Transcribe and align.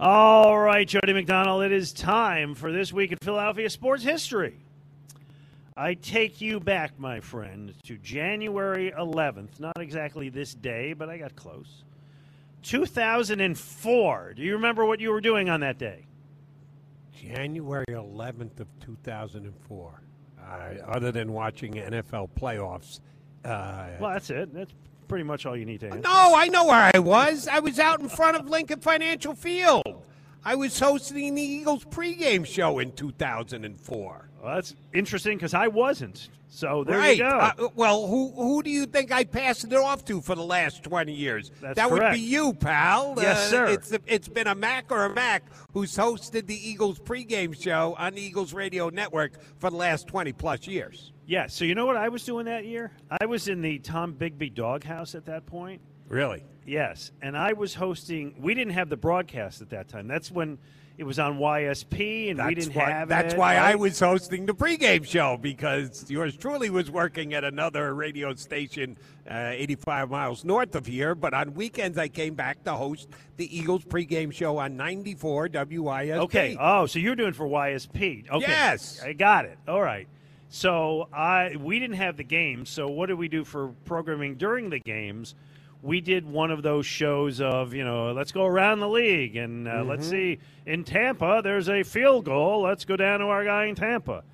All 0.00 0.56
right, 0.56 0.86
Jody 0.86 1.12
McDonald, 1.12 1.64
it 1.64 1.72
is 1.72 1.92
time 1.92 2.54
for 2.54 2.70
This 2.70 2.92
Week 2.92 3.10
in 3.10 3.18
Philadelphia 3.20 3.68
Sports 3.68 4.04
History. 4.04 4.64
I 5.76 5.94
take 5.94 6.40
you 6.40 6.60
back, 6.60 6.98
my 7.00 7.18
friend, 7.18 7.74
to 7.84 7.96
January 7.98 8.92
11th. 8.96 9.58
Not 9.58 9.80
exactly 9.80 10.28
this 10.28 10.54
day, 10.54 10.92
but 10.92 11.08
I 11.08 11.18
got 11.18 11.34
close. 11.34 11.82
2004. 12.62 14.34
Do 14.34 14.42
you 14.42 14.52
remember 14.52 14.84
what 14.84 15.00
you 15.00 15.10
were 15.10 15.20
doing 15.20 15.48
on 15.48 15.60
that 15.60 15.78
day? 15.78 16.06
January 17.12 17.84
11th 17.88 18.60
of 18.60 18.68
2004. 18.78 20.02
Uh, 20.40 20.50
other 20.86 21.10
than 21.10 21.32
watching 21.32 21.74
NFL 21.74 22.30
playoffs. 22.38 23.00
Uh, 23.44 23.88
Well, 24.00 24.12
that's 24.12 24.30
it. 24.30 24.54
That's 24.54 24.72
pretty 25.08 25.24
much 25.24 25.46
all 25.46 25.56
you 25.56 25.64
need 25.64 25.80
to 25.80 25.86
answer. 25.86 26.00
no, 26.00 26.34
I 26.36 26.48
know 26.48 26.66
where 26.66 26.90
I 26.94 26.98
was. 26.98 27.48
I 27.48 27.58
was 27.58 27.78
out 27.78 28.00
in 28.00 28.08
front 28.08 28.36
of 28.36 28.48
Lincoln 28.48 28.80
Financial 28.80 29.34
Field. 29.34 30.04
I 30.44 30.54
was 30.54 30.78
hosting 30.78 31.34
the 31.34 31.42
Eagles 31.42 31.84
pregame 31.84 32.46
show 32.46 32.78
in 32.78 32.92
2004. 32.92 34.30
Well, 34.42 34.54
that's 34.54 34.74
interesting 34.94 35.36
because 35.36 35.54
I 35.54 35.68
wasn't. 35.68 36.28
So 36.50 36.84
there 36.84 36.98
right. 36.98 37.16
you 37.16 37.24
go. 37.24 37.28
Uh, 37.28 37.68
well, 37.74 38.06
who 38.06 38.32
who 38.32 38.62
do 38.62 38.70
you 38.70 38.86
think 38.86 39.12
I 39.12 39.24
passed 39.24 39.64
it 39.64 39.74
off 39.74 40.04
to 40.06 40.20
for 40.20 40.34
the 40.34 40.42
last 40.42 40.82
20 40.82 41.12
years? 41.12 41.50
That's 41.60 41.76
that 41.76 41.90
would 41.90 42.12
be 42.12 42.20
you, 42.20 42.54
pal. 42.54 43.18
Uh, 43.18 43.22
Yes, 43.22 43.50
sir. 43.50 43.66
It's 43.66 43.92
it's 44.06 44.28
been 44.28 44.46
a 44.46 44.54
Mac 44.54 44.90
or 44.90 45.04
a 45.04 45.14
Mac 45.14 45.44
who's 45.72 45.94
hosted 45.94 46.46
the 46.46 46.68
Eagles 46.68 46.98
pregame 46.98 47.60
show 47.60 47.94
on 47.98 48.14
the 48.14 48.22
Eagles 48.22 48.54
radio 48.54 48.88
network 48.88 49.32
for 49.58 49.70
the 49.70 49.76
last 49.76 50.06
20 50.06 50.32
plus 50.32 50.66
years. 50.66 51.12
Yeah, 51.28 51.46
so 51.46 51.66
you 51.66 51.74
know 51.74 51.84
what 51.84 51.98
I 51.98 52.08
was 52.08 52.24
doing 52.24 52.46
that 52.46 52.64
year? 52.64 52.90
I 53.20 53.26
was 53.26 53.48
in 53.48 53.60
the 53.60 53.78
Tom 53.80 54.14
Bigby 54.14 54.54
doghouse 54.54 55.14
at 55.14 55.26
that 55.26 55.44
point. 55.44 55.82
Really? 56.08 56.42
Yes, 56.64 57.12
and 57.20 57.36
I 57.36 57.52
was 57.52 57.74
hosting. 57.74 58.34
We 58.40 58.54
didn't 58.54 58.72
have 58.72 58.88
the 58.88 58.96
broadcast 58.96 59.60
at 59.60 59.68
that 59.68 59.88
time. 59.88 60.08
That's 60.08 60.30
when 60.30 60.56
it 60.96 61.04
was 61.04 61.18
on 61.18 61.38
YSP, 61.38 62.30
and 62.30 62.42
we 62.42 62.54
didn't 62.54 62.74
why, 62.74 62.90
have 62.90 63.10
That's 63.10 63.34
it, 63.34 63.38
why 63.38 63.56
I 63.56 63.74
was 63.74 64.00
hosting 64.00 64.46
the 64.46 64.54
pregame 64.54 65.04
show 65.04 65.36
because 65.36 66.10
yours 66.10 66.34
truly 66.34 66.70
was 66.70 66.90
working 66.90 67.34
at 67.34 67.44
another 67.44 67.94
radio 67.94 68.34
station 68.34 68.96
uh, 69.30 69.52
85 69.52 70.08
miles 70.08 70.46
north 70.46 70.74
of 70.74 70.86
here. 70.86 71.14
But 71.14 71.34
on 71.34 71.52
weekends, 71.52 71.98
I 71.98 72.08
came 72.08 72.36
back 72.36 72.64
to 72.64 72.72
host 72.72 73.10
the 73.36 73.54
Eagles 73.54 73.84
pregame 73.84 74.32
show 74.32 74.56
on 74.56 74.78
94 74.78 75.50
WYSP. 75.50 76.18
Okay. 76.20 76.56
Oh, 76.58 76.86
so 76.86 76.98
you're 76.98 77.16
doing 77.16 77.34
for 77.34 77.46
YSP? 77.46 78.30
Okay. 78.30 78.46
Yes. 78.48 79.02
I 79.04 79.12
got 79.12 79.44
it. 79.44 79.58
All 79.68 79.82
right. 79.82 80.08
So 80.48 81.08
I 81.12 81.56
we 81.60 81.78
didn't 81.78 81.96
have 81.96 82.16
the 82.16 82.24
games. 82.24 82.70
So 82.70 82.88
what 82.88 83.06
did 83.06 83.18
we 83.18 83.28
do 83.28 83.44
for 83.44 83.68
programming 83.84 84.36
during 84.36 84.70
the 84.70 84.78
games? 84.78 85.34
We 85.82 86.00
did 86.00 86.26
one 86.26 86.50
of 86.50 86.62
those 86.62 86.86
shows 86.86 87.40
of 87.40 87.74
you 87.74 87.84
know 87.84 88.12
let's 88.12 88.32
go 88.32 88.44
around 88.44 88.80
the 88.80 88.88
league 88.88 89.36
and 89.36 89.68
uh, 89.68 89.84
let's 89.84 90.08
see 90.08 90.38
in 90.66 90.84
Tampa 90.84 91.40
there's 91.44 91.68
a 91.68 91.82
field 91.82 92.24
goal. 92.24 92.62
Let's 92.62 92.84
go 92.84 92.96
down 92.96 93.20
to 93.20 93.26
our 93.26 93.44
guy 93.44 93.66
in 93.66 93.74
Tampa. 93.74 94.24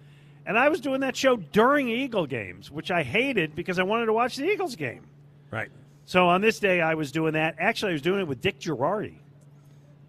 And 0.46 0.58
I 0.58 0.68
was 0.68 0.80
doing 0.80 1.00
that 1.00 1.16
show 1.16 1.36
during 1.36 1.88
Eagle 1.88 2.26
games, 2.26 2.70
which 2.70 2.90
I 2.90 3.02
hated 3.02 3.54
because 3.54 3.78
I 3.78 3.82
wanted 3.82 4.06
to 4.06 4.12
watch 4.12 4.36
the 4.36 4.44
Eagles 4.44 4.76
game. 4.76 5.06
right. 5.50 5.70
So 6.06 6.28
on 6.28 6.42
this 6.42 6.60
day, 6.60 6.82
I 6.82 6.94
was 6.94 7.10
doing 7.10 7.32
that. 7.32 7.54
Actually, 7.58 7.92
I 7.92 7.92
was 7.94 8.02
doing 8.02 8.20
it 8.20 8.28
with 8.28 8.42
Dick 8.42 8.60
Jerardi. 8.60 9.14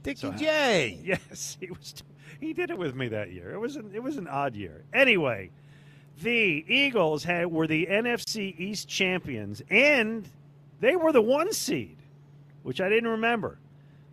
Dickie 0.03 0.29
J. 0.31 0.99
Yes, 1.03 1.57
he 1.59 1.69
was. 1.69 2.03
He 2.39 2.51
did 2.53 2.69
it 2.69 2.77
with 2.77 2.95
me 2.95 3.07
that 3.07 3.31
year. 3.31 3.53
It 3.53 3.59
was 3.59 3.77
an, 3.77 3.91
it 3.93 4.03
was 4.03 4.17
an 4.17 4.27
odd 4.27 4.55
year. 4.55 4.83
Anyway, 4.93 5.51
the 6.21 6.65
Eagles 6.67 7.23
had 7.23 7.47
were 7.47 7.67
the 7.67 7.87
NFC 7.87 8.57
East 8.59 8.87
champions, 8.87 9.61
and 9.69 10.27
they 10.79 10.95
were 10.95 11.11
the 11.11 11.21
one 11.21 11.51
seed, 11.53 11.97
which 12.63 12.81
I 12.81 12.89
didn't 12.89 13.09
remember. 13.09 13.57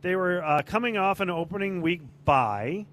They 0.02 0.16
were 0.16 0.42
uh, 0.44 0.62
coming 0.62 0.96
off 0.96 1.20
an 1.20 1.30
opening 1.30 1.80
week 1.80 2.00
bye, 2.24 2.86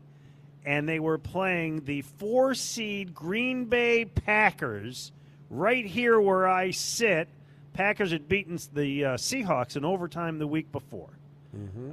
and 0.66 0.88
they 0.88 1.00
were 1.00 1.18
playing 1.18 1.86
the 1.86 2.02
four 2.02 2.54
seed 2.54 3.14
Green 3.16 3.66
Bay 3.66 4.06
Packers 4.06 5.12
right 5.50 5.86
here 5.86 6.20
where 6.22 6.48
I 6.48 6.72
sit. 6.72 7.28
Packers 7.74 8.12
had 8.12 8.28
beaten 8.28 8.60
the 8.74 9.06
uh, 9.06 9.10
Seahawks 9.18 9.76
in 9.76 9.86
overtime 9.86 10.38
the 10.38 10.48
week 10.48 10.72
before. 10.72 11.10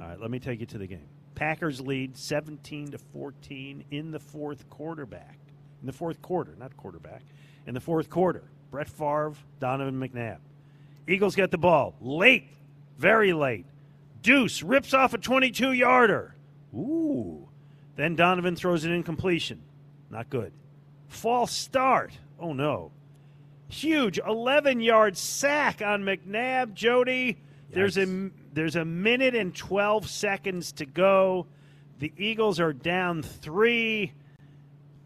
All 0.01 0.07
right, 0.07 0.19
let 0.21 0.29
me 0.29 0.37
take 0.39 0.59
you 0.59 0.65
to 0.67 0.77
the 0.77 0.85
game. 0.87 1.07
Packers 1.33 1.81
lead 1.81 2.15
17 2.17 2.91
to 2.91 2.97
14 2.97 3.83
in 3.89 4.11
the 4.11 4.19
fourth 4.19 4.69
quarterback. 4.69 5.37
In 5.87 5.93
the 5.93 5.97
fourth 5.97 6.21
quarter, 6.21 6.53
not 6.59 6.75
quarterback. 6.75 7.21
In 7.65 7.73
the 7.73 7.79
fourth 7.79 8.09
quarter, 8.09 8.43
Brett 8.71 8.89
Favre, 8.89 9.35
Donovan 9.61 9.97
McNabb. 9.97 10.39
Eagles 11.07 11.33
get 11.33 11.49
the 11.49 11.57
ball 11.57 11.95
late, 12.01 12.49
very 12.97 13.31
late. 13.31 13.65
Deuce 14.21 14.61
rips 14.61 14.93
off 14.93 15.13
a 15.13 15.17
22 15.17 15.71
yarder. 15.71 16.35
Ooh. 16.75 17.47
Then 17.95 18.17
Donovan 18.17 18.57
throws 18.57 18.83
an 18.83 18.91
incompletion. 18.91 19.61
Not 20.09 20.29
good. 20.29 20.51
False 21.07 21.53
start. 21.53 22.11
Oh 22.37 22.51
no. 22.51 22.91
Huge 23.69 24.19
11 24.19 24.81
yard 24.81 25.15
sack 25.15 25.81
on 25.81 26.03
McNabb, 26.03 26.73
Jody. 26.73 27.37
There's 27.71 27.97
a 27.97 28.29
there's 28.51 28.75
a 28.75 28.83
minute 28.83 29.35
and 29.35 29.55
12 29.55 30.09
seconds 30.09 30.73
to 30.73 30.85
go. 30.85 31.47
The 31.99 32.11
Eagles 32.17 32.59
are 32.59 32.73
down 32.73 33.23
3. 33.23 34.11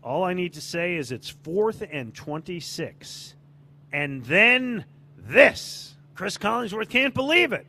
All 0.03 0.23
I 0.23 0.33
need 0.33 0.53
to 0.53 0.61
say 0.61 0.95
is 0.95 1.11
it's 1.11 1.31
4th 1.31 1.87
and 1.91 2.13
26. 2.13 3.35
And 3.93 4.23
then 4.25 4.85
this. 5.17 5.95
Cris 6.15 6.37
Collinsworth 6.37 6.89
can't 6.89 7.13
believe 7.13 7.53
it. 7.53 7.65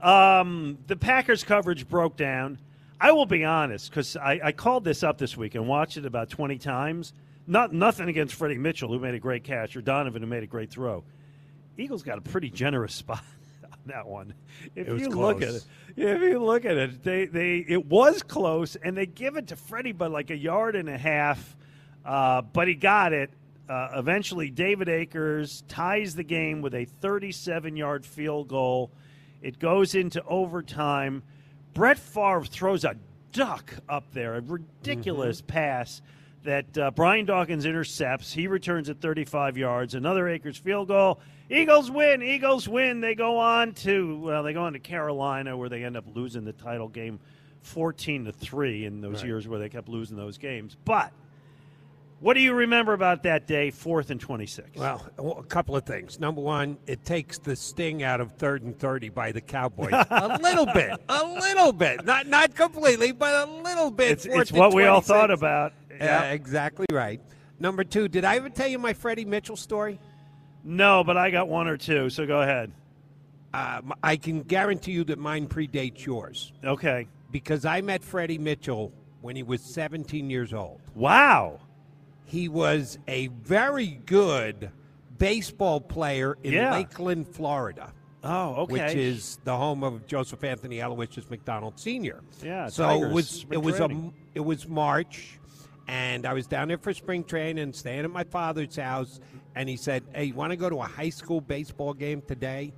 Um, 0.00 0.78
the 0.86 0.96
Packers 0.96 1.44
coverage 1.44 1.88
broke 1.88 2.16
down. 2.16 2.58
I 3.00 3.12
will 3.12 3.26
be 3.26 3.44
honest 3.44 3.90
because 3.90 4.16
I, 4.16 4.40
I 4.44 4.52
called 4.52 4.84
this 4.84 5.02
up 5.02 5.18
this 5.18 5.36
week 5.36 5.54
and 5.54 5.66
watched 5.66 5.96
it 5.96 6.06
about 6.06 6.30
20 6.30 6.58
times. 6.58 7.12
Not 7.46 7.72
nothing 7.72 8.08
against 8.08 8.34
Freddie 8.34 8.58
Mitchell, 8.58 8.88
who 8.88 8.98
made 8.98 9.14
a 9.14 9.18
great 9.18 9.44
catch, 9.44 9.76
or 9.76 9.82
Donovan, 9.82 10.22
who 10.22 10.28
made 10.28 10.42
a 10.42 10.46
great 10.46 10.70
throw. 10.70 11.04
Eagles 11.76 12.02
got 12.02 12.18
a 12.18 12.22
pretty 12.22 12.50
generous 12.50 12.94
spot 12.94 13.22
on 13.64 13.78
that 13.86 14.06
one. 14.06 14.34
If 14.74 15.00
you 15.00 15.08
look 15.08 15.42
at 15.42 15.54
it, 15.54 15.64
if 15.96 16.22
you 16.22 16.42
look 16.42 16.64
at 16.64 16.76
it, 16.76 17.02
they, 17.02 17.26
they 17.26 17.64
it 17.68 17.86
was 17.86 18.22
close, 18.22 18.76
and 18.76 18.96
they 18.96 19.06
give 19.06 19.36
it 19.36 19.48
to 19.48 19.56
Freddie 19.56 19.92
by 19.92 20.06
like 20.06 20.30
a 20.30 20.36
yard 20.36 20.76
and 20.76 20.88
a 20.88 20.98
half, 20.98 21.56
uh, 22.04 22.42
but 22.42 22.68
he 22.68 22.74
got 22.74 23.12
it. 23.12 23.30
Uh, 23.68 23.88
eventually, 23.94 24.50
David 24.50 24.88
Akers 24.88 25.64
ties 25.68 26.14
the 26.14 26.24
game 26.24 26.60
with 26.60 26.74
a 26.74 26.86
37-yard 27.02 28.04
field 28.04 28.48
goal. 28.48 28.90
It 29.40 29.58
goes 29.58 29.94
into 29.94 30.22
overtime. 30.24 31.22
Brett 31.72 31.98
Favre 31.98 32.44
throws 32.44 32.84
a 32.84 32.96
duck 33.32 33.74
up 33.88 34.04
there, 34.12 34.36
a 34.36 34.40
ridiculous 34.40 35.40
pass 35.40 36.02
that 36.44 36.76
uh, 36.78 36.90
Brian 36.90 37.24
Dawkins 37.24 37.64
intercepts. 37.64 38.32
He 38.32 38.46
returns 38.46 38.90
at 38.90 39.00
35 39.00 39.56
yards. 39.56 39.94
Another 39.94 40.28
Akers 40.28 40.58
field 40.58 40.88
goal. 40.88 41.20
Eagles 41.50 41.90
win. 41.90 42.22
Eagles 42.22 42.68
win. 42.68 43.00
They 43.00 43.14
go 43.14 43.38
on 43.38 43.72
to 43.74 44.18
well, 44.18 44.42
they 44.42 44.52
go 44.52 44.62
on 44.64 44.74
to 44.74 44.78
Carolina 44.78 45.56
where 45.56 45.68
they 45.68 45.84
end 45.84 45.96
up 45.96 46.04
losing 46.14 46.44
the 46.44 46.52
title 46.52 46.88
game 46.88 47.18
14 47.62 48.26
to 48.26 48.32
3 48.32 48.84
in 48.84 49.00
those 49.00 49.22
years 49.24 49.48
where 49.48 49.58
they 49.58 49.68
kept 49.68 49.88
losing 49.88 50.16
those 50.16 50.38
games. 50.38 50.76
But 50.84 51.12
What 52.20 52.34
do 52.34 52.40
you 52.40 52.54
remember 52.54 52.94
about 52.94 53.22
that 53.24 53.46
day, 53.46 53.70
fourth 53.70 54.10
and 54.10 54.20
26? 54.20 54.70
Well, 54.76 55.04
a 55.18 55.42
couple 55.42 55.76
of 55.76 55.84
things. 55.84 56.18
Number 56.18 56.40
one, 56.40 56.78
it 56.86 57.04
takes 57.04 57.38
the 57.38 57.54
sting 57.54 58.02
out 58.02 58.20
of 58.20 58.32
third 58.32 58.62
and 58.62 58.78
30 58.78 59.10
by 59.10 59.32
the 59.32 59.40
Cowboys. 59.42 59.90
a 60.10 60.38
little 60.42 60.66
bit. 60.66 60.92
A 61.08 61.24
little 61.24 61.72
bit. 61.72 62.04
Not 62.04 62.26
not 62.26 62.54
completely, 62.54 63.12
but 63.12 63.46
a 63.48 63.52
little 63.52 63.90
bit. 63.90 64.12
it's, 64.12 64.26
it's 64.26 64.52
what 64.52 64.72
we 64.72 64.84
all 64.84 65.00
thought 65.02 65.30
about. 65.30 65.72
Yeah, 65.90 66.30
exactly 66.30 66.86
right. 66.90 67.20
Number 67.60 67.84
two, 67.84 68.08
did 68.08 68.24
I 68.24 68.36
ever 68.36 68.48
tell 68.48 68.68
you 68.68 68.78
my 68.78 68.94
Freddie 68.94 69.24
Mitchell 69.24 69.56
story? 69.56 70.00
No, 70.64 71.04
but 71.04 71.16
I 71.16 71.30
got 71.30 71.48
one 71.48 71.68
or 71.68 71.76
two, 71.76 72.08
so 72.10 72.26
go 72.26 72.40
ahead. 72.40 72.72
Um, 73.52 73.92
I 74.02 74.16
can 74.16 74.42
guarantee 74.42 74.92
you 74.92 75.04
that 75.04 75.18
mine 75.18 75.46
predates 75.46 76.04
yours 76.04 76.52
Okay. 76.64 77.06
because 77.30 77.64
I 77.64 77.82
met 77.82 78.02
Freddie 78.02 78.38
Mitchell 78.38 78.92
when 79.20 79.36
he 79.36 79.44
was 79.44 79.60
17 79.62 80.28
years 80.28 80.52
old. 80.52 80.80
Wow. 80.94 81.60
He 82.24 82.48
was 82.48 82.98
a 83.06 83.28
very 83.28 84.00
good 84.06 84.70
baseball 85.18 85.80
player 85.80 86.36
in 86.42 86.52
Yeah. 86.54 86.72
Lakeland, 86.72 87.28
Florida. 87.28 87.92
Oh, 88.26 88.62
okay. 88.62 88.72
which 88.72 88.94
is 88.94 89.38
the 89.44 89.54
home 89.54 89.84
of 89.84 90.06
Joseph 90.06 90.42
Anthony 90.42 90.80
Aloysius 90.80 91.28
McDonald 91.28 91.78
Sr. 91.78 92.22
Yeah, 92.42 92.68
so 92.68 92.84
Tigers, 92.86 93.10
it 93.10 93.12
was 93.14 93.28
spring 93.28 93.60
it 93.60 93.62
was 93.62 93.80
a 93.80 94.10
it 94.34 94.40
was 94.40 94.66
March, 94.66 95.38
and 95.88 96.24
I 96.24 96.32
was 96.32 96.46
down 96.46 96.68
there 96.68 96.78
for 96.78 96.94
spring 96.94 97.24
training, 97.24 97.62
and 97.62 97.76
staying 97.76 98.04
at 98.04 98.10
my 98.10 98.24
father's 98.24 98.76
house, 98.76 99.20
and 99.54 99.68
he 99.68 99.76
said, 99.76 100.04
"Hey, 100.14 100.24
you 100.24 100.34
want 100.34 100.52
to 100.52 100.56
go 100.56 100.70
to 100.70 100.76
a 100.76 100.86
high 100.86 101.10
school 101.10 101.42
baseball 101.42 101.92
game 101.92 102.22
today?" 102.26 102.72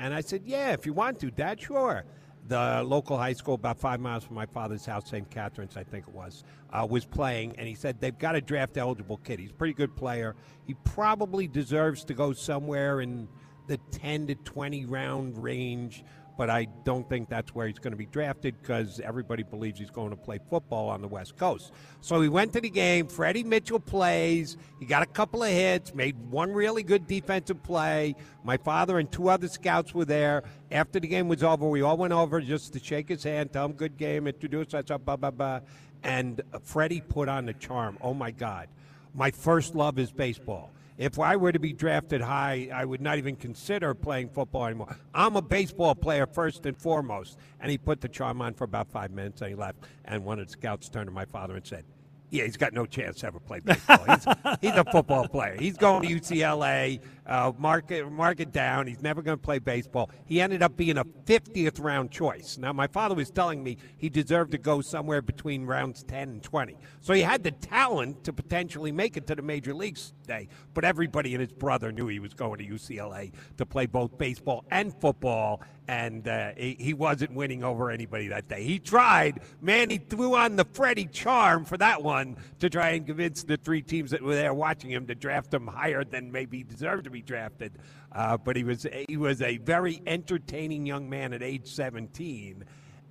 And 0.00 0.12
I 0.12 0.20
said, 0.20 0.42
"Yeah, 0.44 0.72
if 0.72 0.84
you 0.84 0.92
want 0.92 1.20
to, 1.20 1.30
Dad, 1.30 1.60
sure." 1.60 2.04
The 2.48 2.82
local 2.82 3.18
high 3.18 3.34
school, 3.34 3.54
about 3.54 3.78
five 3.78 4.00
miles 4.00 4.24
from 4.24 4.34
my 4.34 4.46
father's 4.46 4.86
house, 4.86 5.10
St. 5.10 5.30
Catherine's, 5.30 5.76
I 5.76 5.84
think 5.84 6.08
it 6.08 6.14
was, 6.14 6.44
uh, 6.72 6.86
was 6.88 7.04
playing, 7.04 7.54
and 7.58 7.68
he 7.68 7.74
said 7.74 8.00
they've 8.00 8.18
got 8.18 8.36
a 8.36 8.40
draft 8.40 8.78
eligible 8.78 9.18
kid. 9.18 9.38
He's 9.38 9.50
a 9.50 9.54
pretty 9.54 9.74
good 9.74 9.94
player. 9.94 10.34
He 10.66 10.72
probably 10.84 11.46
deserves 11.46 12.04
to 12.04 12.14
go 12.14 12.32
somewhere 12.32 13.02
in 13.02 13.28
the 13.66 13.76
10 13.90 14.28
to 14.28 14.34
20 14.34 14.86
round 14.86 15.42
range, 15.42 16.04
but 16.38 16.48
I 16.48 16.68
don't 16.84 17.06
think 17.08 17.28
that's 17.28 17.52
where 17.52 17.66
he's 17.66 17.80
going 17.80 17.90
to 17.90 17.96
be 17.96 18.06
drafted 18.06 18.54
because 18.62 19.00
everybody 19.00 19.42
believes 19.42 19.80
he's 19.80 19.90
going 19.90 20.10
to 20.10 20.16
play 20.16 20.38
football 20.48 20.88
on 20.88 21.02
the 21.02 21.08
West 21.08 21.36
Coast. 21.36 21.72
So 22.00 22.20
he 22.20 22.28
went 22.28 22.52
to 22.52 22.60
the 22.60 22.70
game. 22.70 23.08
Freddie 23.08 23.42
Mitchell 23.42 23.80
plays. 23.80 24.56
He 24.78 24.86
got 24.86 25.02
a 25.02 25.06
couple 25.06 25.42
of 25.42 25.50
hits, 25.50 25.92
made 25.96 26.16
one 26.30 26.52
really 26.52 26.84
good 26.84 27.08
defensive 27.08 27.60
play. 27.64 28.14
My 28.44 28.56
father 28.56 29.00
and 29.00 29.10
two 29.10 29.28
other 29.28 29.48
scouts 29.48 29.92
were 29.92 30.04
there. 30.04 30.44
After 30.70 31.00
the 31.00 31.08
game 31.08 31.26
was 31.26 31.42
over, 31.42 31.68
we 31.68 31.82
all 31.82 31.96
went 31.96 32.12
over 32.12 32.40
just 32.40 32.72
to 32.74 32.78
shake 32.78 33.08
his 33.08 33.24
hand, 33.24 33.52
tell 33.52 33.64
him 33.64 33.72
good 33.72 33.96
game, 33.96 34.28
introduce 34.28 34.72
us, 34.74 34.84
blah, 34.84 35.16
blah, 35.16 35.32
blah. 35.32 35.60
And 36.04 36.40
Freddie 36.62 37.00
put 37.00 37.28
on 37.28 37.46
the 37.46 37.54
charm. 37.54 37.98
Oh, 38.00 38.14
my 38.14 38.30
God. 38.30 38.68
My 39.12 39.32
first 39.32 39.74
love 39.74 39.98
is 39.98 40.12
baseball. 40.12 40.70
If 40.98 41.20
I 41.20 41.36
were 41.36 41.52
to 41.52 41.60
be 41.60 41.72
drafted 41.72 42.20
high, 42.20 42.70
I 42.74 42.84
would 42.84 43.00
not 43.00 43.18
even 43.18 43.36
consider 43.36 43.94
playing 43.94 44.30
football 44.30 44.66
anymore. 44.66 44.96
I'm 45.14 45.36
a 45.36 45.42
baseball 45.42 45.94
player 45.94 46.26
first 46.26 46.66
and 46.66 46.76
foremost. 46.76 47.38
And 47.60 47.70
he 47.70 47.78
put 47.78 48.00
the 48.00 48.08
charm 48.08 48.42
on 48.42 48.54
for 48.54 48.64
about 48.64 48.90
five 48.90 49.12
minutes 49.12 49.40
and 49.40 49.50
he 49.50 49.54
left. 49.54 49.84
And 50.04 50.24
one 50.24 50.40
of 50.40 50.46
the 50.46 50.52
scouts 50.52 50.88
turned 50.88 51.06
to 51.06 51.12
my 51.12 51.24
father 51.24 51.54
and 51.54 51.64
said, 51.64 51.84
yeah, 52.30 52.44
he's 52.44 52.56
got 52.56 52.72
no 52.72 52.84
chance 52.86 53.20
to 53.20 53.26
ever 53.26 53.40
play 53.40 53.60
baseball. 53.60 54.04
He's, 54.06 54.24
he's 54.60 54.76
a 54.76 54.84
football 54.84 55.26
player. 55.28 55.56
He's 55.58 55.76
going 55.76 56.06
to 56.06 56.14
UCLA. 56.14 57.00
Uh, 57.26 57.52
mark, 57.58 57.90
it, 57.90 58.10
mark 58.10 58.40
it 58.40 58.52
down. 58.52 58.86
He's 58.86 59.02
never 59.02 59.22
going 59.22 59.36
to 59.36 59.42
play 59.42 59.58
baseball. 59.58 60.10
He 60.24 60.40
ended 60.40 60.62
up 60.62 60.76
being 60.76 60.98
a 60.98 61.04
50th 61.04 61.82
round 61.82 62.10
choice. 62.10 62.58
Now, 62.58 62.72
my 62.72 62.86
father 62.86 63.14
was 63.14 63.30
telling 63.30 63.62
me 63.62 63.76
he 63.96 64.08
deserved 64.08 64.52
to 64.52 64.58
go 64.58 64.80
somewhere 64.80 65.22
between 65.22 65.64
rounds 65.64 66.02
10 66.04 66.28
and 66.28 66.42
20. 66.42 66.76
So 67.00 67.12
he 67.12 67.22
had 67.22 67.42
the 67.42 67.50
talent 67.50 68.24
to 68.24 68.32
potentially 68.32 68.92
make 68.92 69.16
it 69.16 69.26
to 69.26 69.34
the 69.34 69.42
major 69.42 69.74
leagues 69.74 70.12
day. 70.26 70.48
But 70.74 70.84
everybody 70.84 71.34
and 71.34 71.40
his 71.40 71.52
brother 71.52 71.92
knew 71.92 72.08
he 72.08 72.18
was 72.18 72.34
going 72.34 72.58
to 72.58 72.66
UCLA 72.66 73.32
to 73.56 73.66
play 73.66 73.86
both 73.86 74.16
baseball 74.16 74.64
and 74.70 74.94
football. 75.00 75.62
And 75.88 76.28
uh, 76.28 76.50
he, 76.54 76.76
he 76.78 76.94
wasn't 76.94 77.32
winning 77.32 77.64
over 77.64 77.90
anybody 77.90 78.28
that 78.28 78.46
day. 78.46 78.62
He 78.62 78.78
tried. 78.78 79.40
Man, 79.62 79.88
he 79.88 79.96
threw 79.96 80.34
on 80.34 80.56
the 80.56 80.66
Freddie 80.66 81.06
charm 81.06 81.64
for 81.64 81.78
that 81.78 82.02
one 82.02 82.36
to 82.60 82.68
try 82.68 82.90
and 82.90 83.06
convince 83.06 83.42
the 83.42 83.56
three 83.56 83.80
teams 83.80 84.10
that 84.10 84.22
were 84.22 84.34
there 84.34 84.52
watching 84.52 84.90
him 84.90 85.06
to 85.06 85.14
draft 85.14 85.52
him 85.52 85.66
higher 85.66 86.04
than 86.04 86.30
maybe 86.30 86.58
he 86.58 86.62
deserved 86.62 87.04
to 87.04 87.10
be 87.10 87.22
drafted. 87.22 87.72
Uh, 88.12 88.36
but 88.36 88.54
he 88.54 88.64
was 88.64 88.86
he 89.08 89.16
was 89.16 89.40
a 89.40 89.56
very 89.58 90.02
entertaining 90.06 90.84
young 90.84 91.08
man 91.08 91.32
at 91.32 91.42
age 91.42 91.66
17. 91.66 92.64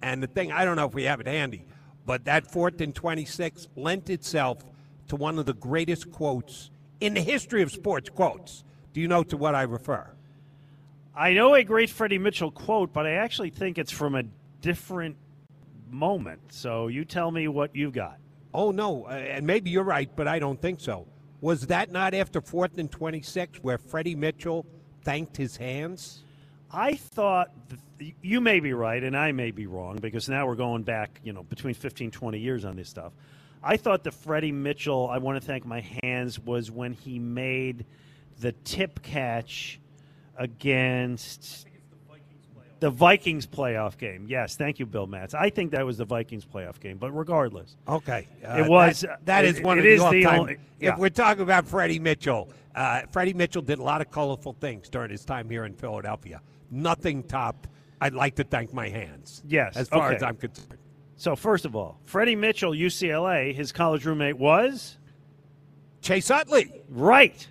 And 0.04 0.22
the 0.22 0.28
thing, 0.28 0.52
I 0.52 0.64
don't 0.64 0.76
know 0.76 0.86
if 0.86 0.94
we 0.94 1.04
have 1.04 1.20
it 1.20 1.28
handy, 1.28 1.66
but 2.06 2.26
that 2.26 2.52
fourth 2.52 2.80
and 2.82 2.94
26 2.94 3.68
lent 3.76 4.10
itself 4.10 4.60
to 5.08 5.16
one 5.16 5.40
of 5.40 5.46
the 5.46 5.54
greatest 5.54 6.12
quotes 6.12 6.70
in 7.00 7.14
the 7.14 7.22
history 7.22 7.62
of 7.62 7.72
sports 7.72 8.10
quotes. 8.10 8.64
Do 8.94 9.02
you 9.02 9.08
know 9.08 9.24
to 9.24 9.38
what 9.38 9.56
I 9.56 9.64
refer? 9.64 10.12
I 11.18 11.34
know 11.34 11.56
a 11.56 11.64
great 11.64 11.90
Freddie 11.90 12.20
Mitchell 12.20 12.52
quote, 12.52 12.94
but 12.94 13.08
I 13.08 13.14
actually 13.14 13.50
think 13.50 13.80
it's 13.80 13.92
from 13.92 14.14
a 14.14 14.22
different 14.62 15.18
moment. 15.90 16.54
So 16.54 16.90
you 16.90 17.06
tell 17.06 17.32
me 17.32 17.48
what 17.48 17.76
you've 17.76 17.94
got. 17.94 18.20
Oh, 18.54 18.70
no, 18.70 19.06
uh, 19.06 19.14
and 19.14 19.48
maybe 19.48 19.72
you're 19.72 19.84
right, 19.84 20.10
but 20.16 20.28
I 20.28 20.38
don't 20.38 20.62
think 20.62 20.80
so. 20.80 21.08
Was 21.42 21.68
that 21.68 21.92
not 21.92 22.14
after 22.14 22.40
fourth 22.40 22.78
and 22.78 22.92
26 22.92 23.64
where 23.64 23.80
Freddie 23.80 24.14
Mitchell 24.14 24.68
thanked 25.02 25.36
his 25.36 25.58
hands? 25.58 26.24
I 26.72 26.94
thought 26.94 27.50
th- 27.98 28.14
you 28.22 28.40
may 28.40 28.60
be 28.60 28.74
right 28.74 29.04
and 29.04 29.18
I 29.18 29.32
may 29.32 29.50
be 29.50 29.66
wrong 29.66 29.98
because 29.98 30.30
now 30.30 30.46
we're 30.46 30.56
going 30.56 30.84
back, 30.84 31.20
you 31.24 31.34
know, 31.34 31.42
between 31.42 31.74
15 31.74 32.12
20 32.12 32.38
years 32.38 32.64
on 32.64 32.76
this 32.76 32.90
stuff. 32.90 33.14
I 33.64 33.78
thought 33.78 34.04
the 34.04 34.12
Freddie 34.12 34.52
Mitchell 34.52 35.10
I 35.10 35.18
want 35.18 35.42
to 35.42 35.46
thank 35.46 35.66
my 35.66 35.84
hands 36.04 36.40
was 36.40 36.70
when 36.70 36.94
he 36.94 37.18
made 37.18 37.86
the 38.40 38.52
tip 38.52 39.02
catch 39.02 39.80
against 40.38 41.68
the 42.80 42.90
Vikings 42.92 43.48
playoff 43.48 43.98
game. 43.98 44.26
Yes, 44.30 44.56
thank 44.56 44.78
you 44.78 44.86
Bill 44.86 45.08
Matz. 45.08 45.34
I 45.34 45.50
think 45.50 45.72
that 45.72 45.84
was 45.86 45.98
the 45.98 46.06
Vikings 46.06 46.46
playoff 46.46 46.80
game, 46.80 46.98
but 46.98 47.12
regardless. 47.12 47.76
Okay, 47.88 48.28
It 48.44 48.70
was- 48.70 49.02
That, 49.02 49.26
that 49.26 49.46
is 49.46 49.58
it- 49.58 49.66
one 49.66 49.80
it 49.80 49.82
of 49.82 49.86
is 49.88 50.00
the 50.00 50.06
all-time. 50.26 50.40
only- 50.42 50.58
yeah. 50.80 50.94
If 50.94 51.00
we're 51.00 51.10
talking 51.10 51.42
about 51.42 51.66
Freddie 51.66 51.98
Mitchell, 52.00 52.50
uh, 52.76 53.02
Freddie 53.12 53.34
Mitchell 53.34 53.64
did 53.64 53.80
a 53.80 53.84
lot 53.84 54.02
of 54.02 54.12
colorful 54.12 54.54
things 54.60 54.90
during 54.90 55.10
his 55.10 55.26
time 55.26 55.50
here 55.50 55.66
in 55.66 55.74
Philadelphia. 55.74 56.40
Nothing 56.70 57.24
topped. 57.24 57.68
I'd 58.00 58.14
like 58.14 58.36
to 58.36 58.44
thank 58.44 58.72
my 58.74 58.90
hands. 58.90 59.42
Yes, 59.48 59.76
as 59.76 59.90
far 59.90 60.08
okay. 60.10 60.18
as 60.18 60.24
I'm 60.24 60.36
concerned. 60.36 60.78
So 61.16 61.36
first 61.36 61.66
of 61.66 61.76
all, 61.76 62.00
Freddie 62.04 62.36
Mitchell, 62.36 62.74
UCLA, 62.76 63.54
his 63.56 63.72
college 63.72 64.06
roommate 64.06 64.38
was 64.38 65.00
Chase 66.02 66.30
Utley. 66.30 66.84
Right. 66.90 67.48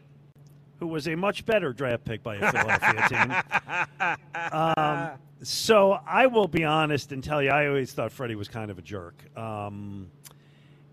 Who 0.81 0.87
was 0.87 1.09
a 1.09 1.15
much 1.15 1.47
better 1.47 1.73
draft 1.73 2.05
pick 2.05 2.23
by 2.23 2.37
a 2.37 2.53
Philadelphia 2.53 3.09
team. 3.09 4.17
Um, 4.53 5.11
so 5.43 5.99
I 6.07 6.29
will 6.29 6.47
be 6.47 6.65
honest 6.65 7.11
and 7.11 7.23
tell 7.23 7.43
you, 7.43 7.51
I 7.51 7.67
always 7.67 7.93
thought 7.93 8.13
Freddie 8.13 8.37
was 8.37 8.49
kind 8.49 8.71
of 8.71 8.79
a 8.79 8.83
jerk. 8.83 9.15
Um, 9.37 10.09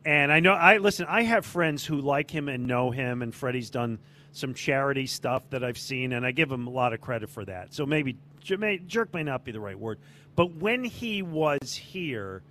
and 0.05 0.31
I 0.31 0.39
know, 0.39 0.53
I 0.53 0.77
listen, 0.77 1.05
I 1.07 1.23
have 1.23 1.45
friends 1.45 1.85
who 1.85 2.01
like 2.01 2.31
him 2.31 2.49
and 2.49 2.65
know 2.65 2.89
him, 2.89 3.21
and 3.21 3.33
Freddie's 3.33 3.69
done 3.69 3.99
some 4.31 4.53
charity 4.53 5.05
stuff 5.05 5.43
that 5.51 5.63
I've 5.63 5.77
seen, 5.77 6.13
and 6.13 6.25
I 6.25 6.31
give 6.31 6.51
him 6.51 6.67
a 6.67 6.69
lot 6.69 6.93
of 6.93 7.01
credit 7.01 7.29
for 7.29 7.45
that. 7.45 7.73
So 7.73 7.85
maybe 7.85 8.17
jerk 8.41 9.13
may 9.13 9.23
not 9.23 9.45
be 9.45 9.51
the 9.51 9.59
right 9.59 9.77
word. 9.77 9.99
But 10.35 10.55
when 10.55 10.83
he 10.83 11.21
was 11.21 11.75
here, 11.75 12.41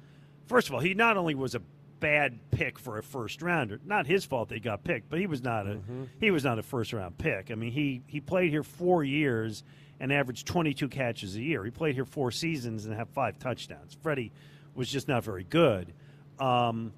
first 0.46 0.68
of 0.68 0.74
all, 0.74 0.80
he 0.80 0.94
not 0.94 1.16
only 1.16 1.34
was 1.34 1.54
a 1.54 1.62
bad 2.02 2.50
pick 2.50 2.80
for 2.80 2.98
a 2.98 3.02
first 3.02 3.40
rounder. 3.40 3.80
Not 3.86 4.06
his 4.06 4.24
fault 4.24 4.48
they 4.48 4.58
got 4.58 4.82
picked, 4.82 5.08
but 5.08 5.20
he 5.20 5.26
was 5.26 5.40
not 5.40 5.66
a 5.68 5.78
he 6.20 6.30
was 6.30 6.44
not 6.44 6.58
a 6.58 6.62
first 6.62 6.92
round 6.92 7.16
pick. 7.16 7.50
I 7.50 7.54
mean, 7.54 7.70
he 7.70 8.02
he 8.06 8.20
played 8.20 8.50
here 8.50 8.64
four 8.64 9.04
years 9.04 9.62
and 10.00 10.12
averaged 10.12 10.46
22 10.46 10.88
catches 10.88 11.36
a 11.36 11.40
year. 11.40 11.64
He 11.64 11.70
played 11.70 11.94
here 11.94 12.04
four 12.04 12.32
seasons 12.32 12.84
and 12.86 12.94
had 12.94 13.08
five 13.10 13.38
touchdowns. 13.38 13.96
Freddie 14.02 14.32
was 14.74 14.90
just 14.90 15.06
not 15.06 15.22
very 15.22 15.44
good. 15.44 15.94
Um, 16.40 16.92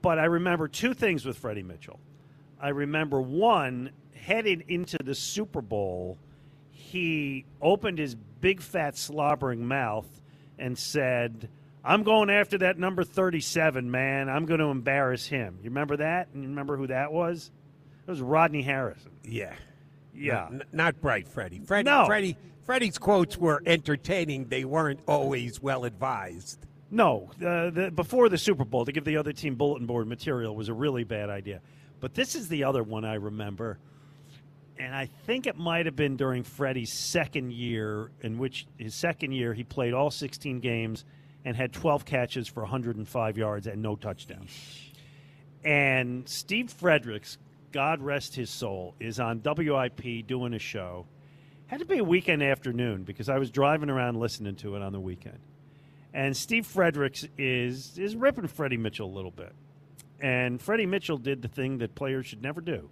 but 0.00 0.18
I 0.18 0.24
remember 0.24 0.68
two 0.68 0.94
things 0.94 1.26
with 1.26 1.36
Freddie 1.36 1.62
Mitchell. 1.62 2.00
I 2.58 2.70
remember 2.70 3.20
one 3.20 3.90
headed 4.14 4.64
into 4.68 4.96
the 5.02 5.14
Super 5.14 5.60
Bowl, 5.60 6.16
he 6.70 7.44
opened 7.60 7.98
his 7.98 8.14
big 8.14 8.62
fat 8.62 8.96
slobbering 8.96 9.66
mouth 9.66 10.08
and 10.58 10.78
said, 10.78 11.50
I'm 11.86 12.02
going 12.02 12.30
after 12.30 12.58
that 12.58 12.78
number 12.78 13.04
37, 13.04 13.88
man. 13.90 14.28
I'm 14.28 14.44
going 14.44 14.58
to 14.58 14.66
embarrass 14.66 15.26
him. 15.26 15.58
You 15.62 15.70
remember 15.70 15.98
that? 15.98 16.28
And 16.34 16.42
you 16.42 16.48
remember 16.48 16.76
who 16.76 16.88
that 16.88 17.12
was? 17.12 17.50
It 18.06 18.10
was 18.10 18.20
Rodney 18.20 18.62
Harrison. 18.62 19.12
Yeah. 19.22 19.54
Yeah. 20.12 20.46
N- 20.46 20.62
not 20.72 21.00
bright, 21.00 21.28
Freddie. 21.28 21.60
Freddie, 21.60 21.88
No. 21.88 22.06
Freddie. 22.06 22.36
Freddie's 22.64 22.98
quotes 22.98 23.36
were 23.36 23.62
entertaining. 23.64 24.46
They 24.48 24.64
weren't 24.64 24.98
always 25.06 25.62
well 25.62 25.84
advised. 25.84 26.58
No, 26.90 27.30
the, 27.38 27.70
the, 27.72 27.90
before 27.92 28.28
the 28.28 28.38
Super 28.38 28.64
Bowl, 28.64 28.84
to 28.84 28.90
give 28.92 29.04
the 29.04 29.16
other 29.18 29.32
team 29.32 29.54
bulletin 29.54 29.86
board 29.86 30.08
material 30.08 30.56
was 30.56 30.68
a 30.68 30.74
really 30.74 31.04
bad 31.04 31.30
idea. 31.30 31.60
But 32.00 32.14
this 32.14 32.34
is 32.34 32.48
the 32.48 32.64
other 32.64 32.82
one 32.82 33.04
I 33.04 33.14
remember. 33.14 33.78
And 34.78 34.92
I 34.94 35.06
think 35.26 35.46
it 35.46 35.56
might 35.56 35.86
have 35.86 35.94
been 35.96 36.16
during 36.16 36.42
Freddie's 36.42 36.92
second 36.92 37.52
year, 37.52 38.10
in 38.22 38.38
which 38.38 38.66
his 38.76 38.94
second 38.94 39.32
year 39.32 39.54
he 39.54 39.62
played 39.62 39.94
all 39.94 40.10
16 40.10 40.58
games 40.60 41.04
and 41.46 41.56
had 41.56 41.72
12 41.72 42.04
catches 42.04 42.48
for 42.48 42.64
105 42.64 43.38
yards 43.38 43.68
and 43.68 43.80
no 43.80 43.94
touchdowns. 43.94 44.50
And 45.64 46.28
Steve 46.28 46.72
Fredericks, 46.72 47.38
God 47.70 48.02
rest 48.02 48.34
his 48.34 48.50
soul, 48.50 48.96
is 48.98 49.20
on 49.20 49.40
WIP 49.44 50.26
doing 50.26 50.54
a 50.54 50.58
show. 50.58 51.06
Had 51.68 51.78
to 51.78 51.86
be 51.86 51.98
a 51.98 52.04
weekend 52.04 52.42
afternoon 52.42 53.04
because 53.04 53.28
I 53.28 53.38
was 53.38 53.50
driving 53.52 53.90
around 53.90 54.18
listening 54.18 54.56
to 54.56 54.74
it 54.74 54.82
on 54.82 54.92
the 54.92 54.98
weekend. 54.98 55.38
And 56.12 56.36
Steve 56.36 56.66
Fredericks 56.66 57.24
is 57.38 57.96
is 57.96 58.16
ripping 58.16 58.48
Freddie 58.48 58.76
Mitchell 58.76 59.08
a 59.08 59.14
little 59.14 59.30
bit. 59.30 59.52
And 60.20 60.60
Freddie 60.60 60.86
Mitchell 60.86 61.18
did 61.18 61.42
the 61.42 61.48
thing 61.48 61.78
that 61.78 61.94
players 61.94 62.26
should 62.26 62.42
never 62.42 62.60
do. 62.60 62.88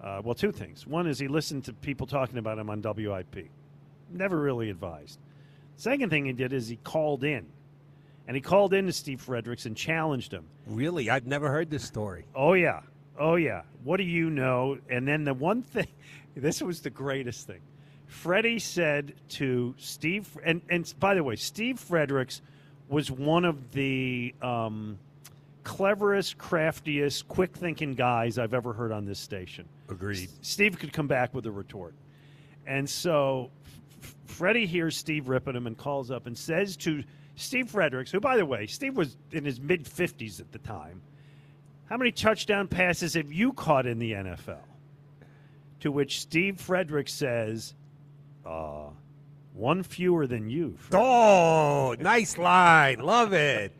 Uh, 0.00 0.20
well, 0.22 0.34
two 0.34 0.52
things. 0.52 0.86
One 0.86 1.08
is 1.08 1.18
he 1.18 1.26
listened 1.26 1.64
to 1.64 1.72
people 1.72 2.06
talking 2.06 2.38
about 2.38 2.58
him 2.58 2.70
on 2.70 2.80
WIP. 2.80 3.48
Never 4.12 4.38
really 4.38 4.70
advised. 4.70 5.18
Second 5.76 6.10
thing 6.10 6.26
he 6.26 6.32
did 6.32 6.52
is 6.52 6.68
he 6.68 6.76
called 6.76 7.24
in. 7.24 7.46
And 8.26 8.36
he 8.36 8.40
called 8.40 8.72
in 8.72 8.86
to 8.86 8.92
Steve 8.92 9.20
Fredericks 9.20 9.66
and 9.66 9.76
challenged 9.76 10.32
him. 10.32 10.44
Really? 10.66 11.10
I've 11.10 11.26
never 11.26 11.50
heard 11.50 11.70
this 11.70 11.84
story. 11.84 12.24
Oh, 12.34 12.52
yeah. 12.52 12.80
Oh, 13.18 13.34
yeah. 13.34 13.62
What 13.84 13.96
do 13.96 14.04
you 14.04 14.30
know? 14.30 14.78
And 14.88 15.06
then 15.06 15.24
the 15.24 15.34
one 15.34 15.62
thing, 15.62 15.88
this 16.36 16.62
was 16.62 16.80
the 16.80 16.90
greatest 16.90 17.46
thing. 17.46 17.60
Freddie 18.06 18.58
said 18.58 19.14
to 19.30 19.74
Steve, 19.78 20.28
and, 20.44 20.60
and 20.68 20.92
by 21.00 21.14
the 21.14 21.24
way, 21.24 21.34
Steve 21.34 21.80
Fredericks 21.80 22.42
was 22.88 23.10
one 23.10 23.44
of 23.44 23.72
the 23.72 24.34
um, 24.42 24.98
cleverest, 25.64 26.36
craftiest, 26.36 27.26
quick 27.28 27.56
thinking 27.56 27.94
guys 27.94 28.38
I've 28.38 28.54
ever 28.54 28.72
heard 28.72 28.92
on 28.92 29.06
this 29.06 29.18
station. 29.18 29.66
Agreed. 29.88 30.24
S- 30.24 30.38
Steve 30.42 30.78
could 30.78 30.92
come 30.92 31.06
back 31.06 31.34
with 31.34 31.46
a 31.46 31.50
retort. 31.50 31.94
And 32.66 32.88
so 32.88 33.50
F- 34.02 34.14
Freddie 34.26 34.66
hears 34.66 34.96
Steve 34.96 35.28
ripping 35.28 35.56
him 35.56 35.66
and 35.66 35.76
calls 35.76 36.10
up 36.10 36.26
and 36.26 36.36
says 36.36 36.76
to 36.78 37.02
Steve 37.36 37.70
Fredericks, 37.70 38.10
who, 38.10 38.20
by 38.20 38.36
the 38.36 38.46
way, 38.46 38.66
Steve 38.66 38.96
was 38.96 39.16
in 39.30 39.44
his 39.44 39.60
mid 39.60 39.84
50s 39.84 40.40
at 40.40 40.52
the 40.52 40.58
time, 40.58 41.02
how 41.86 41.96
many 41.96 42.12
touchdown 42.12 42.68
passes 42.68 43.14
have 43.14 43.32
you 43.32 43.52
caught 43.52 43.86
in 43.86 43.98
the 43.98 44.12
NFL? 44.12 44.64
To 45.80 45.92
which 45.92 46.20
Steve 46.20 46.60
Fredericks 46.60 47.12
says, 47.12 47.74
uh, 48.46 48.90
one 49.54 49.82
fewer 49.82 50.26
than 50.26 50.48
you. 50.48 50.76
Fred." 50.78 51.00
Oh, 51.02 51.94
nice 51.98 52.38
line. 52.38 53.00
Love 53.00 53.32
it. 53.32 53.72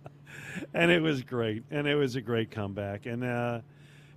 and 0.74 0.90
it 0.90 1.00
was 1.00 1.22
great, 1.22 1.64
and 1.70 1.86
it 1.86 1.94
was 1.94 2.16
a 2.16 2.20
great 2.20 2.50
comeback. 2.50 3.06
And 3.06 3.24
uh, 3.24 3.60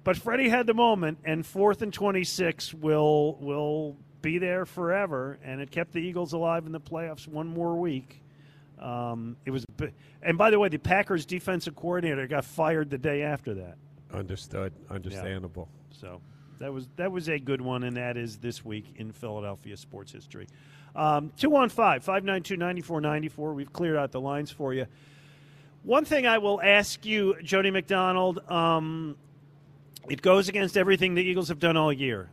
but 0.03 0.17
Freddie 0.17 0.49
had 0.49 0.67
the 0.67 0.73
moment, 0.73 1.19
and 1.23 1.45
fourth 1.45 1.81
and 1.81 1.93
twenty 1.93 2.23
six 2.23 2.73
will 2.73 3.37
will 3.39 3.95
be 4.21 4.37
there 4.37 4.65
forever, 4.65 5.37
and 5.43 5.61
it 5.61 5.71
kept 5.71 5.93
the 5.93 5.99
Eagles 5.99 6.33
alive 6.33 6.65
in 6.65 6.71
the 6.71 6.79
playoffs 6.79 7.27
one 7.27 7.47
more 7.47 7.75
week. 7.75 8.22
Um, 8.83 9.37
it 9.45 9.51
was, 9.51 9.65
and 10.21 10.37
by 10.37 10.51
the 10.51 10.59
way, 10.59 10.67
the 10.67 10.77
Packers 10.77 11.25
defensive 11.25 11.75
coordinator 11.75 12.27
got 12.27 12.43
fired 12.43 12.89
the 12.89 12.97
day 12.97 13.21
after 13.21 13.53
that. 13.53 13.77
Understood. 14.13 14.73
Understandable. 14.89 15.69
So 15.89 16.21
that 16.59 16.71
was 16.71 16.89
that 16.97 17.11
was 17.11 17.29
a 17.29 17.39
good 17.39 17.61
one, 17.61 17.83
and 17.83 17.95
that 17.95 18.17
is 18.17 18.37
this 18.37 18.63
week 18.63 18.93
in 18.97 19.11
Philadelphia 19.11 19.77
sports 19.77 20.11
history. 20.11 20.47
Um, 20.95 21.31
215 21.37 22.01
592 22.01 22.57
9494. 22.57 23.53
We've 23.53 23.73
cleared 23.73 23.95
out 23.97 24.11
the 24.11 24.21
lines 24.21 24.51
for 24.51 24.73
you. 24.73 24.85
One 25.83 26.05
thing 26.05 26.27
I 26.27 26.37
will 26.37 26.61
ask 26.61 27.05
you, 27.05 27.35
Jody 27.41 27.71
McDonald, 27.71 28.39
um, 28.49 29.17
it 30.09 30.21
goes 30.21 30.47
against 30.49 30.77
everything 30.77 31.15
the 31.15 31.23
Eagles 31.23 31.47
have 31.47 31.59
done 31.59 31.75
all 31.75 31.91
year. 31.91 32.29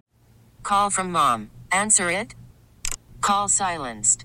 Call 0.62 0.90
from 0.90 1.10
mom. 1.10 1.50
Answer 1.72 2.10
it. 2.10 2.34
Call 3.20 3.48
silenced. 3.48 4.24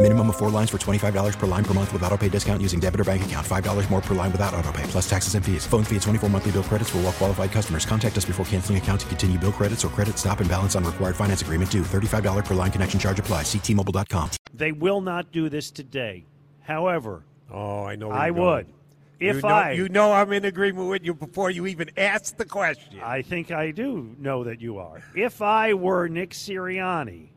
Minimum 0.00 0.28
of 0.28 0.36
four 0.36 0.50
lines 0.50 0.68
for 0.70 0.76
$25 0.78 1.38
per 1.38 1.46
line 1.46 1.64
per 1.64 1.72
month 1.74 1.90
with 1.92 2.02
auto 2.02 2.16
pay 2.18 2.28
discount 2.28 2.60
using 2.60 2.78
debit 2.78 3.00
or 3.00 3.04
bank 3.04 3.24
account. 3.24 3.46
$5 3.46 3.90
more 3.90 4.00
per 4.02 4.14
line 4.14 4.30
without 4.30 4.52
auto 4.54 4.70
pay, 4.70 4.82
plus 4.84 5.08
taxes 5.08 5.34
and 5.34 5.44
fees. 5.44 5.66
Phone 5.66 5.84
fee 5.84 5.96
at 5.96 6.02
24 6.02 6.28
monthly 6.28 6.52
bill 6.52 6.62
credits 6.62 6.90
for 6.90 6.98
all 6.98 7.04
well 7.04 7.12
qualified 7.12 7.50
customers. 7.50 7.86
Contact 7.86 8.14
us 8.18 8.26
before 8.26 8.44
canceling 8.44 8.76
account 8.76 9.00
to 9.00 9.06
continue 9.06 9.38
bill 9.38 9.52
credits 9.52 9.86
or 9.86 9.88
credit 9.88 10.18
stop 10.18 10.40
and 10.40 10.50
balance 10.50 10.76
on 10.76 10.84
required 10.84 11.16
finance 11.16 11.40
agreement 11.40 11.70
due. 11.70 11.80
$35 11.82 12.44
per 12.44 12.52
line 12.54 12.70
connection 12.70 13.00
charge 13.00 13.18
apply. 13.18 13.42
Ctmobile.com. 13.42 14.28
They 14.52 14.70
will 14.72 15.00
not 15.00 15.32
do 15.32 15.48
this 15.48 15.70
today. 15.70 16.26
However, 16.60 17.24
Oh, 17.50 17.84
I 17.84 17.96
know. 17.96 18.10
I 18.10 18.30
would. 18.32 18.66
going. 18.66 18.72
If 19.18 19.36
you 19.36 19.42
know, 19.42 19.48
I, 19.48 19.70
you 19.72 19.88
know, 19.88 20.12
I'm 20.12 20.30
in 20.32 20.44
agreement 20.44 20.90
with 20.90 21.04
you 21.04 21.14
before 21.14 21.50
you 21.50 21.66
even 21.68 21.88
ask 21.96 22.36
the 22.36 22.44
question. 22.44 23.00
I 23.02 23.22
think 23.22 23.50
I 23.50 23.70
do 23.70 24.14
know 24.18 24.44
that 24.44 24.60
you 24.60 24.76
are. 24.78 25.00
If 25.14 25.40
I 25.40 25.72
were 25.72 26.06
Nick 26.08 26.30
Sirianni 26.32 27.28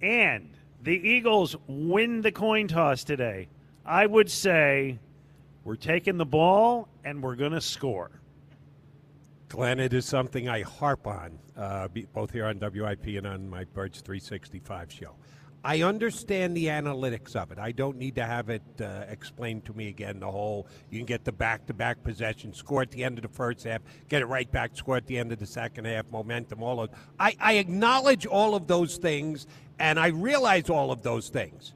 and 0.00 0.55
the 0.86 0.92
Eagles 0.92 1.56
win 1.66 2.22
the 2.22 2.30
coin 2.30 2.68
toss 2.68 3.02
today, 3.02 3.48
I 3.84 4.06
would 4.06 4.30
say 4.30 5.00
we're 5.64 5.74
taking 5.74 6.16
the 6.16 6.24
ball 6.24 6.88
and 7.04 7.20
we're 7.20 7.34
going 7.34 7.52
to 7.52 7.60
score. 7.60 8.20
Glenn, 9.48 9.80
it 9.80 9.92
is 9.92 10.06
something 10.06 10.48
I 10.48 10.62
harp 10.62 11.08
on, 11.08 11.40
uh, 11.56 11.88
both 12.12 12.30
here 12.30 12.46
on 12.46 12.60
WIP 12.60 13.04
and 13.16 13.26
on 13.26 13.50
my 13.50 13.64
Birds 13.64 14.00
365 14.00 14.92
show. 14.92 15.16
I 15.66 15.82
understand 15.82 16.56
the 16.56 16.66
analytics 16.66 17.34
of 17.34 17.50
it. 17.50 17.58
I 17.58 17.72
don't 17.72 17.96
need 17.96 18.14
to 18.14 18.24
have 18.24 18.50
it 18.50 18.62
uh, 18.80 19.02
explained 19.08 19.64
to 19.64 19.72
me 19.76 19.88
again. 19.88 20.20
The 20.20 20.30
whole 20.30 20.68
you 20.90 21.00
can 21.00 21.06
get 21.06 21.24
the 21.24 21.32
back-to-back 21.32 22.04
possession, 22.04 22.54
score 22.54 22.82
at 22.82 22.92
the 22.92 23.02
end 23.02 23.18
of 23.18 23.22
the 23.22 23.28
first 23.28 23.64
half, 23.64 23.82
get 24.08 24.22
it 24.22 24.26
right 24.26 24.48
back, 24.52 24.76
score 24.76 24.96
at 24.96 25.08
the 25.08 25.18
end 25.18 25.32
of 25.32 25.40
the 25.40 25.46
second 25.46 25.86
half, 25.86 26.08
momentum. 26.12 26.62
All 26.62 26.80
of 26.80 26.90
I, 27.18 27.36
I 27.40 27.54
acknowledge 27.54 28.26
all 28.26 28.54
of 28.54 28.68
those 28.68 28.96
things, 28.96 29.48
and 29.80 29.98
I 29.98 30.06
realize 30.06 30.70
all 30.70 30.92
of 30.92 31.02
those 31.02 31.30
things. 31.30 31.74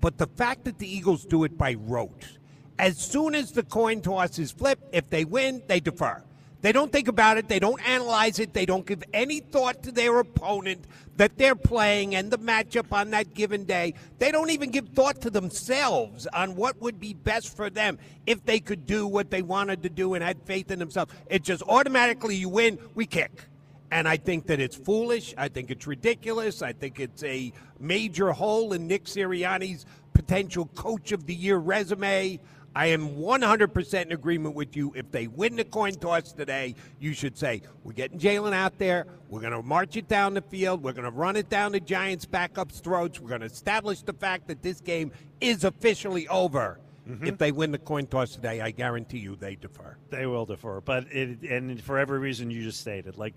But 0.00 0.16
the 0.16 0.26
fact 0.26 0.64
that 0.64 0.78
the 0.78 0.90
Eagles 0.90 1.26
do 1.26 1.44
it 1.44 1.58
by 1.58 1.74
rote, 1.74 2.38
as 2.78 2.96
soon 2.96 3.34
as 3.34 3.52
the 3.52 3.64
coin 3.64 4.00
toss 4.00 4.38
is 4.38 4.50
flipped, 4.50 4.94
if 4.94 5.10
they 5.10 5.26
win, 5.26 5.62
they 5.66 5.80
defer. 5.80 6.24
They 6.62 6.72
don't 6.72 6.92
think 6.92 7.08
about 7.08 7.38
it. 7.38 7.48
They 7.48 7.58
don't 7.58 7.80
analyze 7.88 8.38
it. 8.38 8.52
They 8.52 8.66
don't 8.66 8.84
give 8.84 9.02
any 9.14 9.40
thought 9.40 9.82
to 9.84 9.92
their 9.92 10.18
opponent 10.18 10.86
that 11.16 11.36
they're 11.38 11.54
playing 11.54 12.14
and 12.14 12.30
the 12.30 12.38
matchup 12.38 12.92
on 12.92 13.10
that 13.10 13.34
given 13.34 13.64
day. 13.64 13.94
They 14.18 14.30
don't 14.30 14.50
even 14.50 14.70
give 14.70 14.88
thought 14.90 15.20
to 15.22 15.30
themselves 15.30 16.26
on 16.28 16.56
what 16.56 16.80
would 16.80 17.00
be 17.00 17.14
best 17.14 17.56
for 17.56 17.70
them 17.70 17.98
if 18.26 18.44
they 18.44 18.60
could 18.60 18.86
do 18.86 19.06
what 19.06 19.30
they 19.30 19.42
wanted 19.42 19.82
to 19.82 19.88
do 19.88 20.14
and 20.14 20.24
had 20.24 20.40
faith 20.42 20.70
in 20.70 20.78
themselves. 20.78 21.12
It 21.28 21.42
just 21.42 21.62
automatically 21.62 22.36
you 22.36 22.48
win, 22.48 22.78
we 22.94 23.06
kick. 23.06 23.44
And 23.90 24.06
I 24.06 24.16
think 24.16 24.46
that 24.46 24.60
it's 24.60 24.76
foolish. 24.76 25.34
I 25.36 25.48
think 25.48 25.70
it's 25.70 25.86
ridiculous. 25.86 26.62
I 26.62 26.72
think 26.72 27.00
it's 27.00 27.24
a 27.24 27.52
major 27.80 28.30
hole 28.32 28.72
in 28.72 28.86
Nick 28.86 29.04
Sirianni's 29.04 29.84
potential 30.12 30.66
coach 30.74 31.12
of 31.12 31.26
the 31.26 31.34
year 31.34 31.56
resume. 31.56 32.38
I 32.74 32.86
am 32.86 33.16
100% 33.16 34.02
in 34.02 34.12
agreement 34.12 34.54
with 34.54 34.76
you. 34.76 34.92
If 34.94 35.10
they 35.10 35.26
win 35.26 35.56
the 35.56 35.64
coin 35.64 35.94
toss 35.94 36.32
today, 36.32 36.76
you 37.00 37.12
should 37.14 37.36
say, 37.36 37.62
We're 37.82 37.92
getting 37.92 38.18
Jalen 38.18 38.52
out 38.52 38.78
there. 38.78 39.06
We're 39.28 39.40
going 39.40 39.52
to 39.52 39.62
march 39.62 39.96
it 39.96 40.06
down 40.06 40.34
the 40.34 40.42
field. 40.42 40.82
We're 40.82 40.92
going 40.92 41.04
to 41.04 41.10
run 41.10 41.36
it 41.36 41.48
down 41.48 41.72
the 41.72 41.80
Giants' 41.80 42.26
backup's 42.26 42.78
throats. 42.78 43.20
We're 43.20 43.28
going 43.28 43.40
to 43.40 43.46
establish 43.46 44.02
the 44.02 44.12
fact 44.12 44.46
that 44.48 44.62
this 44.62 44.80
game 44.80 45.10
is 45.40 45.64
officially 45.64 46.28
over. 46.28 46.78
Mm-hmm. 47.08 47.26
If 47.26 47.38
they 47.38 47.50
win 47.50 47.72
the 47.72 47.78
coin 47.78 48.06
toss 48.06 48.34
today, 48.34 48.60
I 48.60 48.70
guarantee 48.70 49.18
you 49.18 49.34
they 49.34 49.56
defer. 49.56 49.96
They 50.10 50.26
will 50.26 50.46
defer. 50.46 50.80
But 50.80 51.06
it, 51.10 51.42
and 51.42 51.82
for 51.82 51.98
every 51.98 52.20
reason 52.20 52.50
you 52.50 52.62
just 52.62 52.80
stated, 52.80 53.18
like, 53.18 53.34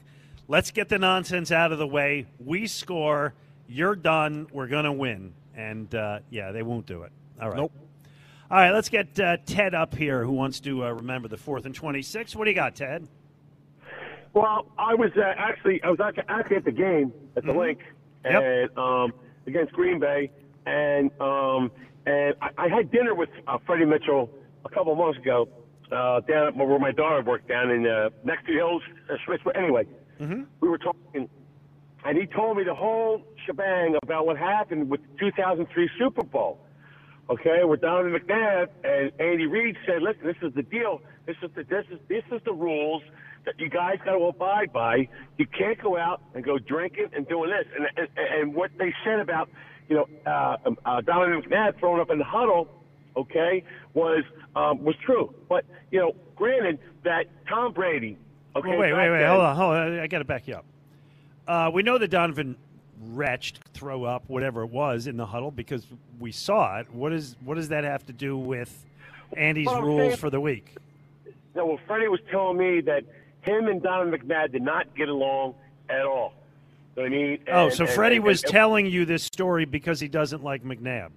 let's 0.48 0.70
get 0.70 0.90
the 0.90 1.00
nonsense 1.00 1.52
out 1.52 1.72
of 1.72 1.80
the 1.80 1.88
way. 1.88 2.28
We 2.40 2.68
score. 2.68 3.34
You're 3.68 3.96
done. 3.96 4.48
We're 4.52 4.68
going 4.68 4.86
to 4.86 4.92
win. 4.92 5.34
And 5.56 5.94
uh, 5.96 6.20
yeah, 6.30 6.52
they 6.52 6.62
won't 6.62 6.86
do 6.86 7.04
it. 7.04 7.12
All 7.42 7.50
right. 7.50 7.58
Nope. 7.58 7.72
All 8.51 8.57
right, 8.57 8.71
let's 8.71 8.89
get 8.89 9.19
uh, 9.19 9.38
Ted 9.45 9.73
up 9.73 9.95
here 9.95 10.23
who 10.23 10.31
wants 10.31 10.59
to 10.62 10.85
uh, 10.85 10.91
remember 10.91 11.27
the 11.27 11.38
4th 11.38 11.65
and 11.65 11.73
26. 11.73 12.35
What 12.35 12.45
do 12.45 12.51
you 12.51 12.55
got, 12.55 12.75
Ted? 12.75 13.07
Well, 14.33 14.67
I 14.77 14.95
was 14.95 15.12
uh, 15.15 15.33
actually 15.38 15.81
I 15.83 15.89
was 15.89 16.00
actually 16.00 16.55
at 16.57 16.65
the 16.65 16.71
game 16.71 17.13
at 17.35 17.43
the 17.43 17.51
mm-hmm. 17.51 17.59
Linc 17.59 17.79
yep. 18.25 18.41
and 18.43 18.77
um, 18.77 19.13
against 19.45 19.73
Green 19.73 20.00
Bay, 20.00 20.31
and 20.65 21.12
um, 21.21 21.71
and 22.05 22.35
I, 22.41 22.50
I 22.57 22.67
had 22.67 22.91
dinner 22.91 23.13
with 23.13 23.29
uh, 23.47 23.59
Freddie 23.65 23.85
Mitchell 23.85 24.29
a 24.65 24.69
couple 24.69 24.91
of 24.91 24.97
months 24.97 25.19
ago 25.19 25.47
uh, 25.91 26.19
down 26.21 26.47
at 26.47 26.55
where 26.55 26.79
my 26.79 26.91
daughter 26.91 27.21
worked 27.21 27.47
down 27.47 27.69
in 27.69 27.85
uh, 27.85 28.09
next 28.23 28.45
to 28.47 28.53
the 28.53 28.57
hills, 28.57 28.81
uh. 29.09 29.50
Anyway, 29.55 29.85
mm-hmm. 30.19 30.43
we 30.62 30.69
were 30.69 30.79
talking, 30.79 31.29
and 32.05 32.17
he 32.17 32.25
told 32.25 32.57
me 32.57 32.63
the 32.63 32.73
whole 32.73 33.21
shebang 33.45 33.95
about 34.01 34.25
what 34.25 34.38
happened 34.38 34.89
with 34.89 35.01
the 35.01 35.19
2003 35.19 35.89
Super 36.00 36.23
Bowl. 36.23 36.59
Okay, 37.30 37.63
we're 37.63 37.77
down 37.77 38.06
in 38.06 38.13
McNabb, 38.13 38.68
and 38.84 39.12
Andy 39.20 39.46
Reid 39.46 39.77
said, 39.86 40.01
"Listen, 40.01 40.25
this 40.25 40.36
is 40.42 40.53
the 40.56 40.63
deal. 40.63 41.01
This 41.25 41.38
is 41.42 41.50
the 41.56 41.63
this 41.63 41.86
is 41.89 42.00
this 42.10 42.24
is 42.32 42.42
the 42.44 42.51
rules 42.51 43.01
that 43.46 43.58
you 43.58 43.70
guys 43.70 43.98
got 44.03 44.18
to 44.18 44.25
abide 44.25 44.74
by. 44.74 45.08
You 45.38 45.48
can't 45.48 45.82
go 45.82 45.98
out 45.98 46.22
and 46.36 46.44
go 46.44 46.58
drinking 46.60 47.12
and 47.15 47.25
doing 47.27 47.50
this." 47.50 47.65
And 47.77 47.88
and, 47.96 48.10
and 48.18 48.53
what 48.53 48.72
they 48.77 48.94
said 49.06 49.20
about 49.20 49.50
you 49.88 49.96
know 49.96 50.08
uh, 50.30 50.58
um, 50.65 50.77
uh, 50.86 51.00
Donovan 51.00 51.42
McNabb 51.42 51.80
throwing 51.80 52.01
up 52.01 52.10
in 52.10 52.18
the 52.18 52.25
huddle, 52.25 52.68
okay, 53.15 53.63
was 53.94 54.25
um, 54.58 54.84
was 54.84 54.96
true. 55.06 55.34
But 55.48 55.63
you 55.92 56.00
know, 56.00 56.15
granted 56.36 56.80
that 57.06 57.27
Tom 57.48 57.72
Brady. 57.72 58.18
Okay, 58.56 58.70
wait, 58.70 58.94
wait, 58.94 59.10
wait, 59.10 59.20
then, 59.20 59.30
hold 59.30 59.42
on, 59.42 59.56
hold 59.56 59.75
on. 59.75 60.00
I 60.00 60.08
got 60.08 60.20
to 60.20 60.25
back 60.25 60.48
you 60.48 60.56
up. 60.56 60.65
Uh, 61.48 61.72
we 61.74 61.84
know 61.84 61.98
that 61.98 62.10
Donovan 62.10 62.58
retched, 63.10 63.60
throw 63.74 64.03
up, 64.03 64.24
whatever 64.27 64.63
it 64.63 64.69
was 64.69 65.07
in 65.07 65.17
the 65.17 65.25
huddle 65.25 65.51
because 65.51 65.86
we 66.19 66.31
saw 66.31 66.79
it. 66.79 66.91
What 66.91 67.13
is 67.13 67.36
what 67.43 67.55
does 67.55 67.69
that 67.69 67.83
have 67.83 68.05
to 68.07 68.13
do 68.13 68.38
with 68.38 68.86
Andy's 69.36 69.67
well, 69.67 69.81
rules 69.81 70.15
for 70.15 70.29
the 70.29 70.39
week? 70.39 70.75
No, 71.55 71.65
well, 71.65 71.79
Freddie 71.86 72.07
was 72.07 72.19
telling 72.31 72.57
me 72.57 72.81
that 72.81 73.03
him 73.41 73.67
and 73.67 73.81
Donovan 73.81 74.19
McNabb 74.19 74.51
did 74.51 74.63
not 74.63 74.95
get 74.95 75.10
along 75.10 75.55
at 75.89 76.05
all. 76.05 76.33
I 76.98 77.10
mean, 77.10 77.39
oh, 77.51 77.69
so 77.69 77.86
and, 77.86 77.93
Freddie 77.93 78.17
and, 78.17 78.25
was 78.25 78.43
and, 78.43 78.51
telling 78.51 78.86
you 78.86 79.05
this 79.05 79.24
story 79.24 79.65
because 79.65 80.00
he 80.00 80.07
doesn't 80.07 80.43
like 80.43 80.63
McNabb. 80.63 81.10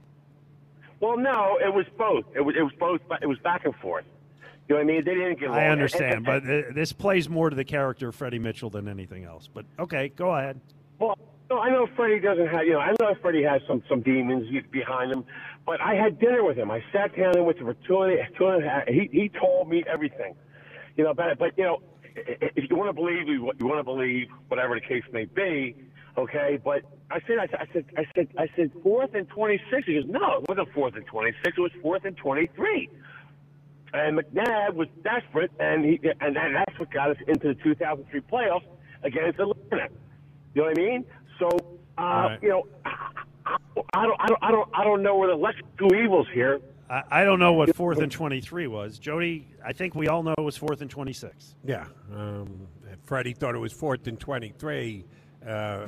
Well, 1.01 1.19
no, 1.19 1.59
it 1.63 1.73
was 1.73 1.87
both. 1.99 2.25
It 2.35 2.41
was 2.41 2.57
it 2.57 2.63
was 2.63 2.73
both. 2.79 3.01
It 3.21 3.27
was 3.27 3.39
back 3.39 3.67
and 3.67 3.75
forth. 3.77 4.05
You 4.69 4.75
know 4.75 4.81
what 4.81 4.91
I 4.91 4.95
mean? 4.95 5.05
They 5.05 5.15
didn't 5.15 5.39
get 5.39 5.49
along. 5.51 5.61
I 5.61 5.69
understand, 5.69 6.25
but 6.25 6.45
this 6.45 6.93
plays 6.93 7.29
more 7.29 7.51
to 7.51 7.57
the 7.57 7.65
character 7.65 8.09
of 8.09 8.15
Freddie 8.15 8.39
Mitchell 8.39 8.71
than 8.71 8.89
anything 8.89 9.25
else. 9.25 9.49
But 9.53 9.65
okay, 9.79 10.09
go 10.17 10.35
ahead. 10.35 10.59
Well, 10.99 11.19
no, 11.49 11.61
I 11.61 11.71
know 11.71 11.87
Freddie 11.95 12.21
doesn't 12.21 12.49
have, 12.49 12.67
you 12.67 12.73
know, 12.73 12.81
I 12.81 12.93
know 13.01 13.15
Freddie 13.23 13.45
has 13.45 13.63
some 13.69 13.83
some 13.89 14.01
demons 14.01 14.49
behind 14.73 15.13
him, 15.13 15.25
but 15.65 15.81
I 15.81 15.95
had 15.95 16.19
dinner 16.19 16.43
with 16.45 16.57
him. 16.57 16.71
I 16.71 16.83
sat 16.93 17.17
down 17.17 17.37
and 17.37 17.47
with 17.47 17.59
him 17.59 17.67
for 17.67 17.75
two 17.87 18.03
and, 18.03 18.19
two 18.37 18.47
and 18.49 18.65
a 18.65 18.69
half. 18.69 18.89
He 18.89 19.09
he 19.13 19.29
told 19.29 19.69
me 19.69 19.85
everything, 19.87 20.35
you 20.97 21.05
know. 21.05 21.15
But 21.15 21.39
but 21.39 21.57
you 21.57 21.65
know, 21.65 21.83
if 22.17 22.69
you 22.69 22.77
want 22.77 22.89
to 22.89 22.93
believe 22.93 23.29
you, 23.29 23.45
want 23.45 23.79
to 23.79 23.85
believe 23.85 24.27
whatever 24.49 24.75
the 24.75 24.81
case 24.81 25.05
may 25.13 25.27
be, 25.27 25.77
okay. 26.19 26.59
But 26.63 26.83
I 27.11 27.21
said 27.27 27.39
I, 27.39 27.47
said 27.73 27.85
I 27.97 28.05
said 28.15 28.29
I 28.37 28.49
said 28.57 28.73
fourth 28.83 29.15
and 29.15 29.29
twenty 29.29 29.61
six. 29.71 29.87
He 29.87 29.95
goes, 29.95 30.05
no, 30.09 30.39
it 30.43 30.49
wasn't 30.49 30.73
fourth 30.73 30.97
and 30.97 31.07
twenty 31.07 31.33
six. 31.45 31.57
It 31.57 31.61
was 31.61 31.73
fourth 31.81 32.05
and 32.05 32.17
twenty 32.17 32.49
three. 32.57 32.91
And 33.95 34.19
McNabb 34.19 34.75
was 34.75 34.89
desperate, 35.05 35.53
and 35.61 35.85
he 35.85 36.01
and 36.21 36.35
that's 36.35 36.77
what 36.79 36.91
got 36.91 37.11
us 37.11 37.17
into 37.29 37.49
the 37.49 37.55
2003 37.55 38.21
playoffs 38.23 38.65
against 39.05 39.39
Atlanta. 39.39 39.89
You 40.55 40.63
know 40.63 40.69
what 40.69 40.79
I 40.79 40.83
mean? 40.83 41.05
So, 41.39 41.49
uh, 41.99 42.03
right. 42.03 42.39
you 42.43 42.49
know, 42.49 42.67
I 43.95 44.07
don't, 44.07 44.21
I 44.21 44.27
don't, 44.27 44.39
I 44.43 44.51
don't, 44.51 44.69
I 44.75 44.85
don't 44.85 45.03
know 45.03 45.17
where 45.17 45.29
the 45.29 45.37
less 45.37 45.55
two 45.79 45.89
evils 45.95 46.27
here. 46.33 46.61
I, 46.89 47.03
I 47.11 47.25
don't 47.25 47.39
know 47.39 47.53
what 47.53 47.75
fourth 47.75 47.99
and 47.99 48.11
twenty-three 48.11 48.67
was, 48.67 48.99
Jody. 48.99 49.49
I 49.65 49.73
think 49.73 49.95
we 49.95 50.09
all 50.09 50.23
know 50.23 50.35
it 50.39 50.43
was 50.43 50.57
fourth 50.57 50.81
and 50.81 50.91
twenty-six. 50.91 51.55
Yeah, 51.65 51.87
um, 52.15 52.69
Freddie 53.05 53.33
thought 53.33 53.55
it 53.55 53.59
was 53.59 53.73
fourth 53.73 54.07
and 54.07 54.19
twenty-three. 54.19 55.05
Uh, 55.47 55.87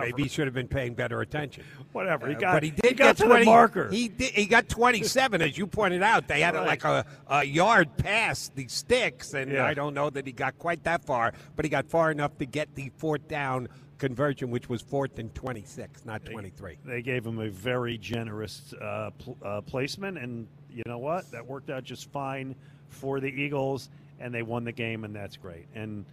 Maybe 0.00 0.24
he 0.24 0.28
should 0.28 0.46
have 0.46 0.54
been 0.54 0.68
paying 0.68 0.94
better 0.94 1.20
attention. 1.20 1.64
Whatever. 1.92 2.28
He 2.28 2.34
uh, 2.34 2.38
got, 2.38 2.52
but 2.54 2.62
he 2.62 2.70
did 2.70 2.84
he 2.84 2.94
got 2.94 3.16
get 3.16 3.26
20, 3.26 3.44
marker. 3.44 3.88
He 3.90 4.08
did, 4.08 4.32
he 4.32 4.46
got 4.46 4.68
27, 4.68 5.42
as 5.42 5.56
you 5.56 5.66
pointed 5.66 6.02
out. 6.02 6.28
They 6.28 6.40
had 6.40 6.54
right. 6.54 6.66
like 6.66 6.84
a, 6.84 7.04
a, 7.28 7.44
yard 7.44 7.96
past 7.96 8.54
the 8.54 8.66
sticks, 8.68 9.34
and 9.34 9.52
yeah. 9.52 9.64
I 9.64 9.74
don't 9.74 9.94
know 9.94 10.10
that 10.10 10.26
he 10.26 10.32
got 10.32 10.58
quite 10.58 10.84
that 10.84 11.04
far, 11.04 11.32
but 11.56 11.64
he 11.64 11.68
got 11.68 11.86
far 11.86 12.10
enough 12.10 12.36
to 12.38 12.46
get 12.46 12.74
the 12.74 12.90
fourth 12.96 13.28
down 13.28 13.68
conversion, 13.98 14.50
which 14.50 14.68
was 14.68 14.80
fourth 14.80 15.18
and 15.18 15.34
26, 15.34 16.04
not 16.04 16.24
23. 16.24 16.78
They, 16.84 16.92
they 16.92 17.02
gave 17.02 17.26
him 17.26 17.38
a 17.38 17.48
very 17.48 17.98
generous 17.98 18.72
uh, 18.80 19.10
pl- 19.18 19.36
uh, 19.44 19.60
placement, 19.62 20.18
and 20.18 20.46
you 20.70 20.82
know 20.86 20.98
what? 20.98 21.30
That 21.30 21.46
worked 21.46 21.70
out 21.70 21.84
just 21.84 22.10
fine 22.10 22.54
for 22.88 23.20
the 23.20 23.28
Eagles, 23.28 23.90
and 24.20 24.32
they 24.32 24.42
won 24.42 24.64
the 24.64 24.72
game, 24.72 25.04
and 25.04 25.14
that's 25.14 25.36
great. 25.36 25.66
And 25.74 26.04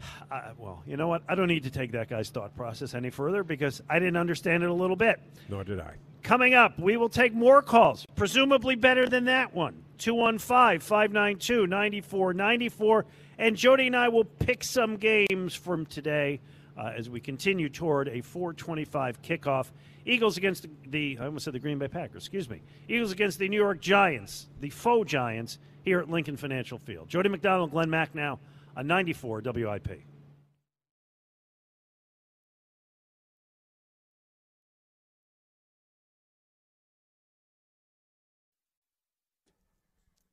uh, 0.30 0.52
well, 0.58 0.82
you 0.86 0.96
know 0.96 1.08
what? 1.08 1.22
I 1.28 1.34
don't 1.34 1.48
need 1.48 1.64
to 1.64 1.70
take 1.70 1.92
that 1.92 2.08
guy's 2.08 2.30
thought 2.30 2.54
process 2.56 2.94
any 2.94 3.10
further 3.10 3.42
because 3.42 3.82
I 3.88 3.98
didn't 3.98 4.16
understand 4.16 4.62
it 4.62 4.70
a 4.70 4.74
little 4.74 4.96
bit. 4.96 5.20
Nor 5.48 5.64
did 5.64 5.80
I. 5.80 5.94
Coming 6.22 6.54
up, 6.54 6.78
we 6.78 6.96
will 6.96 7.08
take 7.08 7.34
more 7.34 7.62
calls, 7.62 8.04
presumably 8.16 8.74
better 8.74 9.08
than 9.08 9.26
that 9.26 9.54
one. 9.54 9.82
215 9.98 10.80
592 10.80 11.66
9494. 11.66 13.06
And 13.38 13.56
Jody 13.56 13.86
and 13.86 13.96
I 13.96 14.08
will 14.08 14.24
pick 14.24 14.64
some 14.64 14.96
games 14.96 15.54
from 15.54 15.86
today 15.86 16.40
uh, 16.78 16.92
as 16.96 17.08
we 17.08 17.20
continue 17.20 17.68
toward 17.68 18.08
a 18.08 18.20
425 18.20 19.22
kickoff. 19.22 19.70
Eagles 20.04 20.36
against 20.36 20.66
the, 20.88 21.18
I 21.20 21.26
almost 21.26 21.44
said 21.44 21.54
the 21.54 21.58
Green 21.58 21.78
Bay 21.78 21.88
Packers, 21.88 22.22
excuse 22.22 22.48
me. 22.48 22.62
Eagles 22.88 23.12
against 23.12 23.38
the 23.38 23.48
New 23.48 23.56
York 23.56 23.80
Giants, 23.80 24.46
the 24.60 24.70
faux 24.70 25.10
Giants, 25.10 25.58
here 25.82 26.00
at 26.00 26.10
Lincoln 26.10 26.36
Financial 26.36 26.78
Field. 26.78 27.08
Jody 27.08 27.28
McDonald, 27.28 27.70
Glenn 27.70 27.88
Macnow 27.88 28.38
on 28.76 28.86
94 28.86 29.42
WIP. 29.44 30.02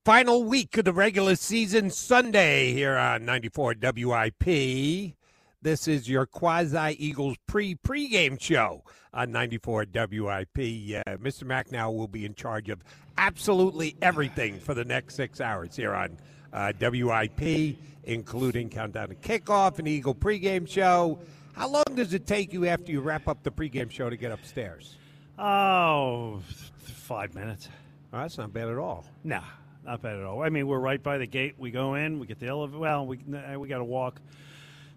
Final 0.06 0.43
week 0.43 0.75
of 0.77 0.84
the 0.84 0.91
regular 0.91 1.34
season 1.34 1.89
Sunday 1.89 2.73
here 2.73 2.97
on 2.97 3.23
94 3.23 3.75
WIP. 3.95 5.15
This 5.63 5.88
is 5.88 6.10
your 6.10 6.26
quasi 6.26 6.93
Eagles 6.99 7.38
pre 7.47 7.73
pregame 7.76 8.38
show 8.39 8.84
on 9.13 9.32
94 9.32 9.86
WIP. 9.93 10.58
Uh, 10.58 11.15
Mr. 11.15 11.45
Macnow 11.45 11.95
will 11.95 12.10
be 12.10 12.26
in 12.26 12.36
charge 12.36 12.67
of 12.67 12.84
absolutely 13.17 13.95
everything 14.02 14.60
for 14.60 14.73
the 14.73 14.84
next 14.84 15.15
six 15.15 15.39
hours 15.39 15.73
here 15.73 15.93
on 15.93 16.17
uh, 16.52 16.73
WIP, 16.82 17.78
including 18.04 18.69
countdown 18.69 19.08
to 19.08 19.15
kickoff, 19.15 19.80
and 19.80 19.88
Eagle 19.88 20.13
pregame 20.13 20.67
show, 20.67 21.17
How 21.54 21.69
long 21.69 21.86
does 21.95 22.13
it 22.13 22.28
take 22.28 22.52
you 22.52 22.67
after 22.67 22.91
you 22.91 22.99
wrap 22.99 23.30
up 23.30 23.41
the 23.43 23.52
pregame 23.52 23.89
show 23.89 24.10
to 24.10 24.17
get 24.17 24.34
upstairs? 24.34 24.97
Oh, 25.39 26.41
five 26.76 27.34
minutes. 27.36 27.69
Oh, 28.12 28.17
that's 28.17 28.38
not 28.38 28.52
bad 28.52 28.67
at 28.67 28.78
all. 28.78 29.06
Nah, 29.23 29.43
not 29.86 30.02
bad 30.02 30.17
at 30.17 30.26
all. 30.26 30.43
I 30.43 30.49
mean, 30.49 30.67
we're 30.67 30.80
right 30.80 31.02
by 31.02 31.17
the 31.17 31.26
gate. 31.26 31.56
We 31.58 31.71
go 31.71 31.95
in, 31.95 32.19
we 32.19 32.28
get 32.28 32.41
the 32.41 32.47
elevator. 32.47 32.80
Well, 32.80 33.06
we 33.06 33.21
we 33.58 33.69
got 33.69 33.78
to 33.78 33.86
walk 33.86 34.19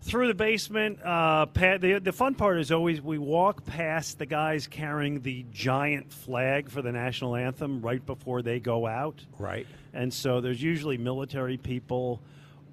through 0.03 0.29
the 0.29 0.35
basement. 0.35 0.99
Uh, 1.05 1.47
pa- 1.47 1.79
the 1.79 1.99
the 1.99 2.13
fun 2.13 2.35
part 2.35 2.59
is 2.59 2.71
always 2.71 3.01
we 3.01 3.19
walk 3.19 3.65
past 3.65 4.19
the 4.19 4.27
guys 4.27 4.67
carrying 4.67 5.21
the 5.23 5.45
giant 5.53 6.13
flag 6.13 6.71
for 6.71 6.83
the 6.83 6.93
national 6.93 7.37
anthem 7.37 7.81
right 7.83 8.05
before 8.05 8.43
they 8.43 8.61
go 8.61 8.87
out. 8.87 9.25
Right. 9.39 9.67
And 9.93 10.13
so 10.13 10.41
there's 10.41 10.63
usually 10.63 10.99
military 10.99 11.57
people 11.57 12.21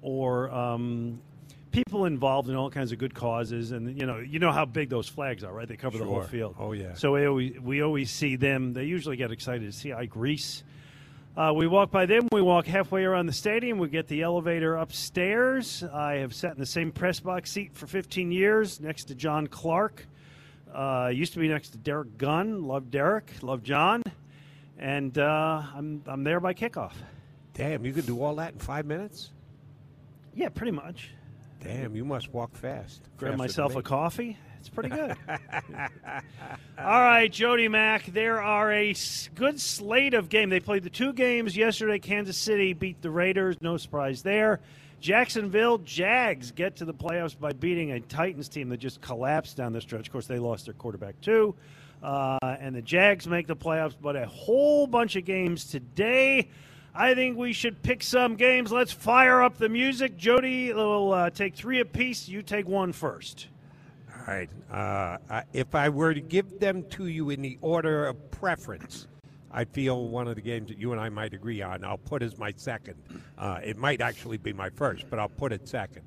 or 0.02 0.50
um, 0.50 1.20
people 1.74 2.04
involved 2.04 2.48
in 2.48 2.54
all 2.54 2.70
kinds 2.70 2.92
of 2.92 2.98
good 2.98 3.14
causes, 3.14 3.72
and 3.72 3.98
you 3.98 4.06
know 4.06 4.18
you 4.18 4.38
know 4.38 4.52
how 4.52 4.64
big 4.64 4.88
those 4.88 5.08
flags 5.08 5.42
are, 5.44 5.52
right? 5.52 5.66
They 5.66 5.76
cover 5.76 5.98
the 5.98 6.04
whole 6.04 6.22
field. 6.22 6.54
Oh, 6.58 6.72
yeah. 6.72 6.94
So 6.94 7.12
we 7.12 7.26
always 7.26 7.60
we 7.60 7.82
always 7.82 8.10
see 8.10 8.36
them. 8.36 8.72
They 8.72 8.84
usually 8.84 9.16
get 9.16 9.32
excited 9.32 9.70
to 9.70 9.76
see 9.76 9.92
Ike 9.92 10.14
Reese. 10.14 10.62
Uh, 11.36 11.52
we 11.54 11.66
walk 11.66 11.90
by 11.90 12.06
them. 12.06 12.28
We 12.30 12.42
walk 12.42 12.66
halfway 12.66 13.04
around 13.04 13.26
the 13.26 13.32
stadium. 13.32 13.78
We 13.78 13.88
get 13.88 14.06
the 14.06 14.22
elevator 14.22 14.76
upstairs. 14.76 15.82
I 15.82 16.14
have 16.16 16.32
sat 16.32 16.52
in 16.52 16.60
the 16.60 16.66
same 16.66 16.92
press 16.92 17.18
box 17.18 17.50
seat 17.50 17.74
for 17.74 17.88
15 17.88 18.30
years, 18.30 18.80
next 18.80 19.06
to 19.06 19.16
John 19.16 19.48
Clark. 19.48 20.06
Uh, 20.72 21.10
used 21.12 21.32
to 21.32 21.40
be 21.40 21.48
next 21.48 21.70
to 21.70 21.78
Derek 21.78 22.18
Gunn. 22.18 22.62
Love 22.62 22.90
Derek. 22.90 23.32
Love 23.42 23.64
John. 23.64 24.02
And 24.78 25.16
uh, 25.18 25.62
I'm 25.74 26.02
I'm 26.06 26.24
there 26.24 26.40
by 26.40 26.54
kickoff. 26.54 26.92
Damn, 27.52 27.84
you 27.84 27.92
could 27.92 28.06
do 28.06 28.22
all 28.22 28.36
that 28.36 28.52
in 28.52 28.58
five 28.58 28.86
minutes? 28.86 29.30
Yeah, 30.34 30.48
pretty 30.48 30.72
much. 30.72 31.10
Damn, 31.60 31.94
you 31.94 32.04
must 32.04 32.32
walk 32.32 32.54
fast. 32.56 33.08
Grab 33.16 33.38
myself 33.38 33.76
a 33.76 33.82
coffee. 33.82 34.36
It's 34.64 34.70
pretty 34.70 34.88
good. 34.88 35.14
All 36.78 37.00
right, 37.00 37.30
Jody 37.30 37.68
Mack. 37.68 38.06
There 38.06 38.40
are 38.40 38.72
a 38.72 38.94
good 39.34 39.60
slate 39.60 40.14
of 40.14 40.30
games. 40.30 40.48
They 40.48 40.58
played 40.58 40.84
the 40.84 40.90
two 40.90 41.12
games 41.12 41.54
yesterday. 41.54 41.98
Kansas 41.98 42.38
City 42.38 42.72
beat 42.72 43.02
the 43.02 43.10
Raiders. 43.10 43.56
No 43.60 43.76
surprise 43.76 44.22
there. 44.22 44.60
Jacksonville 45.00 45.76
Jags 45.78 46.50
get 46.50 46.76
to 46.76 46.86
the 46.86 46.94
playoffs 46.94 47.38
by 47.38 47.52
beating 47.52 47.92
a 47.92 48.00
Titans 48.00 48.48
team 48.48 48.70
that 48.70 48.78
just 48.78 49.02
collapsed 49.02 49.58
down 49.58 49.74
the 49.74 49.82
stretch. 49.82 50.06
Of 50.06 50.12
course, 50.12 50.26
they 50.26 50.38
lost 50.38 50.64
their 50.64 50.72
quarterback 50.72 51.20
too. 51.20 51.54
Uh, 52.02 52.38
and 52.42 52.74
the 52.74 52.80
Jags 52.80 53.26
make 53.26 53.46
the 53.46 53.56
playoffs, 53.56 53.94
but 54.00 54.16
a 54.16 54.24
whole 54.24 54.86
bunch 54.86 55.14
of 55.16 55.26
games 55.26 55.66
today. 55.66 56.48
I 56.94 57.14
think 57.14 57.36
we 57.36 57.52
should 57.52 57.82
pick 57.82 58.02
some 58.02 58.36
games. 58.36 58.72
Let's 58.72 58.92
fire 58.92 59.42
up 59.42 59.58
the 59.58 59.68
music. 59.68 60.16
Jody 60.16 60.72
will 60.72 61.12
uh, 61.12 61.28
take 61.28 61.54
three 61.54 61.80
apiece. 61.80 62.30
You 62.30 62.40
take 62.40 62.66
one 62.66 62.94
first. 62.94 63.48
Right. 64.26 64.48
Uh, 64.70 65.42
if 65.52 65.74
I 65.74 65.88
were 65.90 66.14
to 66.14 66.20
give 66.20 66.58
them 66.58 66.84
to 66.90 67.06
you 67.06 67.30
in 67.30 67.42
the 67.42 67.58
order 67.60 68.06
of 68.06 68.30
preference, 68.30 69.06
I 69.52 69.64
feel 69.64 70.08
one 70.08 70.26
of 70.26 70.34
the 70.34 70.40
games 70.40 70.68
that 70.68 70.78
you 70.78 70.92
and 70.92 71.00
I 71.00 71.10
might 71.10 71.34
agree 71.34 71.62
on, 71.62 71.84
I'll 71.84 71.98
put 71.98 72.22
as 72.22 72.38
my 72.38 72.52
second. 72.56 72.96
Uh, 73.36 73.60
it 73.62 73.76
might 73.76 74.00
actually 74.00 74.38
be 74.38 74.52
my 74.52 74.70
first, 74.70 75.04
but 75.10 75.18
I'll 75.18 75.28
put 75.28 75.52
it 75.52 75.68
second. 75.68 76.02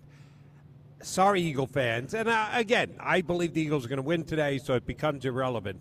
Sorry, 1.02 1.42
Eagle 1.42 1.68
fans. 1.68 2.16
And 2.16 2.28
uh, 2.28 2.48
again, 2.54 2.96
I 3.00 3.22
believe 3.22 3.54
the 3.54 3.62
Eagles 3.62 3.86
are 3.86 3.88
going 3.88 3.98
to 3.98 4.04
win 4.04 4.24
today, 4.24 4.58
so 4.58 4.74
it 4.74 4.86
becomes 4.88 5.24
irrelevant. 5.24 5.80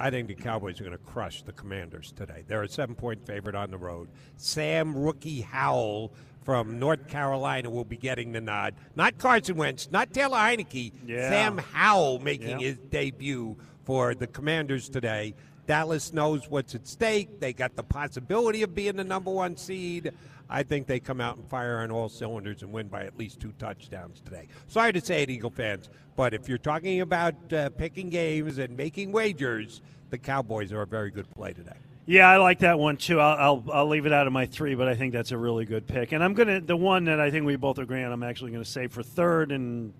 I 0.00 0.10
think 0.10 0.28
the 0.28 0.34
Cowboys 0.34 0.80
are 0.80 0.84
going 0.84 0.96
to 0.96 1.04
crush 1.04 1.42
the 1.42 1.52
Commanders 1.52 2.12
today. 2.12 2.44
They're 2.46 2.62
a 2.62 2.68
seven 2.68 2.94
point 2.94 3.26
favorite 3.26 3.56
on 3.56 3.72
the 3.72 3.78
road. 3.78 4.08
Sam 4.36 4.96
Rookie 4.96 5.40
Howell 5.40 6.12
from 6.48 6.78
North 6.78 7.08
Carolina 7.08 7.68
will 7.68 7.84
be 7.84 7.98
getting 7.98 8.32
the 8.32 8.40
nod. 8.40 8.74
Not 8.96 9.18
Carson 9.18 9.54
Wentz, 9.56 9.90
not 9.90 10.14
Taylor 10.14 10.38
Heinicke. 10.38 10.92
Yeah. 11.04 11.28
Sam 11.28 11.58
Howell 11.58 12.20
making 12.20 12.58
Yeah. 12.60 12.68
his 12.68 12.78
debut 12.78 13.54
for 13.84 14.14
the 14.14 14.26
Commanders 14.26 14.88
today. 14.88 15.34
Dallas 15.66 16.14
knows 16.14 16.48
what's 16.48 16.74
at 16.74 16.86
stake. 16.86 17.38
They 17.38 17.52
got 17.52 17.76
the 17.76 17.82
possibility 17.82 18.62
of 18.62 18.74
being 18.74 18.96
the 18.96 19.04
number 19.04 19.30
one 19.30 19.58
seed. 19.58 20.10
I 20.48 20.62
think 20.62 20.86
they 20.86 21.00
come 21.00 21.20
out 21.20 21.36
and 21.36 21.46
fire 21.50 21.80
on 21.80 21.90
all 21.90 22.08
cylinders 22.08 22.62
and 22.62 22.72
win 22.72 22.88
by 22.88 23.02
at 23.04 23.18
least 23.18 23.40
two 23.40 23.52
touchdowns 23.58 24.22
today. 24.22 24.48
Sorry 24.68 24.94
to 24.94 25.02
say 25.02 25.24
it, 25.24 25.28
Eagle 25.28 25.50
fans, 25.50 25.90
but 26.16 26.32
if 26.32 26.48
you're 26.48 26.56
talking 26.56 27.02
about 27.02 27.52
uh, 27.52 27.68
picking 27.68 28.08
games 28.08 28.56
and 28.56 28.74
making 28.74 29.12
wagers, 29.12 29.82
the 30.08 30.16
Cowboys 30.16 30.72
are 30.72 30.80
a 30.80 30.86
very 30.86 31.10
good 31.10 31.30
play 31.34 31.52
today. 31.52 31.76
Yeah, 32.08 32.26
I 32.26 32.38
like 32.38 32.60
that 32.60 32.78
one 32.78 32.96
too. 32.96 33.20
I'll, 33.20 33.36
I'll 33.36 33.64
I'll 33.70 33.86
leave 33.86 34.06
it 34.06 34.14
out 34.14 34.26
of 34.26 34.32
my 34.32 34.46
three, 34.46 34.74
but 34.74 34.88
I 34.88 34.94
think 34.94 35.12
that's 35.12 35.30
a 35.30 35.36
really 35.36 35.66
good 35.66 35.86
pick. 35.86 36.12
And 36.12 36.24
I'm 36.24 36.32
gonna 36.32 36.58
the 36.58 36.74
one 36.74 37.04
that 37.04 37.20
I 37.20 37.30
think 37.30 37.44
we 37.44 37.56
both 37.56 37.76
agree 37.76 38.02
on. 38.02 38.10
I'm 38.10 38.22
actually 38.22 38.50
to 38.52 38.64
say 38.64 38.86
for 38.86 39.02
third, 39.02 39.52
and 39.52 39.92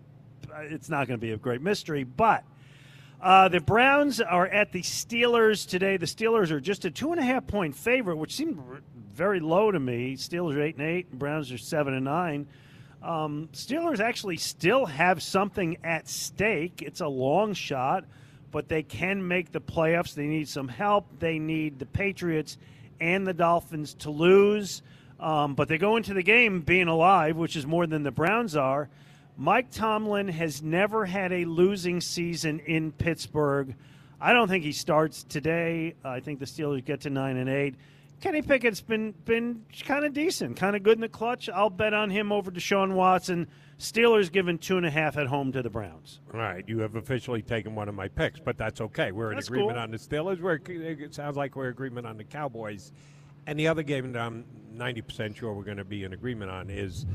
it's 0.59 0.89
not 0.89 1.07
to 1.09 1.19
be 1.19 1.33
a 1.33 1.37
great 1.37 1.61
mystery, 1.61 2.05
but. 2.05 2.45
Uh, 3.21 3.49
the 3.49 3.61
Browns 3.61 4.21
are 4.21 4.47
at 4.47 4.71
the 4.71 4.81
Steelers 4.81 5.69
today. 5.69 5.97
The 5.97 6.07
Steelers 6.07 6.53
are 6.53 6.61
just 6.61 6.85
a 6.85 6.91
two 6.91 7.11
and 7.11 7.21
a 7.21 7.25
half 7.25 7.49
point 7.49 7.75
favorite, 7.75 8.17
which 8.17 8.33
seemed 8.33 8.59
very 9.13 9.41
low 9.41 9.73
to 9.73 9.81
me. 9.81 10.15
Steelers 10.15 10.55
are 10.55 10.63
eight 10.63 10.77
and 10.77 10.87
eight, 10.87 11.13
Browns 11.13 11.51
are 11.53 11.59
seven 11.59 11.95
and 11.95 12.05
nine. 12.05 12.47
Um, 13.03 13.49
Steelers 13.53 13.99
actually 13.99 14.37
still 14.37 14.87
have 14.87 15.21
something 15.21 15.79
at 15.83 16.09
stake. 16.09 16.81
It's 16.81 17.01
a 17.01 17.09
long 17.09 17.55
shot, 17.55 18.05
but 18.51 18.69
they 18.69 18.83
can 18.83 19.27
make 19.27 19.53
the 19.53 19.61
playoffs. 19.61 20.15
They 20.15 20.27
need 20.27 20.49
some 20.49 20.69
help. 20.69 21.07
They 21.19 21.39
need 21.39 21.79
the 21.79 21.87
Patriots 21.87 22.59
and 23.01 23.27
the 23.27 23.35
Dolphins 23.35 23.95
to 23.95 24.11
lose. 24.11 24.83
Um, 25.21 25.55
but 25.55 25.69
they 25.69 25.79
go 25.79 25.97
into 25.97 26.15
the 26.15 26.23
game 26.23 26.61
being 26.61 26.89
alive, 26.89 27.37
which 27.37 27.57
is 27.57 27.67
more 27.67 27.87
than 27.87 28.03
the 28.03 28.11
Browns 28.11 28.57
are. 28.57 28.89
Mike 29.37 29.71
Tomlin 29.71 30.29
has 30.29 30.63
never 30.63 31.05
had 31.05 31.33
a 31.33 31.45
losing 31.45 32.01
season 32.01 32.61
in 32.61 32.93
Pittsburgh. 32.93 33.75
I 34.21 34.33
don't 34.33 34.49
think 34.49 34.65
he 34.65 34.73
starts 34.73 35.23
today. 35.23 35.95
I 36.05 36.21
think 36.21 36.41
the 36.41 36.45
Steelers 36.45 36.85
get 36.85 37.03
to 37.03 37.11
nine 37.11 37.37
and 37.37 37.49
eight. 37.49 37.77
Kenny 38.21 38.43
Pickett's 38.43 38.81
been 38.81 39.15
been 39.25 39.65
kind 39.87 40.05
of 40.05 40.13
decent, 40.13 40.57
kind 40.57 40.75
of 40.75 40.83
good 40.83 40.97
in 40.97 41.01
the 41.03 41.09
clutch. 41.09 41.49
I'll 41.49 41.71
bet 41.71 41.95
on 41.95 42.11
him 42.11 42.33
over 42.33 42.51
Deshaun 42.51 42.95
Watson. 42.95 43.47
Steelers 43.79 44.31
given 44.33 44.59
two 44.59 44.77
and 44.77 44.85
a 44.85 44.91
half 44.91 45.17
at 45.17 45.29
home 45.29 45.53
to 45.53 45.63
the 45.63 45.71
Browns. 45.71 46.21
All 46.35 46.41
right, 46.41 46.65
you 46.69 46.81
have 46.81 46.97
officially 46.97 47.43
taken 47.43 47.77
one 47.77 47.89
of 47.89 47.95
my 47.95 48.09
picks, 48.09 48.41
but 48.41 48.59
that's 48.59 48.81
okay. 48.81 49.13
We're 49.13 49.31
in 49.31 49.37
That's 49.37 49.47
agreement 49.47 49.75
cool. 49.75 49.83
on 49.83 49.91
the 49.93 49.99
Steelers. 49.99 50.41
We're, 50.41 50.59
it 50.67 51.15
sounds 51.15 51.37
like 51.37 51.55
we're 51.55 51.67
in 51.67 51.71
agreement 51.71 52.07
on 52.07 52.17
the 52.17 52.25
Cowboys. 52.25 52.93
And 53.47 53.59
the 53.59 53.69
other 53.69 53.85
game 53.85 54.13
that 54.13 54.21
I'm 54.21 54.45
90% 54.77 55.37
sure 55.37 55.55
we're 55.55 55.63
going 55.63 55.77
to 55.77 55.85
be 55.85 56.03
in 56.05 56.13
agreement 56.13 56.51
on 56.51 56.71
is 56.71 57.07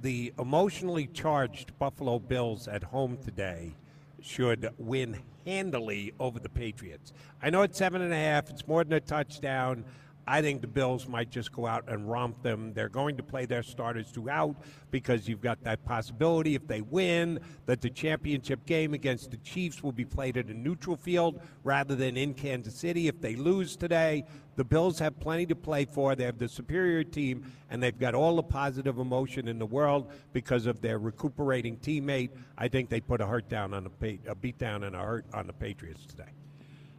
the 0.00 0.32
emotionally 0.38 1.08
charged 1.08 1.76
Buffalo 1.78 2.18
Bills 2.18 2.68
at 2.68 2.84
home 2.84 3.18
today 3.18 3.74
should 4.20 4.70
win 4.78 5.18
handily 5.44 6.12
over 6.20 6.38
the 6.38 6.48
Patriots. 6.48 7.12
I 7.42 7.50
know 7.50 7.62
it's 7.62 7.78
seven 7.78 8.00
and 8.00 8.12
a 8.12 8.16
half, 8.16 8.48
it's 8.48 8.66
more 8.68 8.84
than 8.84 8.92
a 8.92 9.00
touchdown. 9.00 9.84
I 10.30 10.42
think 10.42 10.60
the 10.60 10.68
Bills 10.68 11.08
might 11.08 11.28
just 11.28 11.50
go 11.50 11.66
out 11.66 11.88
and 11.88 12.08
romp 12.08 12.40
them. 12.44 12.72
They're 12.72 12.88
going 12.88 13.16
to 13.16 13.22
play 13.24 13.46
their 13.46 13.64
starters 13.64 14.10
throughout 14.10 14.54
because 14.92 15.26
you've 15.26 15.40
got 15.40 15.60
that 15.64 15.84
possibility 15.84 16.54
if 16.54 16.68
they 16.68 16.82
win 16.82 17.40
that 17.66 17.80
the 17.80 17.90
championship 17.90 18.64
game 18.64 18.94
against 18.94 19.32
the 19.32 19.38
Chiefs 19.38 19.82
will 19.82 19.90
be 19.90 20.04
played 20.04 20.36
at 20.36 20.46
a 20.46 20.54
neutral 20.54 20.94
field 20.94 21.40
rather 21.64 21.96
than 21.96 22.16
in 22.16 22.34
Kansas 22.34 22.76
City. 22.76 23.08
If 23.08 23.20
they 23.20 23.34
lose 23.34 23.74
today, 23.74 24.24
the 24.54 24.62
Bills 24.62 25.00
have 25.00 25.18
plenty 25.18 25.46
to 25.46 25.56
play 25.56 25.84
for. 25.84 26.14
They 26.14 26.26
have 26.26 26.38
the 26.38 26.48
superior 26.48 27.02
team 27.02 27.50
and 27.68 27.82
they've 27.82 27.98
got 27.98 28.14
all 28.14 28.36
the 28.36 28.44
positive 28.44 28.98
emotion 28.98 29.48
in 29.48 29.58
the 29.58 29.66
world 29.66 30.12
because 30.32 30.66
of 30.66 30.80
their 30.80 31.00
recuperating 31.00 31.76
teammate. 31.78 32.30
I 32.56 32.68
think 32.68 32.88
they 32.88 33.00
put 33.00 33.20
a 33.20 33.26
hurt 33.26 33.48
down 33.48 33.74
on 33.74 33.82
the 33.82 34.18
a 34.28 34.36
beat 34.36 34.58
down 34.58 34.84
and 34.84 34.94
a 34.94 35.00
hurt 35.00 35.26
on 35.34 35.48
the 35.48 35.52
Patriots 35.52 36.06
today. 36.06 36.30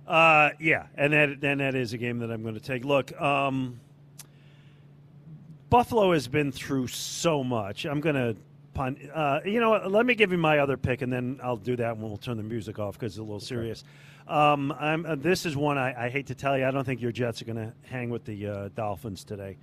Uh, 0.08 0.50
yeah, 0.60 0.88
and 0.96 1.14
that 1.14 1.30
and 1.44 1.60
that 1.60 1.76
is 1.76 1.94
a 1.94 1.98
game 1.98 2.20
that 2.20 2.32
I'm 2.32 2.42
going 2.42 2.56
to 2.56 2.60
take. 2.60 2.84
Look, 2.84 3.20
um, 3.22 3.80
Buffalo 5.70 6.12
has 6.12 6.28
been 6.28 6.52
through 6.52 6.88
so 6.88 7.44
much. 7.44 7.86
I'm 7.86 8.02
going 8.02 8.16
to 8.16 8.36
punt. 8.74 9.00
Uh, 9.14 9.40
you 9.46 9.60
know 9.60 9.70
what? 9.70 9.92
Let 9.92 10.06
me 10.06 10.16
give 10.16 10.32
you 10.32 10.38
my 10.38 10.60
other 10.60 10.76
pick, 10.78 11.02
and 11.02 11.12
then 11.12 11.40
I'll 11.42 11.58
do 11.58 11.76
that 11.78 11.98
when 11.98 12.10
we'll 12.10 12.18
turn 12.18 12.38
the 12.38 12.44
music 12.44 12.80
off 12.80 12.96
because 12.96 13.14
it's 13.14 13.20
a 13.20 13.24
little 13.24 13.40
serious. 13.40 13.84
Um, 14.28 14.74
I'm, 14.80 15.06
uh, 15.06 15.16
this 15.16 15.46
is 15.46 15.56
one 15.56 15.78
I, 15.78 16.06
I 16.06 16.10
hate 16.10 16.28
to 16.28 16.36
tell 16.36 16.58
you. 16.58 16.66
I 16.66 16.72
don't 16.72 16.84
think 16.84 17.02
your 17.02 17.12
Jets 17.12 17.42
are 17.42 17.46
going 17.46 17.58
to 17.58 17.74
hang 17.84 18.10
with 18.10 18.26
the 18.26 18.48
uh, 18.48 18.70
Dolphins 18.76 19.24
today. 19.24 19.58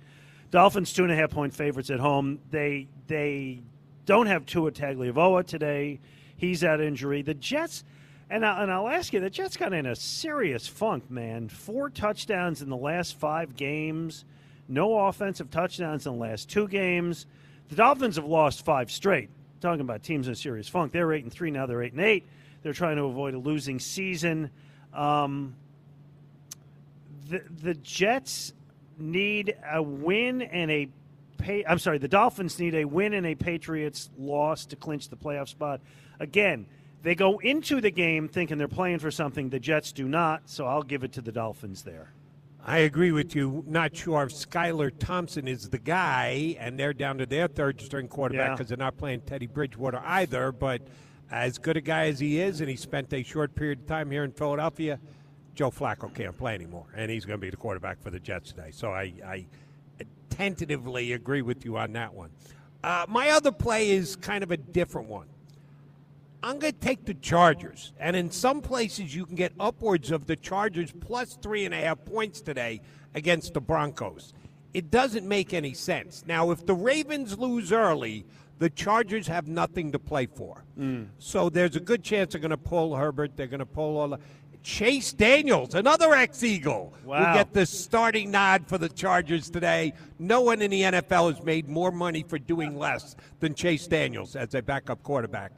Dolphins 0.51 0.93
two 0.93 1.03
and 1.03 1.11
a 1.11 1.15
half 1.15 1.29
point 1.29 1.53
favorites 1.53 1.89
at 1.89 1.99
home. 1.99 2.39
They 2.49 2.87
they 3.07 3.59
don't 4.05 4.25
have 4.25 4.45
Tua 4.45 4.71
Tagovailoa 4.71 5.45
today. 5.45 5.99
He's 6.37 6.63
out 6.63 6.81
injury. 6.81 7.21
The 7.21 7.35
Jets. 7.35 7.83
And, 8.29 8.45
I, 8.45 8.61
and 8.61 8.71
I'll 8.71 8.87
ask 8.87 9.11
you, 9.11 9.19
the 9.19 9.29
Jets 9.29 9.57
got 9.57 9.73
in 9.73 9.85
a 9.85 9.95
serious 9.95 10.67
funk, 10.67 11.09
man. 11.09 11.49
Four 11.49 11.89
touchdowns 11.89 12.61
in 12.61 12.69
the 12.69 12.77
last 12.77 13.19
five 13.19 13.55
games, 13.55 14.23
no 14.67 15.07
offensive 15.07 15.49
touchdowns 15.49 16.05
in 16.05 16.13
the 16.13 16.19
last 16.19 16.49
two 16.49 16.67
games. 16.67 17.25
The 17.69 17.75
Dolphins 17.75 18.17
have 18.17 18.25
lost 18.25 18.63
five 18.63 18.91
straight. 18.91 19.29
Talking 19.61 19.81
about 19.81 20.03
teams 20.03 20.27
in 20.27 20.33
a 20.33 20.35
serious 20.35 20.69
funk. 20.69 20.93
They're 20.93 21.11
eight 21.11 21.23
and 21.23 21.33
three 21.33 21.51
now. 21.51 21.65
They're 21.65 21.83
eight 21.83 21.93
and 21.93 22.01
eight. 22.01 22.25
They're 22.61 22.73
trying 22.73 22.95
to 22.95 23.03
avoid 23.03 23.33
a 23.33 23.39
losing 23.39 23.79
season. 23.79 24.51
Um, 24.93 25.55
the 27.29 27.43
the 27.61 27.73
Jets 27.73 28.53
need 28.97 29.55
a 29.69 29.81
win 29.83 30.41
and 30.41 30.71
a 30.71 30.87
pa- 31.37 31.67
I'm 31.67 31.79
sorry, 31.79 31.97
the 31.97 32.07
Dolphins 32.07 32.57
need 32.59 32.75
a 32.75 32.85
win 32.85 33.13
and 33.13 33.25
a 33.25 33.35
Patriots 33.35 34.09
loss 34.17 34.65
to 34.67 34.75
clinch 34.75 35.09
the 35.09 35.17
playoff 35.17 35.49
spot. 35.49 35.81
Again, 36.19 36.65
they 37.01 37.15
go 37.15 37.37
into 37.39 37.81
the 37.81 37.91
game 37.91 38.27
thinking 38.27 38.57
they're 38.57 38.67
playing 38.67 38.99
for 38.99 39.11
something. 39.11 39.49
The 39.49 39.59
Jets 39.59 39.91
do 39.91 40.07
not, 40.07 40.43
so 40.49 40.65
I'll 40.65 40.83
give 40.83 41.03
it 41.03 41.13
to 41.13 41.21
the 41.21 41.31
Dolphins 41.31 41.83
there. 41.83 42.11
I 42.65 42.79
agree 42.79 43.11
with 43.13 43.35
you. 43.35 43.63
Not 43.67 43.95
sure 43.95 44.23
if 44.23 44.29
Skylar 44.31 44.91
Thompson 44.99 45.47
is 45.47 45.69
the 45.69 45.79
guy, 45.79 46.57
and 46.59 46.77
they're 46.77 46.93
down 46.93 47.17
to 47.19 47.25
their 47.25 47.47
third 47.47 47.79
string 47.81 48.07
quarterback 48.07 48.47
Yeah. 48.49 48.53
because 48.55 48.67
they're 48.67 48.77
not 48.77 48.97
playing 48.97 49.21
Teddy 49.21 49.47
Bridgewater 49.47 50.01
either. 50.05 50.51
But 50.51 50.81
as 51.31 51.57
good 51.57 51.77
a 51.77 51.81
guy 51.81 52.07
as 52.07 52.19
he 52.19 52.39
is, 52.41 52.59
and 52.59 52.69
he 52.69 52.75
spent 52.75 53.13
a 53.13 53.23
short 53.23 53.55
period 53.55 53.79
of 53.79 53.85
time 53.87 54.11
here 54.11 54.23
in 54.25 54.31
Philadelphia, 54.33 54.99
Joe 55.55 55.71
Flacco 55.71 56.13
can't 56.13 56.37
play 56.37 56.53
anymore, 56.53 56.85
and 56.95 57.09
he's 57.09 57.23
going 57.25 57.39
to 57.39 57.41
be 57.41 57.49
the 57.49 57.57
quarterback 57.57 58.01
for 58.01 58.09
the 58.09 58.19
Jets 58.19 58.51
today. 58.51 58.71
So 58.71 58.91
I, 58.91 59.13
I 59.25 59.45
tentatively 60.29 61.13
agree 61.13 61.41
with 61.41 61.65
you 61.65 61.77
on 61.77 61.93
that 61.93 62.13
one. 62.13 62.29
Uh, 62.83 63.05
my 63.09 63.29
other 63.29 63.51
play 63.51 63.89
is 63.89 64.15
kind 64.15 64.43
of 64.43 64.51
a 64.51 64.57
different 64.57 65.07
one. 65.07 65.27
I'm 66.41 66.59
going 66.59 66.73
to 66.73 66.79
take 66.79 67.05
the 67.05 67.13
Chargers. 67.15 67.93
And 67.99 68.15
in 68.15 68.31
some 68.31 68.61
places, 68.61 69.13
you 69.15 69.25
can 69.25 69.35
get 69.35 69.51
upwards 69.59 70.11
of 70.11 70.25
the 70.25 70.35
Chargers 70.35 70.91
plus 70.99 71.37
three 71.41 71.65
and 71.65 71.73
a 71.73 71.77
half 71.77 72.03
points 72.05 72.41
today 72.41 72.81
against 73.13 73.53
the 73.53 73.61
Broncos. 73.61 74.33
It 74.73 74.91
doesn't 74.91 75.27
make 75.27 75.53
any 75.53 75.73
sense. 75.73 76.23
Now, 76.27 76.51
if 76.51 76.65
the 76.65 76.75
Ravens 76.75 77.37
lose 77.37 77.71
early, 77.71 78.25
the 78.59 78.69
Chargers 78.69 79.27
have 79.27 79.47
nothing 79.47 79.91
to 79.91 79.99
play 79.99 80.27
for. 80.27 80.63
Mm. 80.79 81.07
So 81.17 81.49
there's 81.49 81.75
a 81.75 81.79
good 81.79 82.03
chance 82.03 82.33
they're 82.33 82.41
going 82.41 82.51
to 82.51 82.57
pull 82.57 82.95
Herbert. 82.95 83.35
They're 83.35 83.47
going 83.47 83.59
to 83.59 83.65
pull 83.65 83.97
all 83.97 84.09
the. 84.09 84.19
Chase 84.61 85.13
Daniels, 85.13 85.73
another 85.73 86.13
ex 86.13 86.43
Eagle, 86.43 86.93
Wow. 87.05 87.19
will 87.19 87.33
get 87.33 87.53
the 87.53 87.65
starting 87.65 88.29
nod 88.29 88.67
for 88.67 88.77
the 88.77 88.89
Chargers 88.89 89.49
today. 89.49 89.93
No 90.19 90.41
one 90.41 90.61
in 90.61 90.69
the 90.69 90.81
NFL 90.81 91.33
has 91.33 91.43
made 91.45 91.69
more 91.69 91.91
money 91.91 92.23
for 92.27 92.37
doing 92.37 92.77
less 92.77 93.15
than 93.39 93.55
Chase 93.55 93.87
Daniels 93.87 94.35
as 94.35 94.53
a 94.55 94.61
backup 94.61 95.01
quarterback 95.01 95.53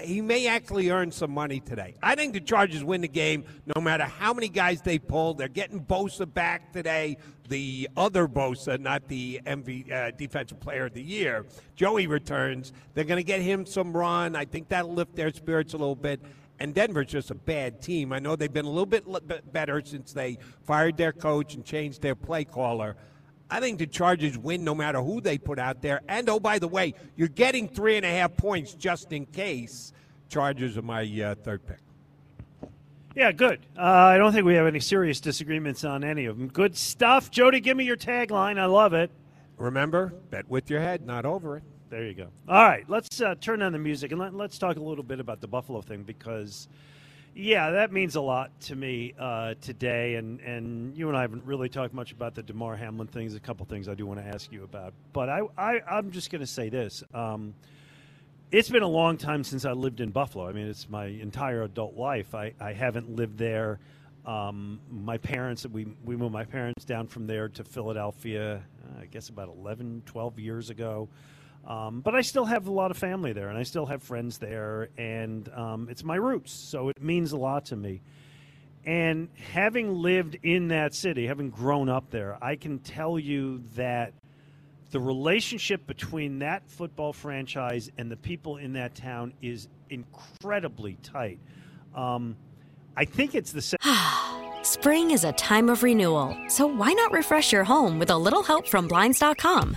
he 0.00 0.20
may 0.20 0.46
actually 0.46 0.90
earn 0.90 1.10
some 1.10 1.30
money 1.30 1.60
today. 1.60 1.94
I 2.02 2.14
think 2.14 2.32
the 2.32 2.40
Chargers 2.40 2.84
win 2.84 3.00
the 3.00 3.08
game 3.08 3.44
no 3.74 3.80
matter 3.80 4.04
how 4.04 4.32
many 4.32 4.48
guys 4.48 4.82
they 4.82 4.98
pull. 4.98 5.34
They're 5.34 5.48
getting 5.48 5.80
Bosa 5.80 6.32
back 6.32 6.72
today, 6.72 7.16
the 7.48 7.88
other 7.96 8.26
Bosa, 8.28 8.78
not 8.78 9.08
the 9.08 9.40
MV, 9.46 9.92
uh, 9.92 10.10
Defensive 10.12 10.60
Player 10.60 10.86
of 10.86 10.94
the 10.94 11.02
Year. 11.02 11.46
Joey 11.74 12.06
returns. 12.06 12.72
They're 12.94 13.04
going 13.04 13.20
to 13.20 13.24
get 13.24 13.40
him 13.40 13.66
some 13.66 13.96
run. 13.96 14.36
I 14.36 14.44
think 14.44 14.68
that'll 14.68 14.94
lift 14.94 15.14
their 15.16 15.32
spirits 15.32 15.74
a 15.74 15.76
little 15.76 15.96
bit. 15.96 16.20
And 16.58 16.74
Denver's 16.74 17.08
just 17.08 17.30
a 17.30 17.34
bad 17.34 17.82
team. 17.82 18.12
I 18.12 18.18
know 18.18 18.34
they've 18.34 18.52
been 18.52 18.64
a 18.64 18.70
little 18.70 18.86
bit 18.86 19.04
bit 19.26 19.52
better 19.52 19.82
since 19.84 20.12
they 20.12 20.38
fired 20.64 20.96
their 20.96 21.12
coach 21.12 21.54
and 21.54 21.64
changed 21.64 22.00
their 22.00 22.14
play 22.14 22.44
caller. 22.44 22.96
I 23.50 23.60
think 23.60 23.78
the 23.78 23.86
Chargers 23.86 24.36
win 24.36 24.64
no 24.64 24.74
matter 24.74 25.00
who 25.00 25.20
they 25.20 25.38
put 25.38 25.58
out 25.58 25.80
there. 25.82 26.00
And 26.08 26.28
oh, 26.28 26.40
by 26.40 26.58
the 26.58 26.68
way, 26.68 26.94
you're 27.16 27.28
getting 27.28 27.68
three 27.68 27.96
and 27.96 28.04
a 28.04 28.10
half 28.10 28.36
points 28.36 28.74
just 28.74 29.12
in 29.12 29.26
case. 29.26 29.92
Chargers 30.28 30.76
are 30.76 30.82
my 30.82 31.02
uh, 31.22 31.34
third 31.36 31.64
pick. 31.66 31.78
Yeah, 33.14 33.32
good. 33.32 33.60
Uh, 33.78 33.80
I 33.80 34.18
don't 34.18 34.32
think 34.32 34.44
we 34.44 34.54
have 34.54 34.66
any 34.66 34.80
serious 34.80 35.20
disagreements 35.20 35.84
on 35.84 36.04
any 36.04 36.26
of 36.26 36.36
them. 36.36 36.48
Good 36.48 36.76
stuff. 36.76 37.30
Jody, 37.30 37.60
give 37.60 37.76
me 37.76 37.84
your 37.84 37.96
tagline. 37.96 38.58
I 38.58 38.66
love 38.66 38.92
it. 38.92 39.10
Remember, 39.56 40.12
bet 40.30 40.48
with 40.50 40.68
your 40.68 40.80
head, 40.80 41.06
not 41.06 41.24
over 41.24 41.56
it. 41.56 41.62
There 41.88 42.04
you 42.04 42.14
go. 42.14 42.28
All 42.48 42.62
right, 42.62 42.84
let's 42.88 43.20
uh, 43.20 43.36
turn 43.40 43.62
on 43.62 43.72
the 43.72 43.78
music 43.78 44.10
and 44.10 44.20
let, 44.20 44.34
let's 44.34 44.58
talk 44.58 44.76
a 44.76 44.82
little 44.82 45.04
bit 45.04 45.20
about 45.20 45.40
the 45.40 45.46
Buffalo 45.46 45.80
thing 45.80 46.02
because, 46.02 46.68
yeah, 47.36 47.72
that 47.72 47.92
means 47.92 48.16
a 48.16 48.20
lot 48.22 48.58
to 48.62 48.74
me 48.74 49.12
uh, 49.18 49.54
today. 49.60 50.14
And, 50.14 50.40
and 50.40 50.96
you 50.96 51.08
and 51.08 51.16
I 51.16 51.20
haven't 51.20 51.44
really 51.44 51.68
talked 51.68 51.92
much 51.92 52.12
about 52.12 52.34
the 52.34 52.42
Damar 52.42 52.76
Hamlin 52.76 53.08
things. 53.08 53.34
A 53.34 53.40
couple 53.40 53.66
things 53.66 53.90
I 53.90 53.94
do 53.94 54.06
want 54.06 54.20
to 54.20 54.26
ask 54.26 54.50
you 54.50 54.64
about. 54.64 54.94
But 55.12 55.28
I, 55.28 55.42
I, 55.58 55.80
I'm 55.86 56.12
just 56.12 56.30
going 56.30 56.40
to 56.40 56.46
say 56.46 56.70
this. 56.70 57.04
Um, 57.12 57.54
it's 58.50 58.70
been 58.70 58.82
a 58.82 58.88
long 58.88 59.18
time 59.18 59.44
since 59.44 59.66
I 59.66 59.72
lived 59.72 60.00
in 60.00 60.12
Buffalo. 60.12 60.48
I 60.48 60.52
mean, 60.52 60.66
it's 60.66 60.88
my 60.88 61.06
entire 61.06 61.64
adult 61.64 61.94
life. 61.94 62.34
I, 62.34 62.54
I 62.58 62.72
haven't 62.72 63.14
lived 63.14 63.36
there. 63.36 63.80
Um, 64.24 64.80
my 64.90 65.18
parents, 65.18 65.66
we, 65.66 65.94
we 66.06 66.16
moved 66.16 66.32
my 66.32 66.44
parents 66.44 66.86
down 66.86 67.06
from 67.06 67.26
there 67.26 67.50
to 67.50 67.64
Philadelphia, 67.64 68.62
uh, 68.82 69.02
I 69.02 69.06
guess 69.06 69.28
about 69.28 69.48
11, 69.48 70.04
12 70.06 70.38
years 70.38 70.70
ago. 70.70 71.10
Um, 71.66 72.00
but 72.00 72.14
I 72.14 72.20
still 72.20 72.44
have 72.44 72.68
a 72.68 72.72
lot 72.72 72.90
of 72.90 72.96
family 72.96 73.32
there, 73.32 73.48
and 73.48 73.58
I 73.58 73.64
still 73.64 73.86
have 73.86 74.02
friends 74.02 74.38
there, 74.38 74.88
and 74.96 75.48
um, 75.52 75.88
it's 75.90 76.04
my 76.04 76.14
roots, 76.14 76.52
so 76.52 76.90
it 76.90 77.02
means 77.02 77.32
a 77.32 77.36
lot 77.36 77.66
to 77.66 77.76
me. 77.76 78.02
And 78.84 79.28
having 79.52 79.92
lived 80.00 80.38
in 80.44 80.68
that 80.68 80.94
city, 80.94 81.26
having 81.26 81.50
grown 81.50 81.88
up 81.88 82.10
there, 82.10 82.38
I 82.40 82.54
can 82.54 82.78
tell 82.78 83.18
you 83.18 83.64
that 83.74 84.14
the 84.92 85.00
relationship 85.00 85.84
between 85.88 86.38
that 86.38 86.70
football 86.70 87.12
franchise 87.12 87.90
and 87.98 88.10
the 88.10 88.16
people 88.16 88.58
in 88.58 88.74
that 88.74 88.94
town 88.94 89.32
is 89.42 89.66
incredibly 89.90 90.94
tight. 91.02 91.40
Um, 91.96 92.36
I 92.96 93.04
think 93.04 93.34
it's 93.34 93.50
the 93.50 93.62
same. 93.62 93.78
Spring 94.62 95.10
is 95.10 95.24
a 95.24 95.32
time 95.32 95.68
of 95.68 95.82
renewal, 95.82 96.36
so 96.48 96.66
why 96.68 96.92
not 96.92 97.10
refresh 97.10 97.52
your 97.52 97.64
home 97.64 97.98
with 97.98 98.10
a 98.10 98.16
little 98.16 98.44
help 98.44 98.68
from 98.68 98.86
Blinds.com? 98.86 99.76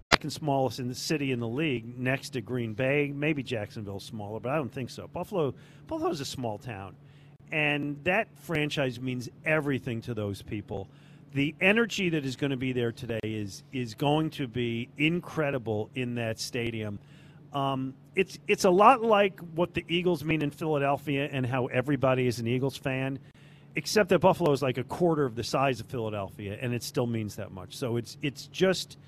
Second 0.21 0.29
smallest 0.29 0.79
in 0.79 0.87
the 0.87 0.93
city 0.93 1.31
in 1.31 1.39
the 1.39 1.47
league, 1.47 1.97
next 1.97 2.29
to 2.29 2.41
Green 2.41 2.75
Bay. 2.75 3.11
Maybe 3.11 3.41
Jacksonville's 3.41 4.05
smaller, 4.05 4.39
but 4.39 4.51
I 4.51 4.55
don't 4.55 4.71
think 4.71 4.91
so. 4.91 5.07
Buffalo, 5.07 5.55
Buffalo's 5.87 6.21
a 6.21 6.25
small 6.25 6.59
town, 6.59 6.95
and 7.51 7.97
that 8.03 8.27
franchise 8.41 8.99
means 8.99 9.29
everything 9.43 9.99
to 10.01 10.13
those 10.13 10.43
people. 10.43 10.87
The 11.33 11.55
energy 11.59 12.09
that 12.09 12.23
is 12.23 12.35
going 12.35 12.51
to 12.51 12.57
be 12.57 12.71
there 12.71 12.91
today 12.91 13.19
is 13.23 13.63
is 13.73 13.95
going 13.95 14.29
to 14.31 14.47
be 14.47 14.89
incredible 14.95 15.89
in 15.95 16.13
that 16.15 16.39
stadium. 16.39 16.99
Um, 17.51 17.95
it's 18.15 18.37
it's 18.47 18.65
a 18.65 18.69
lot 18.69 19.01
like 19.01 19.39
what 19.55 19.73
the 19.73 19.83
Eagles 19.87 20.23
mean 20.23 20.43
in 20.43 20.51
Philadelphia 20.51 21.27
and 21.31 21.47
how 21.47 21.65
everybody 21.65 22.27
is 22.27 22.37
an 22.37 22.45
Eagles 22.45 22.77
fan, 22.77 23.17
except 23.75 24.09
that 24.09 24.19
Buffalo 24.19 24.51
is 24.51 24.61
like 24.61 24.77
a 24.77 24.83
quarter 24.83 25.25
of 25.25 25.33
the 25.33 25.43
size 25.43 25.79
of 25.79 25.87
Philadelphia, 25.87 26.59
and 26.61 26.75
it 26.75 26.83
still 26.83 27.07
means 27.07 27.37
that 27.37 27.51
much. 27.51 27.75
So 27.75 27.97
it's 27.97 28.17
it's 28.21 28.45
just, 28.45 28.99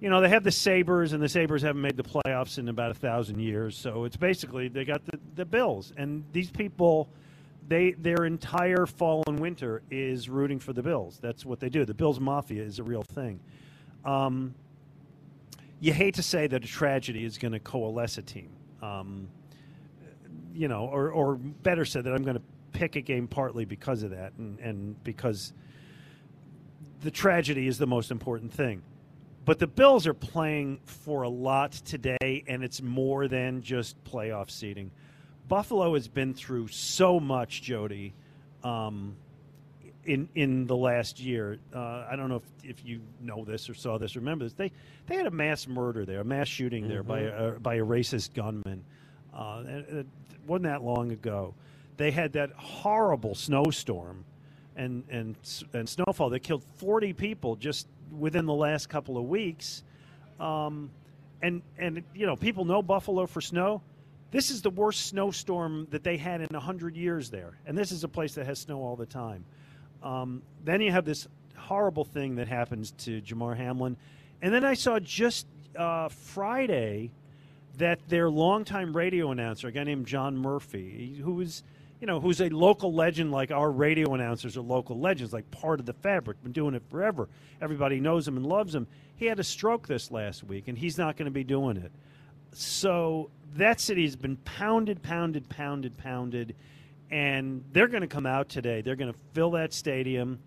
you 0.00 0.10
know, 0.10 0.20
they 0.20 0.28
have 0.28 0.44
the 0.44 0.52
Sabres, 0.52 1.12
and 1.12 1.22
the 1.22 1.28
Sabres 1.28 1.62
haven't 1.62 1.80
made 1.80 1.96
the 1.96 2.02
playoffs 2.02 2.58
in 2.58 2.68
about 2.68 2.90
a 2.90 2.94
thousand 2.94 3.40
years. 3.40 3.76
So 3.76 4.04
it's 4.04 4.16
basically 4.16 4.68
they 4.68 4.84
got 4.84 5.04
the, 5.06 5.18
the 5.34 5.44
Bills, 5.44 5.92
and 5.96 6.24
these 6.32 6.50
people, 6.50 7.08
they 7.68 7.92
their 7.92 8.26
entire 8.26 8.86
fall 8.86 9.22
and 9.26 9.40
winter 9.40 9.82
is 9.90 10.28
rooting 10.28 10.58
for 10.58 10.72
the 10.72 10.82
Bills. 10.82 11.18
That's 11.22 11.46
what 11.46 11.60
they 11.60 11.68
do. 11.68 11.84
The 11.84 11.94
Bills 11.94 12.20
Mafia 12.20 12.62
is 12.62 12.78
a 12.78 12.82
real 12.82 13.02
thing. 13.02 13.40
Um, 14.04 14.54
you 15.80 15.92
hate 15.92 16.14
to 16.14 16.22
say 16.22 16.46
that 16.46 16.64
a 16.64 16.66
tragedy 16.66 17.24
is 17.24 17.38
going 17.38 17.52
to 17.52 17.60
coalesce 17.60 18.18
a 18.18 18.22
team. 18.22 18.50
Um, 18.82 19.28
you 20.54 20.68
know, 20.68 20.86
or, 20.86 21.10
or 21.10 21.36
better 21.36 21.84
said, 21.84 22.04
that 22.04 22.14
I'm 22.14 22.22
going 22.22 22.36
to 22.36 22.42
pick 22.72 22.96
a 22.96 23.00
game 23.00 23.26
partly 23.26 23.64
because 23.64 24.02
of 24.02 24.10
that 24.10 24.32
and, 24.38 24.58
and 24.60 25.04
because 25.04 25.52
the 27.02 27.10
tragedy 27.10 27.66
is 27.66 27.78
the 27.78 27.86
most 27.86 28.10
important 28.10 28.52
thing. 28.52 28.82
But 29.46 29.60
the 29.60 29.66
Bills 29.68 30.06
are 30.08 30.14
playing 30.14 30.80
for 30.84 31.22
a 31.22 31.28
lot 31.28 31.72
today, 31.72 32.44
and 32.48 32.62
it's 32.62 32.82
more 32.82 33.28
than 33.28 33.62
just 33.62 34.02
playoff 34.04 34.50
seeding. 34.50 34.90
Buffalo 35.48 35.94
has 35.94 36.08
been 36.08 36.34
through 36.34 36.68
so 36.68 37.20
much, 37.20 37.62
Jody. 37.62 38.12
Um, 38.64 39.16
in 40.04 40.28
in 40.34 40.66
the 40.66 40.76
last 40.76 41.20
year. 41.20 41.58
Uh, 41.74 42.06
I 42.10 42.16
don't 42.16 42.28
know 42.28 42.42
if, 42.62 42.70
if 42.70 42.84
you 42.84 43.00
know 43.20 43.44
this 43.44 43.68
or 43.68 43.74
saw 43.74 43.98
this. 43.98 44.16
Remember 44.16 44.44
this? 44.44 44.54
They 44.54 44.72
they 45.06 45.16
had 45.16 45.26
a 45.26 45.30
mass 45.30 45.66
murder 45.66 46.04
there, 46.04 46.20
a 46.20 46.24
mass 46.24 46.48
shooting 46.48 46.84
mm-hmm. 46.84 46.92
there 46.92 47.02
by 47.02 47.20
a, 47.20 47.50
by 47.52 47.74
a 47.76 47.84
racist 47.84 48.34
gunman. 48.34 48.84
Uh, 49.34 49.62
it 49.66 50.06
wasn't 50.46 50.64
that 50.64 50.82
long 50.82 51.12
ago. 51.12 51.54
They 51.96 52.10
had 52.10 52.32
that 52.34 52.52
horrible 52.52 53.34
snowstorm 53.34 54.24
and 54.76 55.04
and 55.10 55.36
and 55.72 55.88
snowfall 55.88 56.30
that 56.30 56.40
killed 56.40 56.64
40 56.76 57.12
people 57.12 57.56
just 57.56 57.88
within 58.10 58.46
the 58.46 58.54
last 58.54 58.88
couple 58.88 59.18
of 59.18 59.24
weeks. 59.24 59.82
Um, 60.38 60.90
and 61.42 61.62
and 61.78 62.02
you 62.14 62.26
know 62.26 62.36
people 62.36 62.64
know 62.64 62.82
Buffalo 62.82 63.26
for 63.26 63.40
snow. 63.40 63.82
This 64.30 64.50
is 64.50 64.60
the 64.62 64.70
worst 64.70 65.06
snowstorm 65.06 65.86
that 65.90 66.02
they 66.02 66.16
had 66.16 66.40
in 66.40 66.48
100 66.50 66.96
years 66.96 67.30
there. 67.30 67.56
And 67.64 67.78
this 67.78 67.92
is 67.92 68.04
a 68.04 68.08
place 68.08 68.34
that 68.34 68.46
has 68.46 68.58
snow 68.58 68.82
all 68.82 68.96
the 68.96 69.06
time. 69.06 69.44
Um, 70.02 70.42
then 70.64 70.80
you 70.80 70.90
have 70.90 71.04
this 71.04 71.28
horrible 71.56 72.04
thing 72.04 72.36
that 72.36 72.48
happens 72.48 72.90
to 72.98 73.20
Damar 73.20 73.54
Hamlin. 73.54 73.96
And 74.42 74.52
then 74.52 74.64
I 74.64 74.74
saw 74.74 74.98
just 74.98 75.46
uh, 75.76 76.08
Friday 76.08 77.12
that 77.78 78.00
their 78.08 78.28
longtime 78.28 78.96
radio 78.96 79.30
announcer, 79.30 79.68
a 79.68 79.72
guy 79.72 79.84
named 79.84 80.06
John 80.06 80.36
Murphy, 80.36 81.20
who 81.22 81.40
is, 81.40 81.62
you 82.00 82.06
know, 82.06 82.20
who's 82.20 82.40
a 82.40 82.48
local 82.48 82.92
legend 82.92 83.32
like 83.32 83.50
our 83.50 83.70
radio 83.70 84.14
announcers 84.14 84.56
are 84.56 84.62
local 84.62 84.98
legends, 84.98 85.32
like 85.32 85.50
part 85.50 85.80
of 85.80 85.86
the 85.86 85.94
fabric, 85.94 86.42
been 86.42 86.52
doing 86.52 86.74
it 86.74 86.82
forever. 86.90 87.28
Everybody 87.60 88.00
knows 88.00 88.28
him 88.28 88.36
and 88.36 88.46
loves 88.46 88.74
him. 88.74 88.86
He 89.16 89.26
had 89.26 89.38
a 89.38 89.44
stroke 89.44 89.86
this 89.86 90.10
last 90.10 90.44
week, 90.44 90.68
and 90.68 90.76
he's 90.76 90.98
not 90.98 91.16
going 91.16 91.26
to 91.26 91.32
be 91.32 91.44
doing 91.44 91.76
it. 91.76 91.92
So 92.52 93.30
that 93.54 93.80
city's 93.80 94.16
been 94.16 94.36
pounded, 94.38 95.02
pounded, 95.02 95.48
pounded, 95.48 95.96
pounded 95.96 96.54
and 97.10 97.64
they're 97.72 97.88
going 97.88 98.02
to 98.02 98.08
come 98.08 98.26
out 98.26 98.48
today. 98.48 98.80
They're 98.80 98.96
going 98.96 99.12
to 99.12 99.18
fill 99.32 99.52
that 99.52 99.72
stadium. 99.72 100.38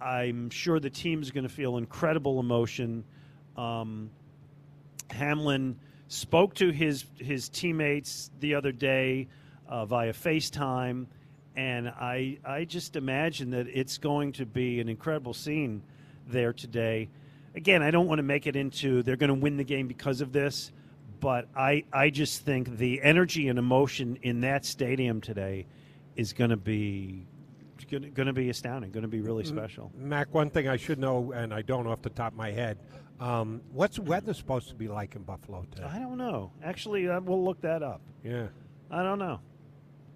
I'm 0.00 0.50
sure 0.50 0.80
the 0.80 0.90
team's 0.90 1.30
going 1.30 1.44
to 1.44 1.52
feel 1.52 1.76
incredible 1.76 2.40
emotion. 2.40 3.04
Um, 3.56 4.10
Hamlin 5.10 5.78
spoke 6.08 6.54
to 6.54 6.70
his 6.70 7.04
his 7.18 7.48
teammates 7.48 8.30
the 8.40 8.54
other 8.54 8.72
day 8.72 9.28
uh, 9.68 9.84
via 9.86 10.12
FaceTime, 10.12 11.06
and 11.56 11.88
I 11.88 12.38
I 12.44 12.64
just 12.64 12.96
imagine 12.96 13.50
that 13.50 13.66
it's 13.68 13.98
going 13.98 14.32
to 14.32 14.46
be 14.46 14.80
an 14.80 14.88
incredible 14.88 15.34
scene 15.34 15.82
there 16.26 16.52
today. 16.52 17.08
Again, 17.54 17.82
I 17.82 17.90
don't 17.90 18.08
want 18.08 18.18
to 18.18 18.24
make 18.24 18.46
it 18.46 18.56
into 18.56 19.02
they're 19.02 19.16
going 19.16 19.28
to 19.28 19.34
win 19.34 19.56
the 19.56 19.64
game 19.64 19.86
because 19.86 20.20
of 20.20 20.32
this, 20.32 20.72
but 21.20 21.48
I 21.56 21.84
I 21.92 22.10
just 22.10 22.42
think 22.42 22.76
the 22.78 23.02
energy 23.02 23.48
and 23.48 23.58
emotion 23.58 24.18
in 24.22 24.40
that 24.40 24.64
stadium 24.64 25.20
today 25.20 25.66
is 26.16 26.32
going 26.32 26.50
to 26.50 26.56
be 26.56 27.26
going 27.90 28.26
to 28.26 28.32
be 28.32 28.50
astounding. 28.50 28.90
Going 28.90 29.02
to 29.02 29.08
be 29.08 29.20
really 29.20 29.44
special. 29.44 29.92
Mac, 29.96 30.32
one 30.32 30.50
thing 30.50 30.68
I 30.68 30.76
should 30.76 30.98
know, 30.98 31.32
and 31.32 31.52
I 31.52 31.62
don't 31.62 31.86
off 31.86 32.02
the 32.02 32.10
top 32.10 32.32
of 32.32 32.38
my 32.38 32.50
head, 32.50 32.78
um, 33.20 33.60
what's 33.72 33.98
weather 33.98 34.34
supposed 34.34 34.68
to 34.68 34.74
be 34.74 34.88
like 34.88 35.14
in 35.14 35.22
Buffalo 35.22 35.64
today? 35.70 35.86
I 35.88 35.98
don't 35.98 36.18
know. 36.18 36.52
Actually, 36.62 37.08
uh, 37.08 37.20
we'll 37.20 37.44
look 37.44 37.60
that 37.60 37.82
up. 37.82 38.00
Yeah, 38.24 38.48
I 38.90 39.02
don't 39.02 39.18
know. 39.18 39.40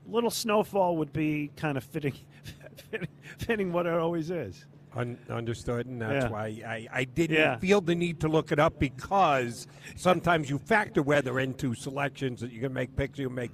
Little 0.09 0.31
snowfall 0.31 0.97
would 0.97 1.13
be 1.13 1.51
kind 1.57 1.77
of 1.77 1.85
fitting, 1.85 2.15
fitting, 2.91 3.09
fitting 3.39 3.73
what 3.73 3.87
it 3.87 3.93
always 3.93 4.31
is. 4.31 4.65
Un- 4.97 5.19
understood, 5.29 5.87
and 5.87 6.01
that's 6.01 6.25
Yeah. 6.25 6.31
why 6.31 6.47
I, 6.67 6.89
I 6.91 7.05
didn't 7.05 7.37
Yeah. 7.37 7.59
feel 7.59 7.81
the 7.83 7.95
need 7.95 8.21
to 8.21 8.29
look 8.29 8.51
it 8.53 8.59
up 8.59 8.79
because 8.79 9.67
sometimes 9.97 10.49
you 10.49 10.59
factor 10.59 11.03
weather 11.03 11.39
into 11.39 11.75
selections 11.75 12.41
that 12.41 12.51
you 12.53 12.61
can 12.61 12.73
make 12.73 12.97
picks, 12.97 13.19
you 13.19 13.29
make. 13.29 13.51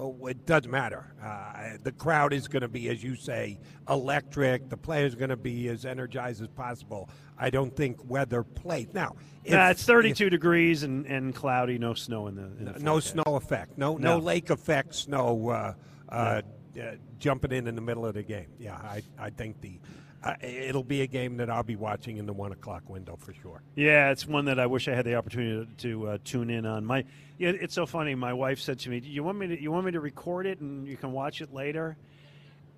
Oh, 0.00 0.26
it 0.28 0.46
doesn't 0.46 0.70
matter. 0.70 1.12
Uh, 1.22 1.76
the 1.82 1.90
crowd 1.90 2.32
is 2.32 2.46
going 2.46 2.62
to 2.62 2.68
be, 2.68 2.88
as 2.88 3.02
you 3.02 3.16
say, 3.16 3.58
electric. 3.88 4.68
The 4.70 4.76
players 4.76 5.12
are 5.14 5.16
going 5.18 5.28
to 5.30 5.36
be 5.36 5.68
as 5.68 5.84
energized 5.84 6.40
as 6.40 6.46
possible. 6.48 7.10
I 7.36 7.50
don't 7.50 7.74
think 7.74 8.08
weather 8.08 8.44
plays 8.44 8.86
now. 8.94 9.16
if- 9.44 9.52
Nah, 9.52 9.70
it's 9.70 9.84
32 9.84 10.30
degrees 10.30 10.84
and, 10.84 11.04
and 11.06 11.34
cloudy, 11.34 11.78
no 11.78 11.94
snow 11.94 12.28
in 12.28 12.36
the. 12.36 12.42
In 12.44 12.64
the 12.64 12.72
no 12.78 12.92
forecast. 12.92 13.10
snow 13.12 13.34
effect, 13.36 13.76
no 13.76 13.96
no, 13.96 14.18
No. 14.18 14.24
lake 14.24 14.50
effects, 14.50 15.08
no 15.08 15.48
uh, 15.50 15.74
uh, 16.08 16.42
uh, 16.80 16.82
jumping 17.18 17.52
in 17.52 17.66
in 17.66 17.74
the 17.74 17.80
middle 17.80 18.06
of 18.06 18.14
the 18.14 18.22
game. 18.22 18.46
Yeah, 18.58 18.74
I 18.76 19.02
I 19.18 19.30
think 19.30 19.60
the 19.60 19.78
uh, 20.22 20.34
it'll 20.40 20.82
be 20.84 21.02
a 21.02 21.06
game 21.06 21.36
that 21.36 21.48
I'll 21.48 21.62
be 21.62 21.76
watching 21.76 22.16
in 22.16 22.26
the 22.26 22.32
one 22.32 22.50
o'clock 22.52 22.88
window 22.88 23.16
for 23.16 23.32
sure. 23.34 23.62
Yeah, 23.76 24.10
it's 24.10 24.26
one 24.26 24.46
that 24.46 24.58
I 24.58 24.66
wish 24.66 24.88
I 24.88 24.94
had 24.94 25.04
the 25.04 25.14
opportunity 25.14 25.64
to, 25.78 25.88
to 25.90 26.08
uh, 26.08 26.18
tune 26.24 26.50
in 26.50 26.66
on. 26.66 26.84
My, 26.84 27.04
yeah, 27.38 27.50
it's 27.50 27.74
so 27.74 27.86
funny. 27.86 28.14
My 28.16 28.32
wife 28.32 28.58
said 28.58 28.80
to 28.80 28.90
me, 28.90 28.98
"You 28.98 29.22
want 29.22 29.38
me 29.38 29.46
to? 29.48 29.60
You 29.62 29.70
want 29.70 29.86
me 29.86 29.92
to 29.92 30.00
record 30.00 30.46
it 30.46 30.60
and 30.60 30.86
you 30.88 30.96
can 30.96 31.12
watch 31.12 31.40
it 31.40 31.52
later?" 31.54 31.96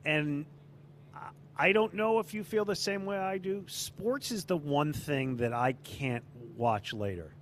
And 0.04 0.44
I- 1.14 1.30
I 1.56 1.72
don't 1.72 1.92
know 1.94 2.18
if 2.20 2.32
you 2.34 2.42
feel 2.44 2.64
the 2.64 2.76
same 2.76 3.04
way 3.04 3.18
I 3.18 3.36
do. 3.38 3.64
Sports 3.68 4.30
is 4.32 4.44
the 4.46 4.56
one 4.56 4.92
thing 4.94 5.36
that 5.38 5.52
I 5.52 5.72
can't 5.72 6.24
watch 6.56 6.92
later. 6.94 7.32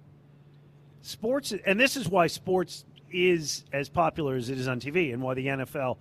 Sports, 1.03 1.53
and 1.65 1.79
this 1.79 1.97
is 1.97 2.09
why 2.09 2.27
sports 2.27 2.85
is 3.11 3.65
as 3.73 3.89
popular 3.89 4.37
as 4.37 4.51
it 4.51 4.59
is 4.59 4.69
on 4.69 4.81
TV, 4.81 5.13
and 5.13 5.23
why 5.23 5.35
the 5.35 5.47
NFL 5.47 5.97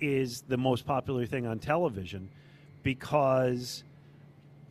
is 0.00 0.42
the 0.42 0.56
most 0.56 0.86
popular 0.86 1.26
thing 1.26 1.46
on 1.46 1.58
television, 1.58 2.30
because 2.82 3.84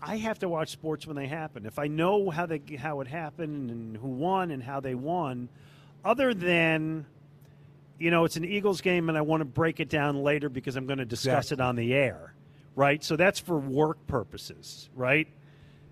I 0.01 0.17
have 0.17 0.39
to 0.39 0.49
watch 0.49 0.69
sports 0.69 1.05
when 1.05 1.15
they 1.15 1.27
happen. 1.27 1.65
If 1.65 1.77
I 1.79 1.87
know 1.87 2.29
how 2.29 2.45
they 2.45 2.61
how 2.77 3.01
it 3.01 3.07
happened 3.07 3.69
and 3.69 3.97
who 3.97 4.07
won 4.07 4.51
and 4.51 4.63
how 4.63 4.79
they 4.79 4.95
won, 4.95 5.49
other 6.03 6.33
than 6.33 7.05
you 7.99 8.11
know, 8.11 8.23
it's 8.23 8.37
an 8.37 8.45
Eagles 8.45 8.79
game 8.79 9.09
and 9.09 9.17
I 9.17 9.21
want 9.21 9.41
to 9.41 9.45
break 9.45 9.81
it 9.81 9.89
down 9.89 10.23
later 10.23 10.47
because 10.47 10.77
I'm 10.77 10.87
going 10.87 10.99
to 10.99 11.05
discuss 11.05 11.51
it 11.51 11.59
on 11.59 11.75
the 11.75 11.93
air, 11.93 12.33
right? 12.75 13.03
So 13.03 13.17
that's 13.17 13.39
for 13.39 13.59
work 13.59 14.07
purposes, 14.07 14.89
right? 14.95 15.27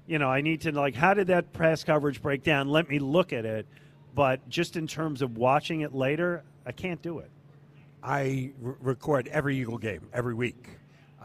You 0.05 0.17
know, 0.17 0.29
I 0.29 0.39
need 0.39 0.61
to 0.61 0.71
like 0.71 0.95
how 0.95 1.13
did 1.13 1.27
that 1.27 1.51
press 1.51 1.83
coverage 1.83 2.21
break 2.21 2.43
down? 2.43 2.69
Let 2.69 2.89
me 2.89 2.99
look 2.99 3.33
at 3.33 3.45
it, 3.45 3.67
but 4.17 4.49
just 4.49 4.75
in 4.75 4.87
terms 4.87 5.21
of 5.21 5.37
watching 5.37 5.81
it 5.81 5.93
later, 5.93 6.41
I 6.65 6.71
can't 6.71 6.99
do 7.03 7.19
it. 7.19 7.29
I 8.01 8.49
record 8.59 9.27
every 9.27 9.59
Eagle 9.59 9.77
game 9.77 10.09
every 10.11 10.33
week. 10.33 10.69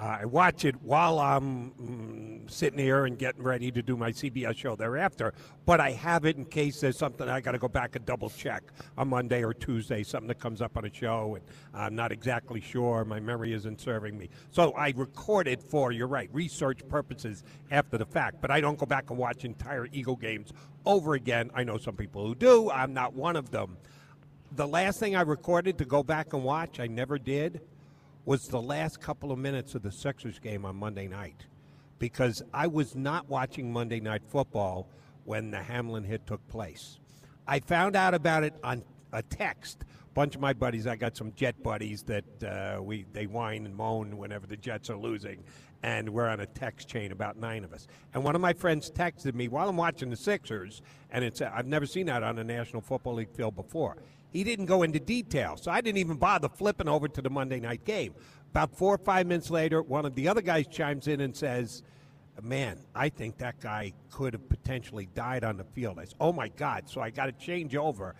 I 0.02 0.24
watch 0.24 0.64
it 0.64 0.74
while 0.82 1.20
I'm 1.20 1.70
mm, 1.70 2.50
sitting 2.50 2.80
here 2.80 3.04
and 3.04 3.16
getting 3.16 3.42
ready 3.42 3.70
to 3.70 3.82
do 3.82 3.96
my 3.96 4.10
CBS 4.10 4.56
show 4.56 4.74
thereafter. 4.74 5.32
But 5.64 5.78
I 5.78 5.92
have 5.92 6.24
it 6.24 6.36
in 6.36 6.44
case 6.44 6.80
there's 6.80 6.98
something 6.98 7.28
I 7.28 7.40
got 7.40 7.52
to 7.52 7.58
go 7.58 7.68
back 7.68 7.94
and 7.94 8.04
double 8.04 8.28
check 8.28 8.64
on 8.98 9.08
Monday 9.08 9.44
or 9.44 9.54
Tuesday, 9.54 10.02
something 10.02 10.26
that 10.26 10.40
comes 10.40 10.60
up 10.60 10.76
on 10.76 10.84
a 10.86 10.92
show, 10.92 11.36
and 11.36 11.44
I'm 11.72 11.94
not 11.94 12.10
exactly 12.10 12.60
sure. 12.60 13.04
My 13.04 13.20
memory 13.20 13.52
isn't 13.52 13.80
serving 13.80 14.18
me. 14.18 14.28
So 14.50 14.72
I 14.72 14.92
record 14.96 15.46
it 15.46 15.62
for, 15.62 15.92
you're 15.92 16.08
right, 16.08 16.28
research 16.32 16.80
purposes 16.88 17.44
after 17.70 17.96
the 17.96 18.06
fact. 18.06 18.40
But 18.40 18.50
I 18.50 18.60
don't 18.60 18.78
go 18.78 18.86
back 18.86 19.10
and 19.10 19.18
watch 19.20 19.44
entire 19.44 19.86
Eagle 19.92 20.16
games 20.16 20.52
over 20.84 21.14
again. 21.14 21.52
I 21.54 21.62
know 21.62 21.78
some 21.78 21.94
people 21.94 22.26
who 22.26 22.34
do. 22.34 22.70
I'm 22.72 22.92
not 22.92 23.14
one 23.14 23.36
of 23.36 23.52
them. 23.52 23.76
The 24.56 24.66
last 24.66 24.98
thing 24.98 25.14
I 25.14 25.22
recorded 25.22 25.78
to 25.78 25.84
go 25.84 26.02
back 26.02 26.32
and 26.32 26.42
watch, 26.42 26.80
I 26.80 26.88
never 26.88 27.18
did, 27.18 27.60
was 28.24 28.46
the 28.48 28.60
last 28.60 29.00
couple 29.00 29.32
of 29.32 29.38
minutes 29.38 29.74
of 29.74 29.82
the 29.82 29.90
Sixers 29.90 30.38
game 30.38 30.64
on 30.64 30.76
Monday 30.76 31.08
night 31.08 31.46
because 31.98 32.42
I 32.54 32.68
was 32.68 32.94
not 32.94 33.28
watching 33.28 33.72
Monday 33.72 34.00
Night 34.00 34.22
Football 34.28 34.88
when 35.24 35.50
the 35.50 35.62
Hamlin 35.62 36.04
hit 36.04 36.26
took 36.26 36.46
place. 36.48 36.98
I 37.46 37.60
found 37.60 37.96
out 37.96 38.14
about 38.14 38.44
it 38.44 38.54
on 38.62 38.84
a 39.12 39.22
text. 39.22 39.82
A 39.82 40.14
Bunch 40.14 40.34
of 40.34 40.40
my 40.40 40.52
buddies, 40.52 40.86
I 40.86 40.96
got 40.96 41.16
some 41.16 41.32
Jet 41.34 41.60
buddies 41.62 42.02
that 42.04 42.42
uh, 42.44 42.82
we 42.82 43.06
they 43.12 43.26
whine 43.26 43.66
and 43.66 43.74
moan 43.74 44.16
whenever 44.18 44.46
the 44.46 44.56
Jets 44.56 44.90
are 44.90 44.96
losing, 44.96 45.42
and 45.82 46.08
we're 46.08 46.28
on 46.28 46.40
a 46.40 46.46
text 46.46 46.88
chain 46.88 47.12
about 47.12 47.36
nine 47.36 47.64
of 47.64 47.72
us. 47.72 47.88
And 48.14 48.22
one 48.22 48.34
of 48.34 48.40
my 48.40 48.52
friends 48.52 48.90
texted 48.90 49.34
me 49.34 49.48
while 49.48 49.68
I'm 49.68 49.76
watching 49.76 50.10
the 50.10 50.16
Sixers, 50.16 50.82
and 51.10 51.24
it's 51.24 51.40
I've 51.40 51.66
never 51.66 51.86
seen 51.86 52.06
that 52.06 52.22
on 52.22 52.38
a 52.38 52.44
National 52.44 52.82
Football 52.82 53.14
League 53.14 53.34
field 53.34 53.56
before. 53.56 53.96
He 54.32 54.44
didn't 54.44 54.66
go 54.66 54.82
into 54.82 54.98
detail, 54.98 55.56
so 55.56 55.70
I 55.70 55.80
didn't 55.80 55.98
even 55.98 56.16
bother 56.16 56.48
flipping 56.48 56.88
over 56.88 57.06
to 57.08 57.22
the 57.22 57.30
Monday 57.30 57.60
night 57.60 57.84
game. 57.84 58.14
About 58.50 58.76
four 58.76 58.94
or 58.94 58.98
five 58.98 59.26
minutes 59.26 59.50
later, 59.50 59.82
one 59.82 60.04
of 60.06 60.14
the 60.14 60.28
other 60.28 60.40
guys 60.40 60.66
chimes 60.66 61.06
in 61.08 61.20
and 61.20 61.36
says, 61.36 61.82
Man, 62.40 62.78
I 62.94 63.10
think 63.10 63.38
that 63.38 63.60
guy 63.60 63.92
could 64.10 64.32
have 64.32 64.48
potentially 64.48 65.06
died 65.14 65.44
on 65.44 65.58
the 65.58 65.64
field. 65.64 65.98
I 65.98 66.04
said, 66.04 66.16
Oh 66.18 66.32
my 66.32 66.48
God. 66.48 66.88
So 66.88 67.00
I 67.02 67.10
got 67.10 67.26
to 67.26 67.32
change 67.32 67.76
over. 67.76 68.14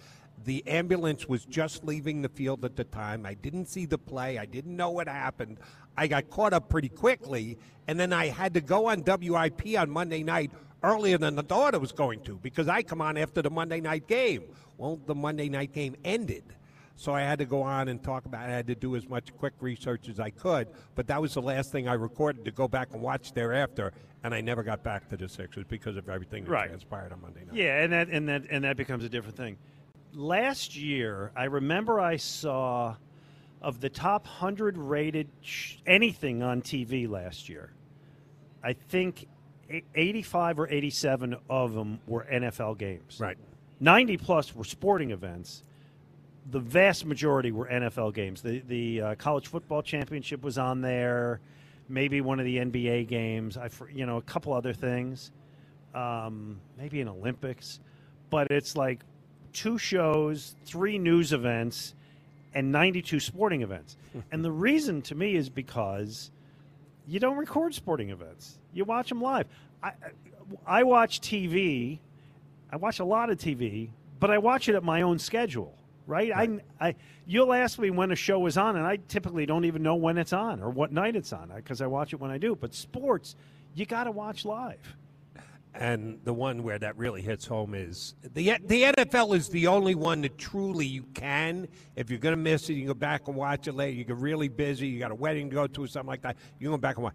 The 0.45 0.67
ambulance 0.67 1.29
was 1.29 1.45
just 1.47 1.85
leaving 1.85 2.21
the 2.21 2.29
field 2.29 2.65
at 2.65 2.77
the 2.77 2.85
time. 2.85 3.25
I 3.25 3.35
didn't 3.35 3.67
see 3.67 3.87
the 3.87 3.97
play. 3.97 4.39
I 4.39 4.45
didn't 4.45 4.77
know 4.77 4.91
what 4.91 5.09
happened. 5.09 5.59
I 5.97 6.09
got 6.09 6.29
caught 6.31 6.53
up 6.53 6.69
pretty 6.69 6.89
quickly, 6.89 7.59
and 7.87 7.99
then 7.99 8.13
I 8.13 8.27
had 8.27 8.55
to 8.55 8.61
go 8.61 8.87
on 8.87 9.03
WIP 9.03 9.79
on 9.79 9.91
Monday 9.91 10.23
night 10.23 10.51
earlier 10.83 11.19
than 11.19 11.37
the 11.37 11.43
daughter 11.43 11.79
was 11.79 11.93
going 11.93 12.21
to 12.23 12.37
because 12.39 12.69
I 12.69 12.83
come 12.83 13.01
on 13.01 13.17
after 13.17 13.43
the 13.43 13.51
Monday 13.51 13.81
night 13.81 14.09
game. 14.09 14.43
Well, 14.83 14.99
the 15.07 15.15
Monday 15.15 15.49
night 15.49 15.73
game 15.73 15.95
ended. 16.05 16.43
So 16.97 17.15
I 17.15 17.21
had 17.21 17.39
to 17.39 17.45
go 17.45 17.63
on 17.63 17.87
and 17.87 18.03
talk 18.03 18.27
about 18.27 18.49
it. 18.49 18.53
I 18.53 18.57
had 18.57 18.67
to 18.67 18.75
do 18.75 18.97
as 18.97 19.09
much 19.09 19.33
quick 19.37 19.55
research 19.61 20.09
as 20.09 20.19
I 20.19 20.31
could, 20.31 20.67
but 20.97 21.07
that 21.07 21.23
was 21.23 21.35
the 21.35 21.41
last 21.41 21.71
thing 21.71 21.87
I 21.87 21.93
recorded 21.95 22.45
to 22.47 22.51
go 22.51 22.67
back 22.67 22.89
and 22.93 23.01
watch 23.01 23.33
thereafter, 23.33 23.93
and 24.25 24.35
I 24.35 24.41
never 24.41 24.65
got 24.65 24.83
back 24.83 25.09
to 25.11 25.17
the 25.17 25.29
Sixers 25.29 25.65
because 25.69 25.97
of 25.97 26.09
everything 26.09 26.43
that 26.45 26.51
Right. 26.51 26.69
transpired 26.69 27.13
on 27.13 27.23
Monday 27.23 27.45
night. 27.45 27.55
Yeah, 27.55 27.83
and 27.85 27.93
that 27.93 28.09
and 28.09 28.29
that 28.29 28.43
and 28.51 28.65
that 28.65 28.77
becomes 28.77 29.05
a 29.05 29.09
different 29.09 29.37
thing. 29.37 29.57
Last 30.13 30.77
year, 30.77 31.31
I 31.37 31.45
remember 31.45 32.01
I 32.01 32.17
saw 32.17 32.97
of 33.61 33.81
the 33.81 33.89
top 33.89 34.27
hundred 34.27 34.77
rated 34.77 35.29
sh- 35.43 35.77
anything 35.87 36.43
on 36.43 36.61
TV 36.61 37.07
last 37.09 37.49
year. 37.49 37.73
I 38.65 38.73
think 38.73 39.29
e- 39.73 39.83
eighty-five 39.95 40.59
or 40.59 40.69
eighty-seven 40.69 41.37
of 41.49 41.73
them 41.73 42.01
were 42.09 42.27
NFL 42.31 42.75
games. 42.79 43.19
Right. 43.21 43.39
Ninety 43.83 44.17
plus 44.17 44.55
were 44.55 44.65
sporting 44.65 45.11
events. 45.11 45.63
The 46.51 46.61
vast 46.61 47.05
majority 47.05 47.53
were 47.53 47.67
NFL 47.67 48.15
games. 48.15 48.41
The 48.41 48.61
the 48.61 49.01
uh, 49.03 49.15
college 49.17 49.49
football 49.49 49.83
championship 49.83 50.43
was 50.43 50.57
on 50.57 50.81
there. 50.81 51.41
Maybe 51.89 52.21
one 52.21 52.39
of 52.39 52.47
the 52.47 52.57
NBA 52.57 53.09
games. 53.09 53.57
I 53.59 53.69
you 53.93 54.07
know 54.07 54.17
a 54.17 54.23
couple 54.23 54.55
other 54.55 54.73
things 54.73 55.33
um, 55.95 56.61
maybe 56.79 57.01
an 57.01 57.09
Olympics, 57.09 57.81
but 58.31 58.51
it's 58.51 58.77
like 58.77 59.01
two 59.53 59.79
shows, 59.79 60.57
three 60.65 60.99
news 60.99 61.33
events, 61.33 61.95
and 62.55 62.73
92 62.73 63.21
sporting 63.21 63.63
events. 63.63 63.97
and 64.33 64.45
the 64.45 64.53
reason 64.53 65.03
to 65.03 65.15
me 65.15 65.35
is 65.35 65.49
because 65.49 66.31
you 67.07 67.21
don't 67.21 67.37
record 67.37 67.75
sporting 67.75 68.11
events, 68.11 68.59
you 68.73 68.85
watch 68.85 69.09
them 69.09 69.21
live. 69.21 69.47
I, 69.83 69.93
I 70.67 70.83
watch 70.85 71.21
TV, 71.21 71.99
I 72.73 72.77
watch 72.77 72.99
a 73.01 73.05
lot 73.05 73.29
of 73.29 73.37
TV, 73.37 73.91
but 74.19 74.31
I 74.31 74.39
watch 74.39 74.69
it 74.69 74.75
at 74.75 74.83
my 74.83 75.03
own 75.03 75.19
schedule. 75.19 75.77
Right? 76.05 76.33
I, 76.35 76.59
I, 76.81 76.95
you'll 77.27 77.53
ask 77.53 77.79
me 77.79 77.91
when 77.91 78.11
a 78.11 78.17
show 78.17 78.45
is 78.47 78.57
on, 78.57 78.75
and 78.77 78.85
I 78.85 78.97
typically 79.07 79.47
don't 79.47 79.65
even 79.65 79.85
know 79.85 79.95
when 79.95 80.19
it's 80.19 80.33
on 80.33 80.61
or 80.61 80.69
what 80.69 80.91
night 80.91 81.15
it's 81.15 81.33
on 81.33 81.53
because 81.55 81.81
I 81.81 81.87
watch 81.87 82.13
it 82.13 82.17
when 82.17 82.31
I 82.31 82.39
do. 82.39 82.57
But 82.57 82.75
sports, 82.75 83.37
you 83.75 83.87
got 83.87 84.05
to 84.05 84.11
watch 84.11 84.45
live. 84.45 84.97
And 85.75 86.19
the 86.25 86.35
one 86.35 86.65
where 86.65 86.79
that 86.79 86.99
really 86.99 87.23
hits 87.23 87.47
home 87.47 87.75
is 87.75 88.15
the 88.35 88.57
the 88.67 88.83
NFL 88.83 89.35
is 89.35 89.49
the 89.49 89.69
only 89.69 89.95
one 89.95 90.21
that 90.23 90.37
truly 90.37 90.87
you 90.87 91.05
can. 91.15 91.69
If 91.97 92.11
you're 92.11 92.19
going 92.19 92.35
to 92.35 92.41
miss 92.43 92.69
it, 92.69 92.75
you 92.75 92.81
can 92.81 92.89
go 92.89 92.95
back 92.95 93.29
and 93.29 93.37
watch 93.37 93.69
it 93.69 93.73
later. 93.73 93.97
You 93.97 94.05
get 94.05 94.17
really 94.17 94.49
busy. 94.49 94.89
You 94.89 94.99
got 94.99 95.13
a 95.13 95.15
wedding 95.15 95.49
to 95.49 95.55
go 95.55 95.67
to 95.67 95.85
or 95.85 95.87
something 95.87 96.09
like 96.09 96.23
that. 96.23 96.37
You 96.59 96.67
can 96.67 96.73
go 96.73 96.79
back 96.79 96.97
and 96.97 97.05
watch. 97.05 97.15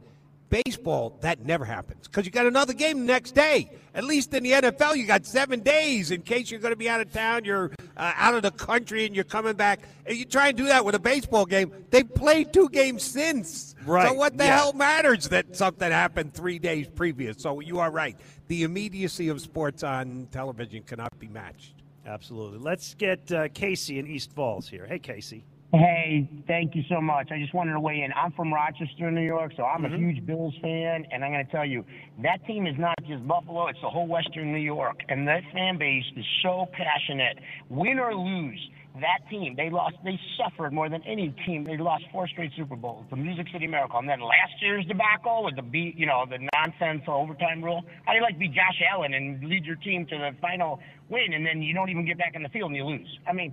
Baseball, 0.50 1.18
that 1.22 1.46
never 1.46 1.66
happens 1.66 2.08
because 2.08 2.26
you 2.26 2.32
got 2.32 2.46
another 2.46 2.74
game 2.74 3.00
the 3.00 3.06
next 3.06 3.32
day. 3.36 3.70
At 3.94 4.06
least 4.06 4.34
in 4.34 4.44
the 4.44 4.52
NFL, 4.52 4.96
you 4.96 5.06
got 5.06 5.26
seven 5.26 5.60
days 5.60 6.12
in 6.12 6.22
case 6.22 6.50
you're 6.50 6.60
going 6.60 6.72
to 6.72 6.78
be 6.78 6.88
out 6.88 7.02
of 7.02 7.12
town, 7.12 7.44
you're 7.44 7.72
uh, 7.98 8.14
out 8.16 8.34
of 8.34 8.44
the 8.44 8.52
country, 8.52 9.06
and 9.06 9.14
you're 9.14 9.26
coming 9.26 9.56
back. 9.56 9.82
And 10.06 10.16
you 10.18 10.24
try 10.24 10.50
and 10.50 10.58
do 10.58 10.68
that 10.68 10.86
with 10.86 10.96
a 10.96 11.00
baseball 11.00 11.46
game. 11.46 11.74
They've 11.90 12.14
played 12.14 12.54
two 12.54 12.70
games 12.70 13.04
since. 13.04 13.76
Right, 13.86 14.08
So 14.08 14.14
what 14.14 14.38
the 14.38 14.46
yeah. 14.46 14.58
hell 14.58 14.74
matters 14.74 15.30
that 15.30 15.56
something 15.56 15.92
happened 15.92 16.34
three 16.34 16.60
days 16.60 16.88
previous? 16.88 17.38
So 17.42 17.60
you 17.60 17.80
are 17.80 17.92
right. 17.92 18.16
The 18.48 18.64
immediacy 18.64 19.28
of 19.30 19.42
sports 19.42 19.84
on 19.84 20.28
television 20.32 20.84
cannot 20.84 21.18
be 21.20 21.28
matched. 21.28 21.74
Absolutely. 22.06 22.60
Let's 22.60 22.94
get 22.94 23.30
uh, 23.32 23.50
Casey 23.54 24.00
in 24.00 24.08
East 24.08 24.32
Falls 24.32 24.70
here. 24.70 24.86
Hey, 24.86 25.00
Casey. 25.00 25.44
Hey, 25.74 26.30
thank 26.48 26.76
you 26.76 26.84
so 26.88 27.02
much. 27.02 27.30
I 27.30 27.40
just 27.40 27.54
wanted 27.54 27.74
to 27.74 27.82
weigh 27.82 28.02
in. 28.02 28.14
I'm 28.14 28.32
from 28.32 28.54
Rochester, 28.54 29.12
New 29.12 29.26
York, 29.26 29.52
so 29.58 29.66
I'm 29.66 29.84
Mhm. 29.84 29.94
a 29.94 29.98
huge 29.98 30.26
Bills 30.26 30.56
fan, 30.60 31.06
and 31.12 31.26
I'm 31.26 31.32
going 31.34 31.46
to 31.46 31.52
tell 31.52 31.66
you 31.66 31.84
that 32.20 32.46
team 32.48 32.66
is 32.66 32.78
not 32.78 32.96
just 33.06 33.28
Buffalo; 33.28 33.68
it's 33.68 33.82
the 33.82 33.90
whole 33.90 34.08
Western 34.08 34.54
New 34.54 34.60
York, 34.60 35.04
and 35.10 35.28
that 35.28 35.44
fan 35.52 35.76
base 35.76 36.10
is 36.16 36.26
so 36.42 36.68
passionate. 36.72 37.40
Win 37.68 38.00
or 38.00 38.16
lose, 38.16 38.70
that 39.02 39.28
team 39.30 39.56
they 39.56 39.70
lost. 39.70 39.98
They 40.06 40.18
suffered 40.38 40.72
more 40.72 40.88
than 40.88 41.04
any 41.04 41.32
team. 41.46 41.66
They 41.66 41.76
lost 41.76 42.06
four 42.12 42.28
straight 42.28 42.54
Super 42.54 42.78
Bowls, 42.78 43.06
the 43.10 43.18
Music 43.18 43.50
City 43.50 43.68
Miracle, 43.68 44.00
and 44.00 44.08
then 44.08 44.22
last 44.22 44.62
year's 44.62 44.86
debacle 44.86 45.44
with 45.44 45.58
the 45.58 45.64
beat, 45.64 45.98
you 45.98 46.06
know, 46.06 46.26
the 46.26 46.48
nonsense 46.56 47.04
overtime 47.10 47.62
rule. 47.62 47.84
How 48.06 48.14
do 48.14 48.20
you 48.20 48.24
like 48.24 48.40
be 48.40 48.48
Josh 48.48 48.82
Allen 48.90 49.14
and 49.14 49.44
lead 49.44 49.66
your 49.66 49.76
team 49.76 50.06
to 50.06 50.18
the 50.18 50.32
final 50.40 50.80
win, 51.10 51.34
and 51.34 51.46
then 51.46 51.62
you 51.62 51.74
don't 51.74 51.90
even 51.90 52.06
get 52.06 52.18
back 52.18 52.36
in 52.36 52.42
the 52.42 52.50
field 52.50 52.70
and 52.72 52.78
you 52.78 52.86
lose? 52.86 53.20
I 53.28 53.34
mean 53.34 53.52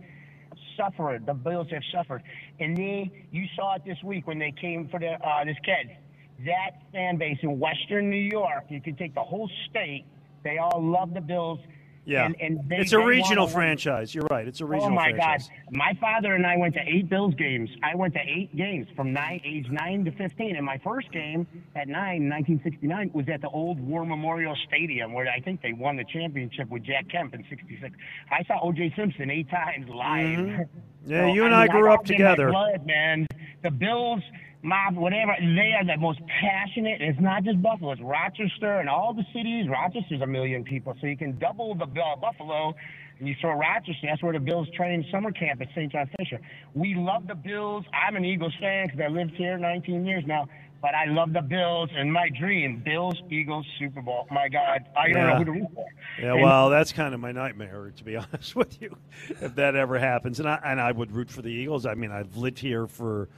suffered. 0.76 1.26
The 1.26 1.34
Bills 1.34 1.68
have 1.70 1.82
suffered, 1.92 2.22
and 2.60 2.76
they 2.76 3.10
you 3.30 3.46
saw 3.56 3.76
it 3.76 3.82
this 3.84 3.98
week 4.02 4.26
when 4.26 4.38
they 4.38 4.52
came 4.52 4.88
for 4.88 5.00
the 5.00 5.12
uh, 5.12 5.44
this 5.44 5.56
kid. 5.64 5.96
That 6.44 6.82
fan 6.92 7.16
base 7.16 7.38
in 7.42 7.58
Western 7.60 8.10
New 8.10 8.16
York, 8.16 8.64
you 8.68 8.80
could 8.80 8.98
take 8.98 9.14
the 9.14 9.22
whole 9.22 9.50
state. 9.70 10.04
They 10.42 10.58
all 10.58 10.82
love 10.82 11.14
the 11.14 11.20
Bills. 11.20 11.60
Yeah. 12.06 12.26
and, 12.26 12.36
and 12.40 12.68
they, 12.68 12.76
it's 12.76 12.92
a 12.92 12.98
regional 12.98 13.46
franchise. 13.46 14.14
You're 14.14 14.26
right. 14.30 14.46
It's 14.46 14.60
a 14.60 14.66
regional 14.66 14.90
franchise. 14.94 15.14
Oh 15.14 15.16
my 15.16 15.24
franchise. 15.24 15.48
God! 15.48 15.76
My 15.76 15.92
father 16.00 16.34
and 16.34 16.46
I 16.46 16.56
went 16.56 16.74
to 16.74 16.80
eight 16.86 17.08
Bills 17.08 17.34
games. 17.34 17.70
I 17.82 17.94
went 17.94 18.12
to 18.14 18.20
eight 18.20 18.54
games 18.56 18.86
from 18.94 19.12
nine, 19.12 19.40
age 19.44 19.66
nine 19.70 20.04
to 20.04 20.10
fifteen. 20.12 20.56
And 20.56 20.66
my 20.66 20.78
first 20.84 21.10
game 21.12 21.46
at 21.74 21.88
nine, 21.88 22.28
1969, 22.28 23.10
was 23.14 23.26
at 23.32 23.40
the 23.40 23.48
old 23.48 23.80
War 23.80 24.04
Memorial 24.04 24.54
Stadium, 24.68 25.12
where 25.12 25.26
I 25.28 25.40
think 25.40 25.62
they 25.62 25.72
won 25.72 25.96
the 25.96 26.04
championship 26.04 26.68
with 26.68 26.82
Jack 26.84 27.08
Kemp 27.08 27.34
in 27.34 27.44
'66. 27.48 27.94
I 28.30 28.44
saw 28.44 28.60
O.J. 28.62 28.92
Simpson 28.96 29.30
eight 29.30 29.48
times 29.50 29.88
live. 29.88 30.38
Mhm. 30.38 30.68
Yeah, 31.06 31.26
So, 31.28 31.34
you 31.34 31.44
and 31.44 31.54
I 31.54 31.64
I 31.64 31.68
grew 31.68 31.84
got 31.84 31.98
up 32.00 32.04
together. 32.06 32.48
blood, 32.50 32.86
man. 32.86 33.26
The 33.64 33.70
Bills, 33.70 34.20
mob, 34.62 34.94
whatever, 34.94 35.34
they 35.40 35.72
are 35.76 35.84
the 35.84 35.96
most 35.96 36.20
passionate. 36.40 37.00
It's 37.00 37.18
not 37.18 37.44
just 37.44 37.60
Buffalo; 37.62 37.92
it's 37.92 38.00
Rochester 38.02 38.78
and 38.78 38.88
all 38.88 39.12
the 39.14 39.24
cities. 39.32 39.66
Rochester's 39.68 40.20
a 40.20 40.26
million 40.26 40.62
people, 40.64 40.94
so 41.00 41.06
you 41.06 41.16
can 41.16 41.38
double 41.38 41.74
the 41.74 41.84
uh, 41.86 42.16
Buffalo. 42.16 42.74
And 43.18 43.28
you 43.28 43.34
throw 43.40 43.52
Rochester, 43.52 44.06
that's 44.08 44.22
where 44.22 44.32
the 44.34 44.40
Bills 44.40 44.68
train 44.76 45.04
summer 45.10 45.30
camp 45.30 45.60
at 45.62 45.68
St. 45.74 45.90
John 45.90 46.10
Fisher. 46.18 46.40
We 46.74 46.94
love 46.96 47.26
the 47.28 47.34
Bills. 47.36 47.84
I'm 47.94 48.16
an 48.16 48.24
Eagles 48.24 48.52
fan 48.60 48.86
because 48.88 49.00
I 49.00 49.06
lived 49.08 49.30
here 49.36 49.56
19 49.56 50.04
years 50.04 50.24
now. 50.26 50.46
But 50.82 50.94
I 50.94 51.06
love 51.06 51.32
the 51.32 51.40
Bills, 51.40 51.88
and 51.96 52.12
my 52.12 52.28
dream, 52.38 52.82
Bills, 52.84 53.14
Eagles, 53.30 53.64
Super 53.78 54.02
Bowl. 54.02 54.26
My 54.30 54.50
God, 54.50 54.84
I 54.94 55.08
don't 55.08 55.14
know 55.22 55.28
Yeah. 55.28 55.38
who 55.38 55.44
to 55.46 55.52
root 55.52 55.68
for. 55.74 55.86
Yeah, 56.20 56.32
And- 56.34 56.42
well, 56.42 56.68
that's 56.68 56.92
kind 56.92 57.14
of 57.14 57.20
my 57.20 57.32
nightmare, 57.32 57.90
to 57.96 58.04
be 58.04 58.16
honest 58.16 58.54
with 58.54 58.82
you, 58.82 58.94
if 59.40 59.54
that 59.54 59.76
ever 59.76 59.98
happens. 59.98 60.40
And 60.40 60.48
I 60.48 60.60
and 60.62 60.78
I 60.78 60.92
would 60.92 61.10
root 61.12 61.30
for 61.30 61.40
the 61.40 61.48
Eagles. 61.48 61.86
I 61.86 61.94
mean, 61.94 62.10
I've 62.10 62.36
lived 62.36 62.58
here 62.58 62.86
for 62.86 63.30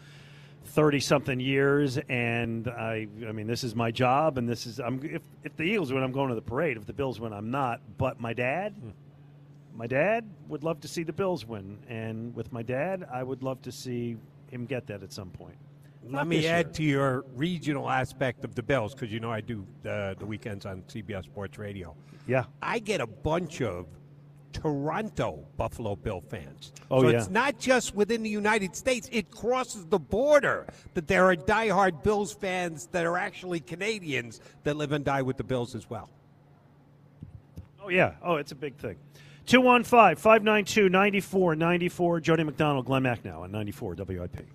thirty 0.67 1.01
something 1.01 1.41
years, 1.41 1.99
and 2.09 2.69
I, 2.69 3.07
I 3.27 3.33
mean, 3.33 3.47
this 3.47 3.65
is 3.65 3.75
my 3.75 3.91
job, 3.91 4.39
and 4.39 4.49
this 4.49 4.67
is 4.67 4.79
I'm 4.81 5.01
if 5.03 5.23
if 5.45 5.57
the 5.57 5.65
Eagles 5.65 5.93
win, 5.93 6.03
I'm 6.03 6.13
going 6.13 6.29
to 6.29 6.35
the 6.35 6.43
parade. 6.43 6.77
If 6.77 6.87
the 6.87 6.93
Bills 6.93 7.21
win, 7.21 7.33
I'm 7.33 7.51
not. 7.51 7.81
But 7.99 8.21
my 8.21 8.33
dad, 8.33 8.75
my 9.75 9.87
dad 9.87 10.29
would 10.49 10.65
love 10.65 10.81
to 10.81 10.89
see 10.89 11.03
the 11.03 11.13
Bills 11.13 11.47
win, 11.47 11.79
and 11.89 12.35
with 12.35 12.53
my 12.53 12.63
dad, 12.63 13.07
I 13.13 13.23
would 13.23 13.43
love 13.43 13.63
to 13.63 13.73
see 13.73 14.17
him 14.51 14.67
get 14.67 14.87
that 14.89 15.03
at 15.03 15.13
some 15.13 15.31
point. 15.31 15.57
Let 16.05 16.13
Not 16.13 16.29
me 16.29 16.47
add 16.47 16.67
year. 16.67 16.73
to 16.75 16.83
your 16.85 17.25
regional 17.35 17.91
aspect 17.91 18.45
of 18.45 18.55
the 18.55 18.63
Bills 18.63 18.95
because 18.95 19.13
you 19.13 19.19
know 19.19 19.33
I 19.33 19.41
do 19.41 19.67
uh, 19.89 20.15
the 20.15 20.25
weekends 20.25 20.65
on 20.65 20.83
CBS 20.83 21.25
Sports 21.25 21.59
Radio. 21.59 21.97
Yeah. 22.29 22.45
I 22.63 22.79
get 22.79 23.01
a 23.01 23.07
bunch 23.09 23.61
of 23.61 23.87
Toronto 24.57 25.45
Buffalo 25.59 25.97
Bill 25.97 26.23
fans. 26.23 26.73
Oh, 26.91 27.03
so 27.03 27.09
yeah. 27.09 27.19
it's 27.19 27.29
not 27.29 27.59
just 27.59 27.95
within 27.95 28.23
the 28.23 28.31
United 28.31 28.75
States, 28.75 29.09
it 29.13 29.31
crosses 29.31 29.85
the 29.87 29.99
border 29.99 30.67
that 30.95 31.07
there 31.07 31.27
are 31.27 31.37
diehard 31.37 32.03
Bills 32.03 32.33
fans 32.33 32.87
that 32.93 33.05
are 33.05 33.19
actually 33.19 33.61
Canadians 33.61 34.41
that 34.65 34.77
live 34.77 34.93
and 34.93 35.05
die 35.05 35.21
with 35.21 35.37
the 35.37 35.45
Bills 35.45 35.75
as 35.75 35.91
well. 35.91 36.09
Oh, 37.83 37.91
yeah. 37.91 38.15
Oh, 38.23 38.37
it's 38.37 38.53
a 38.53 38.57
big 38.57 38.77
thing. 38.77 38.97
215 39.45 40.17
592 40.17 40.89
9494. 40.89 42.21
Jody 42.21 42.43
McDonald, 42.43 42.87
Glenn 42.87 43.03
Macnow 43.03 43.41
on 43.41 43.53
94 43.53 43.95
WIP. 43.95 44.47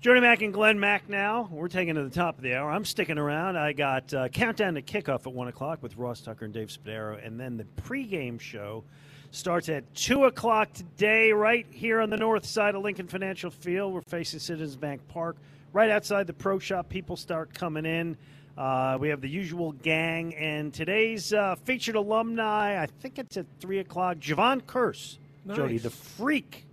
Jody 0.00 0.20
Mack 0.20 0.42
and 0.42 0.52
Glenn 0.52 0.78
Macnow. 0.78 1.50
We're 1.50 1.68
taking 1.68 1.94
to 1.94 2.04
the 2.04 2.10
top 2.10 2.36
of 2.36 2.42
the 2.42 2.54
hour. 2.54 2.70
I'm 2.70 2.84
sticking 2.84 3.18
around. 3.18 3.56
I 3.56 3.72
got 3.72 4.12
uh, 4.12 4.28
countdown 4.28 4.74
to 4.74 4.82
kickoff 4.82 5.26
at 5.26 5.32
1 5.32 5.48
o'clock 5.48 5.82
with 5.82 5.96
Ross 5.96 6.20
Tucker 6.20 6.44
and 6.44 6.52
Dave 6.52 6.68
Spadaro, 6.68 7.24
and 7.26 7.40
then 7.40 7.56
the 7.56 7.64
pregame 7.82 8.38
show 8.38 8.84
starts 9.30 9.68
at 9.68 9.92
2 9.94 10.26
o'clock 10.26 10.72
today, 10.74 11.32
right 11.32 11.66
here 11.70 12.00
on 12.00 12.10
the 12.10 12.16
north 12.16 12.44
side 12.44 12.74
of 12.74 12.82
Lincoln 12.82 13.08
Financial 13.08 13.50
Field. 13.50 13.94
We're 13.94 14.02
facing 14.02 14.38
Citizens 14.38 14.76
Bank 14.76 15.00
Park. 15.08 15.36
Right 15.72 15.90
outside 15.90 16.26
the 16.26 16.34
pro 16.34 16.58
shop, 16.58 16.88
people 16.88 17.16
start 17.16 17.52
coming 17.54 17.86
in. 17.86 18.16
Uh, 18.56 18.98
we 19.00 19.08
have 19.08 19.22
the 19.22 19.28
usual 19.28 19.72
gang, 19.72 20.34
and 20.34 20.72
today's 20.72 21.32
uh, 21.32 21.56
featured 21.64 21.96
alumni, 21.96 22.80
I 22.80 22.86
think 22.86 23.18
it's 23.18 23.38
at 23.38 23.46
3 23.60 23.78
o'clock. 23.78 24.18
Jevon 24.18 24.62
Kearse, 24.62 25.18
Jody, 25.52 25.78
the 25.78 25.90
freak, 25.90 26.66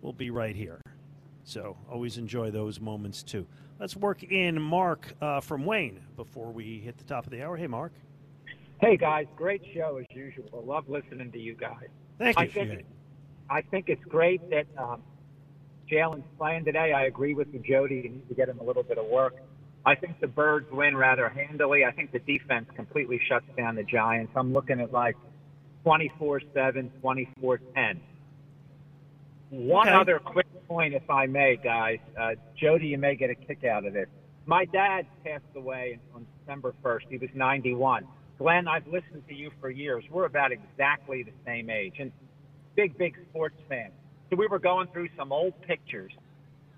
will 0.00 0.12
be 0.12 0.30
right 0.30 0.56
here. 0.56 0.80
So 1.48 1.78
always 1.90 2.18
enjoy 2.18 2.50
those 2.50 2.78
moments, 2.78 3.22
too. 3.22 3.46
Let's 3.80 3.96
work 3.96 4.22
in 4.22 4.60
Mark 4.60 5.14
uh, 5.22 5.40
from 5.40 5.64
Wayne 5.64 6.00
before 6.14 6.52
we 6.52 6.78
hit 6.78 6.98
the 6.98 7.04
top 7.04 7.24
of 7.24 7.30
the 7.30 7.42
hour. 7.42 7.56
Hey, 7.56 7.66
Mark. 7.66 7.92
Hey 8.80 8.96
guys, 8.96 9.26
great 9.34 9.62
show 9.74 9.96
as 9.96 10.06
usual. 10.14 10.62
Love 10.64 10.88
listening 10.88 11.32
to 11.32 11.38
you 11.38 11.54
guys. 11.54 11.88
Thank 12.18 12.38
I 12.38 12.44
you. 12.44 12.50
think 12.50 12.84
I 13.50 13.62
think 13.62 13.88
it's 13.88 14.04
great 14.04 14.48
that 14.50 14.66
um, 14.76 15.02
Jalen's 15.90 16.22
playing 16.36 16.64
today. 16.64 16.92
I 16.92 17.06
agree 17.06 17.34
with 17.34 17.48
you, 17.52 17.58
Jody. 17.58 17.96
You 17.96 18.10
need 18.10 18.28
to 18.28 18.34
get 18.34 18.48
him 18.48 18.60
a 18.60 18.62
little 18.62 18.84
bit 18.84 18.98
of 18.98 19.06
work. 19.06 19.34
I 19.84 19.96
think 19.96 20.20
the 20.20 20.28
Birds 20.28 20.70
win 20.70 20.96
rather 20.96 21.28
handily. 21.28 21.84
I 21.84 21.90
think 21.90 22.12
the 22.12 22.20
defense 22.20 22.68
completely 22.76 23.20
shuts 23.28 23.46
down 23.56 23.74
the 23.74 23.82
Giants. 23.82 24.32
I'm 24.36 24.52
looking 24.52 24.80
at 24.80 24.92
like 24.92 25.16
24-7, 25.84 26.90
24-10. 27.02 27.98
One 29.50 29.88
Okay. 29.88 29.96
other 29.96 30.18
quick 30.18 30.46
point, 30.66 30.94
if 30.94 31.08
I 31.08 31.26
may, 31.26 31.56
guys. 31.56 31.98
Uh, 32.18 32.34
Jody, 32.56 32.88
you 32.88 32.98
may 32.98 33.16
get 33.16 33.30
a 33.30 33.34
kick 33.34 33.64
out 33.64 33.86
of 33.86 33.94
this. 33.94 34.08
My 34.46 34.64
dad 34.66 35.06
passed 35.24 35.44
away 35.56 35.98
on 36.14 36.26
December 36.40 36.74
1st. 36.82 37.02
He 37.08 37.18
was 37.18 37.30
91. 37.34 38.06
Glenn, 38.38 38.68
I've 38.68 38.86
listened 38.86 39.26
to 39.28 39.34
you 39.34 39.50
for 39.60 39.70
years. 39.70 40.04
We're 40.10 40.26
about 40.26 40.52
exactly 40.52 41.22
the 41.22 41.32
same 41.44 41.70
age 41.70 41.94
and 41.98 42.12
big, 42.76 42.96
big 42.98 43.16
sports 43.30 43.56
fan. 43.68 43.90
So 44.30 44.36
we 44.36 44.46
were 44.46 44.58
going 44.58 44.88
through 44.92 45.08
some 45.16 45.32
old 45.32 45.54
pictures 45.62 46.12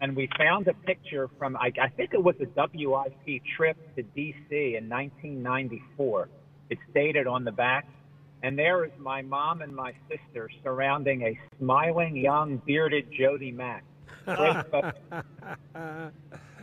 and 0.00 0.16
we 0.16 0.28
found 0.38 0.66
a 0.68 0.74
picture 0.74 1.28
from, 1.38 1.56
I, 1.56 1.72
I 1.80 1.88
think 1.88 2.14
it 2.14 2.22
was 2.22 2.34
a 2.40 2.46
WIP 2.56 3.42
trip 3.56 3.76
to 3.96 4.02
D.C. 4.02 4.76
in 4.76 4.88
1994. 4.88 6.28
It's 6.70 6.80
dated 6.94 7.26
on 7.26 7.44
the 7.44 7.52
back. 7.52 7.86
And 8.43 8.59
there 8.59 8.84
is 8.84 8.91
my 8.99 9.20
mom 9.22 9.61
and 9.62 9.74
my 9.74 9.93
sister 10.09 10.49
surrounding 10.62 11.22
a 11.22 11.38
smiling, 11.59 12.16
young, 12.16 12.57
bearded 12.64 13.07
Jody 13.12 13.53
Mack. 13.53 13.84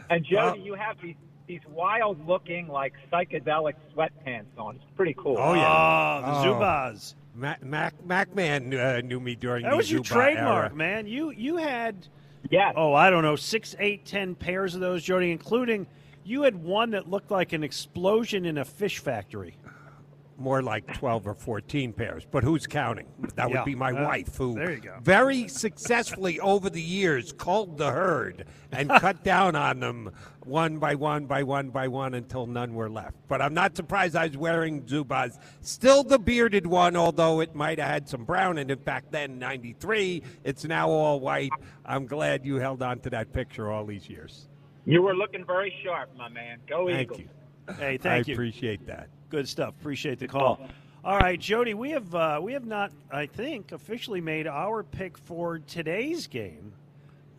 And 0.09 0.23
Jody, 0.23 0.61
you 0.61 0.73
have 0.73 0.95
these 1.01 1.15
these 1.47 1.59
wild 1.69 2.25
looking 2.27 2.67
like 2.67 2.93
psychedelic 3.11 3.73
sweatpants 3.95 4.45
on. 4.57 4.75
It's 4.75 4.85
pretty 4.95 5.13
cool. 5.17 5.37
Oh, 5.37 5.53
yeah. 5.53 5.65
Ah, 5.65 6.41
the 6.43 6.49
Oh. 6.49 6.53
Zubaz. 6.55 7.15
Mac, 7.35 7.63
Mac, 7.63 7.93
Macman 8.05 8.73
uh, 8.77 9.01
knew 9.01 9.19
me 9.19 9.35
during 9.35 9.63
That 9.63 9.71
the 9.71 9.77
was 9.77 9.89
your 9.91 10.01
Zubaz 10.01 10.05
trademark, 10.07 10.65
era. 10.71 10.75
man. 10.75 11.07
You 11.07 11.31
you 11.31 11.57
had 11.57 12.07
yeah. 12.49 12.71
Oh, 12.75 12.93
I 12.93 13.09
don't 13.09 13.23
know, 13.23 13.35
six, 13.35 13.75
eight, 13.79 14.05
ten 14.05 14.33
pairs 14.35 14.75
of 14.75 14.81
those, 14.81 15.03
Jody, 15.03 15.31
including 15.31 15.87
you 16.23 16.43
had 16.43 16.55
one 16.55 16.91
that 16.91 17.09
looked 17.09 17.29
like 17.31 17.51
an 17.53 17.63
explosion 17.63 18.45
in 18.45 18.57
a 18.57 18.65
fish 18.65 18.99
factory. 18.99 19.55
More 20.39 20.61
like 20.61 20.93
12 20.93 21.25
or 21.27 21.33
14 21.33 21.93
pairs, 21.93 22.23
but 22.29 22.43
who's 22.43 22.67
counting? 22.67 23.07
That 23.35 23.47
would 23.49 23.55
Yeah. 23.55 23.63
be 23.63 23.73
my 23.73 23.89
Uh, 23.91 24.03
wife, 24.03 24.35
who 24.37 24.53
there 24.53 24.71
you 24.73 24.81
go. 24.81 24.95
very 25.01 25.47
successfully 25.47 26.39
over 26.39 26.69
the 26.69 26.81
years 26.81 27.33
culled 27.33 27.77
the 27.79 27.91
herd 27.91 28.45
and 28.71 28.87
cut 29.01 29.23
down 29.23 29.55
on 29.55 29.79
them 29.79 30.11
one 30.45 30.77
by 30.77 30.93
one 30.93 31.25
by 31.25 31.41
one 31.41 31.69
by 31.71 31.87
one 31.87 32.13
until 32.13 32.45
none 32.45 32.75
were 32.75 32.87
left. 32.89 33.15
But 33.27 33.41
I'm 33.41 33.55
not 33.55 33.75
surprised 33.75 34.15
I 34.15 34.27
was 34.27 34.37
wearing 34.37 34.83
Zubaz. 34.83 35.39
Still 35.61 36.03
the 36.03 36.19
bearded 36.19 36.67
one, 36.67 36.95
although 36.95 37.39
it 37.39 37.55
might 37.55 37.79
have 37.79 37.89
had 37.89 38.07
some 38.07 38.23
brown 38.23 38.59
in 38.59 38.69
it 38.69 38.85
back 38.85 39.05
then, 39.09 39.39
93. 39.39 40.21
It's 40.43 40.65
now 40.65 40.87
all 40.87 41.19
white. 41.19 41.51
I'm 41.83 42.05
glad 42.05 42.45
you 42.45 42.57
held 42.57 42.83
on 42.83 42.99
to 42.99 43.09
that 43.09 43.33
picture 43.33 43.71
all 43.71 43.85
these 43.85 44.07
years. 44.07 44.47
You 44.85 45.01
were 45.01 45.15
looking 45.15 45.43
very 45.45 45.73
sharp, 45.83 46.11
my 46.15 46.29
man. 46.29 46.59
Go 46.69 46.87
Thank 46.87 47.01
Eagles. 47.01 47.19
you. 47.21 47.29
Hey, 47.77 47.97
thank 47.97 48.27
I 48.27 48.29
you. 48.29 48.33
appreciate 48.35 48.85
that. 48.87 49.09
Good 49.29 49.47
stuff. 49.47 49.73
Appreciate 49.79 50.19
the 50.19 50.27
call. 50.27 50.59
All 51.03 51.17
right, 51.19 51.39
Jody, 51.39 51.73
we 51.73 51.91
have 51.91 52.13
uh, 52.15 52.39
we 52.41 52.53
have 52.53 52.65
not, 52.65 52.91
I 53.11 53.25
think, 53.27 53.71
officially 53.71 54.21
made 54.21 54.47
our 54.47 54.83
pick 54.83 55.17
for 55.17 55.59
today's 55.59 56.27
game. 56.27 56.73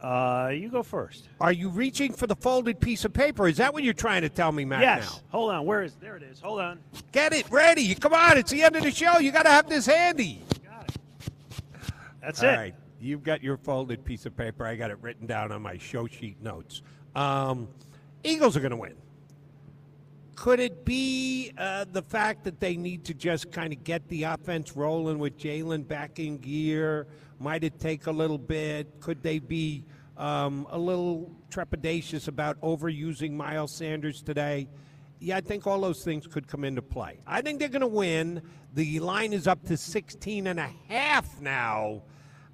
Uh, 0.01 0.51
you 0.55 0.69
go 0.69 0.83
first. 0.83 1.29
Are 1.41 1.51
you 1.53 1.69
reaching 1.69 2.13
for 2.13 2.27
the 2.27 2.37
folded 2.37 2.79
piece 2.79 3.05
of 3.05 3.13
paper? 3.13 3.49
Is 3.49 3.57
that 3.57 3.73
what 3.75 3.83
you're 3.83 3.95
trying 3.95 4.23
to 4.23 4.29
tell 4.29 4.53
me, 4.53 4.65
Matt? 4.65 4.81
yes. 4.81 5.11
Now? 5.11 5.21
Hold 5.31 5.51
on. 5.51 5.67
Where 5.67 5.83
is? 5.83 5.95
There 5.97 6.17
it 6.17 6.23
is. 6.23 6.41
Hold 6.41 6.61
on. 6.61 6.79
Get 7.11 7.33
it 7.33 7.51
ready. 7.51 7.95
Come 7.97 8.15
on, 8.15 8.39
it's 8.39 8.51
the 8.51 8.63
end 8.63 8.77
of 8.77 8.85
the 8.85 8.93
show. 8.93 9.19
You 9.19 9.33
got 9.33 9.43
to 9.43 9.51
have 9.51 9.69
this 9.69 9.87
handy. 9.87 10.41
That's 12.21 12.43
All 12.43 12.49
it. 12.49 12.53
All 12.53 12.59
right. 12.59 12.75
You've 13.01 13.23
got 13.23 13.43
your 13.43 13.57
folded 13.57 14.05
piece 14.05 14.27
of 14.27 14.37
paper. 14.37 14.67
I 14.67 14.77
got 14.77 14.91
it 14.91 14.99
written 15.01 15.27
down 15.27 15.53
on 15.53 15.63
my 15.63 15.79
show 15.79 16.07
sheet 16.07 16.41
notes. 16.43 16.83
Um, 17.15 17.69
Eagles 18.25 18.57
are 18.57 18.61
going 18.61 18.71
to 18.71 18.77
win. 18.77 18.95
Could 20.39 20.61
it 20.61 20.85
be 20.85 21.51
uh, 21.59 21.85
the 21.91 22.01
fact 22.01 22.45
that 22.45 22.61
they 22.61 22.77
need 22.77 23.05
to 23.07 23.13
just 23.13 23.51
kind 23.51 23.73
of 23.73 23.83
get 23.83 24.07
the 24.09 24.23
offense 24.23 24.77
rolling 24.77 25.19
with 25.19 25.37
Jalen 25.37 25.89
back 25.89 26.21
in 26.21 26.39
gear? 26.39 27.09
Might 27.41 27.65
it 27.65 27.81
take 27.81 28.07
a 28.07 28.13
little 28.13 28.39
bit? 28.39 29.01
Could 29.01 29.21
they 29.21 29.41
be 29.41 29.85
um, 30.17 30.65
a 30.71 30.79
little 30.79 31.29
trepidatious 31.51 32.29
about 32.29 32.57
overusing 32.61 33.33
Miles 33.33 33.73
Sanders 33.73 34.23
today? 34.23 34.69
Yeah, 35.19 35.39
I 35.39 35.41
think 35.41 35.67
all 35.67 35.81
those 35.81 36.05
things 36.05 36.29
could 36.29 36.47
come 36.47 36.63
into 36.63 36.83
play. 36.83 37.19
I 37.27 37.43
think 37.43 37.59
they're 37.59 37.69
going 37.69 37.81
to 37.81 37.89
win. 37.89 38.41
The 38.75 39.01
line 39.01 39.33
is 39.33 39.49
up 39.49 39.65
to 39.65 39.77
16 39.77 40.47
and 40.47 40.61
a 40.61 40.71
half 40.89 41.41
now. 41.41 42.03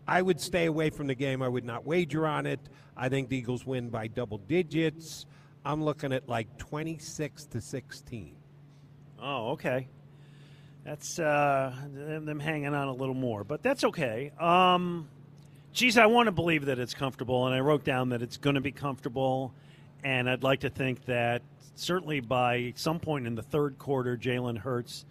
I 0.09 0.23
would 0.23 0.41
stay 0.41 0.65
away 0.65 0.89
from 0.89 1.07
the 1.07 1.15
game. 1.15 1.43
I 1.43 1.49
would 1.49 1.67
not 1.67 1.85
wager 1.85 2.27
on 2.27 2.47
it. 2.47 2.61
I 2.97 3.11
think 3.11 3.29
the 3.29 3.37
Eagles 3.37 3.67
win 3.67 3.91
by 3.91 4.07
double 4.07 4.39
digits. 4.39 5.27
I'm 5.65 5.83
looking 5.83 6.13
at 6.13 6.29
like 6.29 6.59
26 6.59 7.47
to 7.47 7.61
16. 7.61 8.37
Oh, 9.23 9.53
okay. 9.53 9.89
That's 10.85 11.19
uh, 11.19 11.75
them, 11.95 12.39
hanging 12.39 12.75
on 12.75 12.89
a 12.89 12.93
little 12.93 13.15
more, 13.15 13.43
but 13.43 13.63
that's 13.63 13.85
okay. 13.85 14.33
Um, 14.39 15.09
geez, 15.73 15.97
I 15.97 16.07
want 16.07 16.27
to 16.27 16.33
believe 16.33 16.67
that 16.67 16.79
it's 16.79 16.93
comfortable, 16.93 17.47
and 17.47 17.55
I 17.55 17.61
wrote 17.61 17.85
down 17.85 18.11
that 18.11 18.21
it's 18.21 18.37
going 18.37 18.57
to 18.57 18.61
be 18.61 18.73
comfortable, 18.73 19.55
and 20.03 20.29
I'd 20.29 20.43
like 20.43 20.61
to 20.61 20.71
think 20.71 21.07
that 21.07 21.41
certainly 21.75 22.21
by 22.21 22.75
some 22.77 23.01
point 23.01 23.27
in 23.27 23.35
the 23.35 23.43
third 23.43 23.79
quarter, 23.79 24.17
Jalen 24.19 24.59
Hurts. 24.59 25.07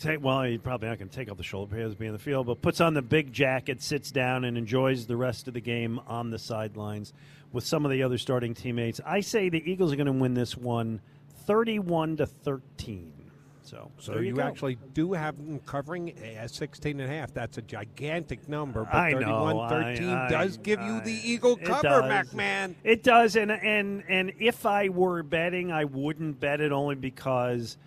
Take, 0.00 0.22
well, 0.22 0.42
he's 0.42 0.60
probably 0.60 0.88
not 0.88 0.98
going 0.98 1.08
to 1.08 1.14
take 1.14 1.30
off 1.30 1.36
the 1.36 1.42
shoulder 1.44 1.74
pads, 1.76 1.94
be 1.94 2.06
in 2.06 2.12
the 2.12 2.18
field, 2.18 2.46
but 2.46 2.60
puts 2.60 2.80
on 2.80 2.94
the 2.94 3.02
big 3.02 3.32
jacket, 3.32 3.80
sits 3.80 4.10
down, 4.10 4.44
and 4.44 4.58
enjoys 4.58 5.06
the 5.06 5.16
rest 5.16 5.46
of 5.48 5.54
the 5.54 5.60
game 5.60 6.00
on 6.06 6.30
the 6.30 6.38
sidelines 6.38 7.12
with 7.52 7.64
some 7.64 7.84
of 7.84 7.92
the 7.92 8.02
other 8.02 8.18
starting 8.18 8.54
teammates. 8.54 9.00
I 9.06 9.20
say 9.20 9.48
the 9.48 9.62
Eagles 9.70 9.92
are 9.92 9.96
going 9.96 10.06
to 10.06 10.12
win 10.12 10.34
this 10.34 10.56
one 10.56 11.00
31 11.46 12.16
to 12.16 12.26
13. 12.26 13.12
So, 13.62 13.90
So 13.98 14.16
you, 14.18 14.34
you, 14.34 14.40
actually 14.42 14.76
do 14.92 15.14
have 15.14 15.38
them 15.38 15.58
covering 15.60 16.10
at 16.18 16.50
16 16.50 17.00
and 17.00 17.10
a 17.10 17.14
half. 17.14 17.32
That's 17.32 17.56
a 17.56 17.62
gigantic 17.62 18.46
number, 18.46 18.84
but 18.84 18.94
I 18.94 19.12
31 19.12 19.56
know, 19.56 19.68
13 19.68 20.08
I- 20.10 20.28
does 20.28 20.58
I- 20.58 20.60
give 20.60 20.80
you 20.82 21.00
the 21.00 21.18
Eagle 21.24 21.56
cover. 21.56 22.02
McMahon. 22.02 22.74
It 22.84 23.02
does, 23.02 23.36
and 23.36 23.50
and 23.50 24.04
and 24.08 24.32
if 24.38 24.66
I 24.66 24.90
were 24.90 25.22
betting, 25.22 25.72
I 25.72 25.84
wouldn't 25.84 26.40
bet 26.40 26.60
it 26.60 26.72
only 26.72 26.94
because 26.94 27.78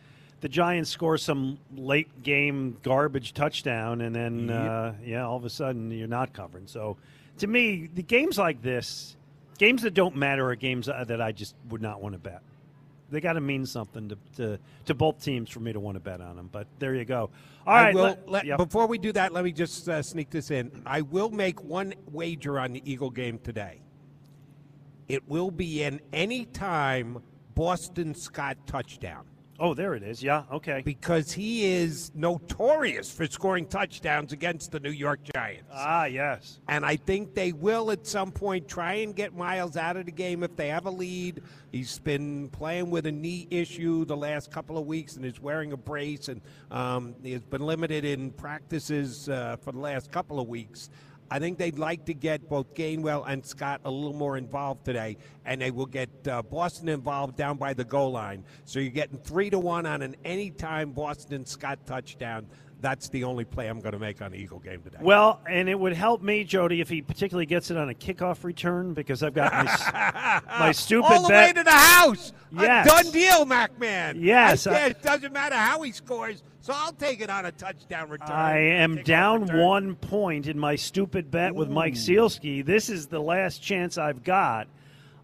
the 0.41 0.49
Giants 0.49 0.89
score 0.89 1.17
some 1.17 1.57
late 1.75 2.23
game 2.23 2.77
garbage 2.83 3.33
touchdown, 3.33 4.01
and 4.01 4.15
then 4.15 4.49
uh, 4.49 4.95
yeah, 5.03 5.25
all 5.25 5.37
of 5.37 5.45
a 5.45 5.49
sudden 5.49 5.89
you're 5.91 6.07
not 6.07 6.33
covering. 6.33 6.67
So, 6.67 6.97
to 7.39 7.47
me, 7.47 7.89
the 7.93 8.03
games 8.03 8.37
like 8.37 8.61
this, 8.61 9.15
games 9.57 9.81
that 9.81 9.93
don't 9.93 10.15
matter, 10.15 10.49
are 10.49 10.55
games 10.55 10.85
that 10.87 11.21
I 11.21 11.31
just 11.31 11.55
would 11.69 11.81
not 11.81 12.01
want 12.01 12.13
to 12.13 12.19
bet. 12.19 12.41
They 13.09 13.21
got 13.21 13.33
to 13.33 13.41
mean 13.41 13.65
something 13.65 14.09
to, 14.09 14.17
to 14.35 14.59
to 14.85 14.93
both 14.93 15.23
teams 15.23 15.49
for 15.49 15.59
me 15.61 15.71
to 15.73 15.79
want 15.79 15.95
to 15.95 15.99
bet 16.01 16.19
on 16.21 16.35
them. 16.35 16.49
But 16.51 16.67
there 16.77 16.93
you 16.93 17.05
go. 17.05 17.29
All 17.65 17.73
right, 17.73 17.95
will 17.95 18.03
let- 18.03 18.29
let- 18.29 18.45
yep. 18.45 18.57
Before 18.57 18.85
we 18.85 18.97
do 18.97 19.11
that, 19.13 19.31
let 19.33 19.43
me 19.43 19.51
just 19.51 19.87
uh, 19.89 20.01
sneak 20.01 20.29
this 20.29 20.51
in. 20.51 20.83
I 20.85 21.01
will 21.01 21.29
make 21.29 21.63
one 21.63 21.93
wager 22.11 22.59
on 22.59 22.73
the 22.73 22.81
Eagle 22.89 23.09
game 23.09 23.39
today. 23.39 23.81
It 25.07 25.27
will 25.29 25.51
be 25.51 25.83
an 25.83 26.01
anytime 26.11 27.23
Boston 27.55 28.13
Scott 28.13 28.57
touchdown. 28.67 29.23
Oh, 29.59 29.73
there 29.73 29.95
it 29.95 30.03
is. 30.03 30.21
Yeah, 30.21 30.43
okay. 30.51 30.83
Because 30.85 31.31
he 31.31 31.65
is 31.65 32.11
notorious 32.13 33.11
for 33.11 33.25
scoring 33.25 33.65
touchdowns 33.65 34.31
against 34.31 34.71
the 34.71 34.79
New 34.79 34.91
York 34.91 35.19
Giants. 35.33 35.69
Ah, 35.73 36.05
yes. 36.05 36.59
And 36.67 36.85
I 36.85 36.95
think 36.95 37.33
they 37.33 37.53
will 37.53 37.89
at 37.89 38.05
some 38.05 38.31
point 38.31 38.67
try 38.67 38.95
and 38.95 39.15
get 39.15 39.35
Miles 39.35 39.75
out 39.75 39.97
of 39.97 40.05
the 40.05 40.11
game 40.11 40.43
if 40.43 40.55
they 40.55 40.67
have 40.67 40.85
a 40.85 40.91
lead. 40.91 41.41
He's 41.71 41.97
been 41.97 42.49
playing 42.49 42.91
with 42.91 43.07
a 43.07 43.11
knee 43.11 43.47
issue 43.49 44.05
the 44.05 44.17
last 44.17 44.51
couple 44.51 44.77
of 44.77 44.85
weeks 44.85 45.15
and 45.15 45.25
is 45.25 45.39
wearing 45.39 45.73
a 45.73 45.77
brace, 45.77 46.27
and 46.27 46.41
um, 46.69 47.15
he 47.23 47.31
has 47.31 47.41
been 47.41 47.61
limited 47.61 48.05
in 48.05 48.31
practices 48.31 49.27
uh, 49.27 49.57
for 49.59 49.71
the 49.71 49.79
last 49.79 50.11
couple 50.11 50.39
of 50.39 50.47
weeks. 50.47 50.89
I 51.29 51.39
think 51.39 51.57
they'd 51.57 51.77
like 51.77 52.05
to 52.05 52.13
get 52.13 52.47
both 52.47 52.73
Gainwell 52.73 53.25
and 53.27 53.45
Scott 53.45 53.81
a 53.83 53.91
little 53.91 54.13
more 54.13 54.37
involved 54.37 54.85
today, 54.85 55.17
and 55.45 55.61
they 55.61 55.71
will 55.71 55.85
get 55.85 56.09
uh, 56.27 56.41
Boston 56.41 56.87
involved 56.89 57.35
down 57.35 57.57
by 57.57 57.73
the 57.73 57.83
goal 57.83 58.11
line. 58.11 58.45
So 58.65 58.79
you're 58.79 58.91
getting 58.91 59.17
three 59.17 59.49
to 59.49 59.59
one 59.59 59.85
on 59.85 60.01
an 60.01 60.15
anytime 60.23 60.91
Boston 60.91 61.45
Scott 61.45 61.79
touchdown. 61.85 62.47
That's 62.79 63.09
the 63.09 63.23
only 63.23 63.43
play 63.43 63.67
I'm 63.67 63.79
going 63.79 63.93
to 63.93 63.99
make 63.99 64.21
on 64.21 64.31
the 64.31 64.37
Eagle 64.37 64.59
game 64.59 64.81
today. 64.83 64.99
Well, 65.01 65.41
and 65.49 65.67
it 65.67 65.79
would 65.79 65.93
help 65.93 66.21
me, 66.21 66.43
Jody, 66.43 66.79
if 66.79 66.89
he 66.89 67.01
particularly 67.01 67.47
gets 67.47 67.71
it 67.71 67.77
on 67.77 67.89
a 67.89 67.93
kickoff 67.93 68.43
return 68.43 68.93
because 68.93 69.23
I've 69.23 69.33
got 69.33 69.51
my, 69.51 70.41
my 70.59 70.71
stupid 70.71 71.11
All 71.11 71.23
the 71.23 71.29
bet. 71.29 71.47
way 71.47 71.53
to 71.53 71.63
the 71.63 71.71
house. 71.71 72.33
Yes. 72.51 72.85
A 72.85 72.89
done 72.89 73.11
deal, 73.11 73.45
MacMan. 73.45 74.17
Yes, 74.19 74.67
I, 74.67 74.71
uh, 74.71 74.73
yeah, 74.73 74.85
it 74.87 75.01
doesn't 75.01 75.33
matter 75.33 75.55
how 75.55 75.81
he 75.81 75.91
scores, 75.91 76.43
so 76.61 76.71
I'll 76.75 76.93
take 76.93 77.19
it 77.19 77.31
on 77.31 77.45
a 77.45 77.51
touchdown 77.51 78.09
return. 78.09 78.29
I 78.29 78.57
am 78.59 79.01
down 79.01 79.41
return. 79.41 79.59
one 79.59 79.95
point 79.95 80.45
in 80.47 80.59
my 80.59 80.75
stupid 80.75 81.31
bet 81.31 81.55
with 81.55 81.69
Mike 81.69 81.95
Sielski. 81.95 82.63
This 82.63 82.89
is 82.89 83.07
the 83.07 83.19
last 83.19 83.61
chance 83.61 83.97
I've 83.97 84.23
got. 84.23 84.67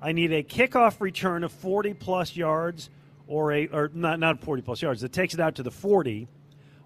I 0.02 0.12
need 0.12 0.34
a 0.34 0.44
kickoff 0.44 1.00
return 1.02 1.44
of 1.44 1.52
40 1.52 1.94
plus 1.94 2.36
yards, 2.36 2.90
or 3.28 3.54
a 3.54 3.68
or 3.68 3.92
not 3.94 4.20
not 4.20 4.42
40 4.42 4.64
plus 4.64 4.82
yards. 4.82 5.02
That 5.02 5.14
takes 5.14 5.34
it 5.34 5.40
out 5.40 5.56
to 5.56 5.64
the 5.64 5.72
40, 5.72 6.28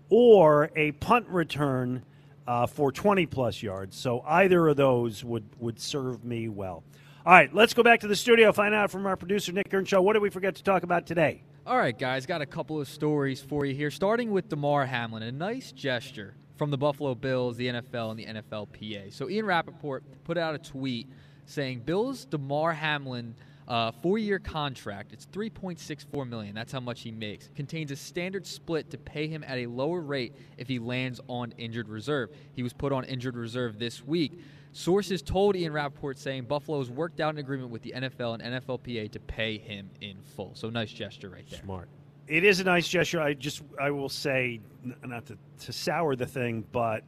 or 0.09 0.71
a 0.75 0.91
punt 0.93 1.27
return 1.27 2.03
uh, 2.47 2.65
for 2.65 2.91
20 2.91 3.25
plus 3.25 3.61
yards. 3.61 3.97
So 3.97 4.21
either 4.21 4.67
of 4.67 4.77
those 4.77 5.23
would 5.23 5.45
would 5.59 5.79
serve 5.79 6.23
me 6.23 6.47
well. 6.49 6.83
All 7.25 7.33
right, 7.33 7.53
let's 7.53 7.73
go 7.73 7.83
back 7.83 7.99
to 8.01 8.07
the 8.07 8.15
studio. 8.15 8.53
Find 8.53 8.73
out 8.73 8.89
from 8.89 9.05
our 9.05 9.17
producer 9.17 9.51
Nick 9.51 9.73
Earnshaw. 9.73 9.99
What 9.99 10.13
did 10.13 10.21
we 10.21 10.29
forget 10.29 10.55
to 10.55 10.63
talk 10.63 10.83
about 10.83 11.05
today? 11.05 11.43
All 11.65 11.77
right, 11.77 11.97
guys, 11.97 12.25
got 12.25 12.41
a 12.41 12.45
couple 12.45 12.79
of 12.79 12.87
stories 12.87 13.41
for 13.41 13.65
you 13.65 13.75
here. 13.75 13.91
Starting 13.91 14.31
with 14.31 14.47
Damar 14.47 14.85
Hamlin, 14.85 15.23
a 15.23 15.31
nice 15.33 15.73
gesture 15.73 16.35
from 16.55 16.71
the 16.71 16.77
Buffalo 16.77 17.13
Bills, 17.15 17.57
the 17.57 17.67
NFL, 17.67 18.11
and 18.11 18.19
the 18.19 18.25
NFLPA. 18.25 19.13
So 19.13 19.29
Ian 19.29 19.45
Rapoport 19.45 20.05
put 20.23 20.37
out 20.37 20.55
a 20.55 20.57
tweet 20.57 21.09
saying 21.45 21.81
Bills 21.81 22.23
Damar 22.23 22.71
Hamlin 22.71 23.35
uh, 23.67 23.91
four-year 23.91 24.39
contract. 24.39 25.11
It's 25.13 25.25
3.64 25.27 26.27
million. 26.27 26.55
That's 26.55 26.71
how 26.71 26.79
much 26.79 27.01
he 27.01 27.11
makes. 27.11 27.49
Contains 27.55 27.91
a 27.91 27.95
standard 27.95 28.47
split 28.47 28.89
to 28.91 28.97
pay 28.97 29.27
him 29.27 29.43
at 29.45 29.57
a 29.57 29.67
lower 29.67 30.01
rate 30.01 30.33
if 30.57 30.67
he 30.67 30.79
lands 30.79 31.19
on 31.27 31.53
injured 31.57 31.89
reserve. 31.89 32.29
He 32.53 32.63
was 32.63 32.73
put 32.73 32.93
on 32.93 33.03
injured 33.05 33.35
reserve 33.35 33.79
this 33.79 34.05
week. 34.05 34.39
Sources 34.71 35.21
told 35.21 35.55
Ian 35.55 35.73
Rapoport 35.73 36.19
saying 36.19 36.43
Buffalo 36.43 36.77
has 36.79 36.89
worked 36.89 37.19
out 37.19 37.33
an 37.33 37.39
agreement 37.39 37.71
with 37.71 37.81
the 37.81 37.93
NFL 37.95 38.39
and 38.39 38.63
NFLPA 38.63 39.11
to 39.11 39.19
pay 39.19 39.57
him 39.57 39.89
in 40.01 40.17
full. 40.35 40.51
So 40.53 40.69
nice 40.69 40.91
gesture 40.91 41.29
right 41.29 41.49
there. 41.49 41.61
Smart. 41.63 41.89
It 42.27 42.43
is 42.43 42.59
a 42.59 42.63
nice 42.63 42.87
gesture. 42.87 43.21
I 43.21 43.33
just 43.33 43.63
I 43.81 43.89
will 43.89 44.09
say 44.09 44.59
not 45.03 45.25
to, 45.27 45.37
to 45.61 45.73
sour 45.73 46.15
the 46.15 46.25
thing, 46.25 46.65
but 46.71 47.03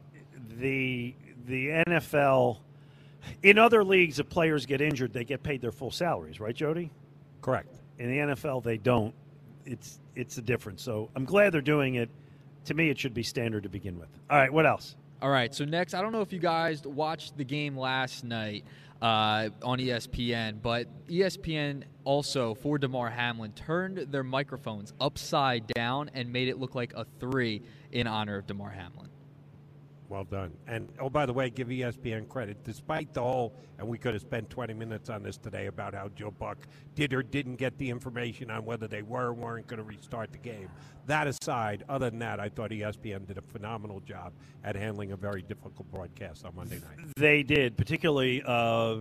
the 0.58 1.14
the 1.46 1.84
NFL 1.86 2.58
in 3.42 3.58
other 3.58 3.84
leagues, 3.84 4.18
if 4.18 4.28
players 4.28 4.66
get 4.66 4.80
injured, 4.80 5.12
they 5.12 5.24
get 5.24 5.42
paid 5.42 5.60
their 5.60 5.72
full 5.72 5.90
salaries, 5.90 6.40
right, 6.40 6.54
Jody? 6.54 6.90
Correct. 7.42 7.76
In 7.98 8.10
the 8.10 8.34
NFL, 8.34 8.62
they 8.62 8.76
don't. 8.76 9.14
It's 9.64 10.00
it's 10.14 10.38
a 10.38 10.42
difference. 10.42 10.82
So 10.82 11.10
I'm 11.14 11.24
glad 11.24 11.52
they're 11.52 11.60
doing 11.60 11.96
it. 11.96 12.10
To 12.66 12.74
me, 12.74 12.90
it 12.90 12.98
should 12.98 13.14
be 13.14 13.22
standard 13.22 13.62
to 13.62 13.68
begin 13.68 13.98
with. 13.98 14.08
All 14.28 14.36
right, 14.36 14.52
what 14.52 14.66
else? 14.66 14.96
All 15.22 15.30
right, 15.30 15.54
so 15.54 15.64
next, 15.64 15.92
I 15.92 16.00
don't 16.00 16.12
know 16.12 16.22
if 16.22 16.32
you 16.32 16.38
guys 16.38 16.82
watched 16.86 17.36
the 17.36 17.44
game 17.44 17.76
last 17.76 18.24
night 18.24 18.64
uh, 19.02 19.50
on 19.62 19.78
ESPN, 19.78 20.62
but 20.62 20.86
ESPN 21.08 21.84
also, 22.04 22.54
for 22.54 22.78
Damar 22.78 23.10
Hamlin, 23.10 23.52
turned 23.52 23.98
their 24.10 24.22
microphones 24.22 24.94
upside 24.98 25.66
down 25.66 26.10
and 26.14 26.32
made 26.32 26.48
it 26.48 26.58
look 26.58 26.74
like 26.74 26.94
a 26.94 27.04
three 27.18 27.62
in 27.92 28.06
honor 28.06 28.38
of 28.38 28.46
Damar 28.46 28.70
Hamlin. 28.70 29.10
Well 30.10 30.24
done. 30.24 30.52
And 30.66 30.88
oh, 30.98 31.08
by 31.08 31.24
the 31.24 31.32
way, 31.32 31.50
give 31.50 31.68
ESPN 31.68 32.28
credit. 32.28 32.64
Despite 32.64 33.14
the 33.14 33.22
whole, 33.22 33.54
and 33.78 33.86
we 33.86 33.96
could 33.96 34.12
have 34.12 34.20
spent 34.20 34.50
20 34.50 34.74
minutes 34.74 35.08
on 35.08 35.22
this 35.22 35.36
today 35.36 35.66
about 35.66 35.94
how 35.94 36.08
Joe 36.08 36.32
Buck 36.32 36.66
did 36.96 37.14
or 37.14 37.22
didn't 37.22 37.56
get 37.56 37.78
the 37.78 37.88
information 37.88 38.50
on 38.50 38.64
whether 38.64 38.88
they 38.88 39.02
were 39.02 39.26
or 39.26 39.32
weren't 39.32 39.68
going 39.68 39.78
to 39.78 39.84
restart 39.84 40.32
the 40.32 40.38
game. 40.38 40.68
That 41.06 41.28
aside, 41.28 41.84
other 41.88 42.10
than 42.10 42.18
that, 42.18 42.40
I 42.40 42.48
thought 42.48 42.72
ESPN 42.72 43.24
did 43.24 43.38
a 43.38 43.42
phenomenal 43.42 44.00
job 44.00 44.32
at 44.64 44.74
handling 44.74 45.12
a 45.12 45.16
very 45.16 45.42
difficult 45.42 45.88
broadcast 45.92 46.44
on 46.44 46.56
Monday 46.56 46.80
night. 46.80 47.14
They 47.16 47.44
did, 47.44 47.76
particularly 47.76 48.42
uh, 48.44 48.96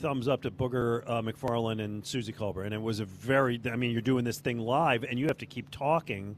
thumbs 0.00 0.28
up 0.28 0.40
to 0.42 0.50
Booger 0.50 1.02
uh, 1.06 1.20
McFarland 1.20 1.84
and 1.84 2.06
Suzy 2.06 2.32
Kolber. 2.32 2.64
And 2.64 2.72
it 2.72 2.80
was 2.80 3.00
a 3.00 3.04
very, 3.04 3.60
I 3.70 3.76
mean, 3.76 3.90
you're 3.90 4.00
doing 4.00 4.24
this 4.24 4.40
thing 4.40 4.58
live 4.58 5.04
and 5.04 5.18
you 5.18 5.26
have 5.26 5.38
to 5.38 5.46
keep 5.46 5.68
talking 5.70 6.36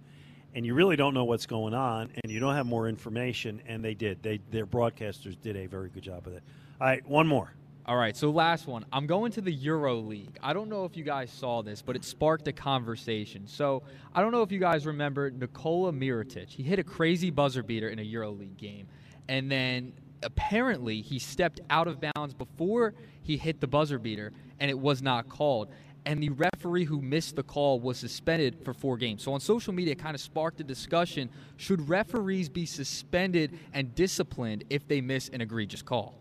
and 0.57 0.65
you 0.65 0.73
really 0.73 0.97
don't 0.97 1.13
know 1.13 1.25
what's 1.25 1.45
going 1.45 1.75
on 1.75 2.11
and 2.25 2.33
you 2.33 2.41
don't 2.41 2.55
have 2.55 2.65
more 2.65 2.89
information. 2.89 3.61
And 3.67 3.85
they 3.85 3.93
did. 3.93 4.23
They 4.23 4.41
Their 4.51 4.67
broadcasters 4.67 5.37
did 5.41 5.55
a 5.55 5.67
very 5.67 5.91
good 5.91 6.03
job 6.03 6.27
of 6.27 6.33
it. 6.33 6.43
All 6.81 6.87
right, 6.87 7.07
one 7.07 7.29
more. 7.29 7.53
All 7.85 7.97
right, 7.97 8.17
so 8.17 8.31
last 8.31 8.67
one. 8.67 8.85
I'm 8.91 9.07
going 9.07 9.31
to 9.33 9.43
the 9.43 9.53
Euro 9.53 9.97
League. 9.97 10.39
I 10.43 10.55
don't 10.55 10.69
know 10.69 10.85
if 10.87 10.97
you 10.97 11.05
guys 11.05 11.31
saw 11.31 11.63
this, 11.63 11.83
but 11.83 11.95
it 11.95 12.05
sparked 12.05 12.49
a 12.49 12.53
conversation. 12.53 13.47
So 13.47 13.83
I 14.15 14.23
don't 14.23 14.33
know 14.33 14.43
if 14.43 14.51
you 14.51 14.59
guys 14.59 14.87
remember 14.87 15.31
Nikola 15.31 15.93
Mirotic. 15.93 16.49
He 16.49 16.63
hit 16.63 16.79
a 16.79 16.85
crazy 16.85 17.31
buzzer 17.31 17.63
beater 17.63 17.91
in 17.91 17.99
a 17.99 18.03
Euro 18.03 18.33
League 18.33 18.57
game, 18.57 18.89
and 19.29 19.53
then 19.53 19.93
apparently 20.23 21.03
he 21.03 21.19
stepped 21.19 21.61
out 21.71 21.87
of 21.87 22.01
bounds 22.01 22.35
before 22.35 22.95
he 23.23 23.37
hit 23.37 23.61
the 23.61 23.67
buzzer 23.67 23.99
beater, 23.99 24.33
and 24.59 24.71
it 24.71 24.79
was 24.79 25.03
not 25.03 25.29
called. 25.29 25.69
And 26.07 26.23
the 26.23 26.31
referee 26.31 26.85
who 26.85 27.03
missed 27.03 27.35
the 27.35 27.43
call 27.43 27.81
was 27.81 27.99
suspended 27.99 28.65
for 28.65 28.73
four 28.73 28.97
games. 28.97 29.25
So 29.25 29.33
on 29.33 29.41
social 29.41 29.73
media, 29.73 29.93
it 29.93 29.99
kind 29.99 30.15
of 30.15 30.21
sparked 30.21 30.61
a 30.61 30.65
discussion: 30.65 31.29
should 31.57 31.89
referees 31.89 32.49
be 32.49 32.65
suspended 32.65 33.59
and 33.75 33.95
disciplined 33.95 34.65
if 34.71 34.87
they 34.87 35.01
miss 35.01 35.29
an 35.29 35.41
egregious 35.41 35.83
call? 35.83 36.15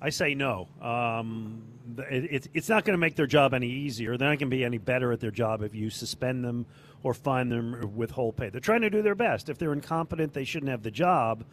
I 0.00 0.10
say 0.10 0.34
no. 0.34 0.68
Um, 0.82 1.62
it, 2.10 2.48
it's 2.52 2.68
not 2.68 2.84
going 2.84 2.94
to 2.94 2.98
make 2.98 3.14
their 3.14 3.26
job 3.26 3.54
any 3.54 3.68
easier. 3.68 4.16
They're 4.16 4.28
not 4.28 4.38
going 4.38 4.50
to 4.50 4.56
be 4.56 4.64
any 4.64 4.78
better 4.78 5.12
at 5.12 5.20
their 5.20 5.30
job 5.30 5.62
if 5.62 5.74
you 5.74 5.90
suspend 5.90 6.44
them 6.44 6.66
or 7.02 7.14
fine 7.14 7.48
them 7.48 7.74
or 7.74 7.86
withhold 7.86 8.36
pay. 8.36 8.48
They're 8.48 8.60
trying 8.60 8.82
to 8.82 8.90
do 8.90 9.02
their 9.02 9.14
best. 9.14 9.48
If 9.48 9.58
they're 9.58 9.72
incompetent, 9.72 10.32
they 10.32 10.44
shouldn't 10.44 10.70
have 10.70 10.82
the 10.82 10.90
job. 10.90 11.44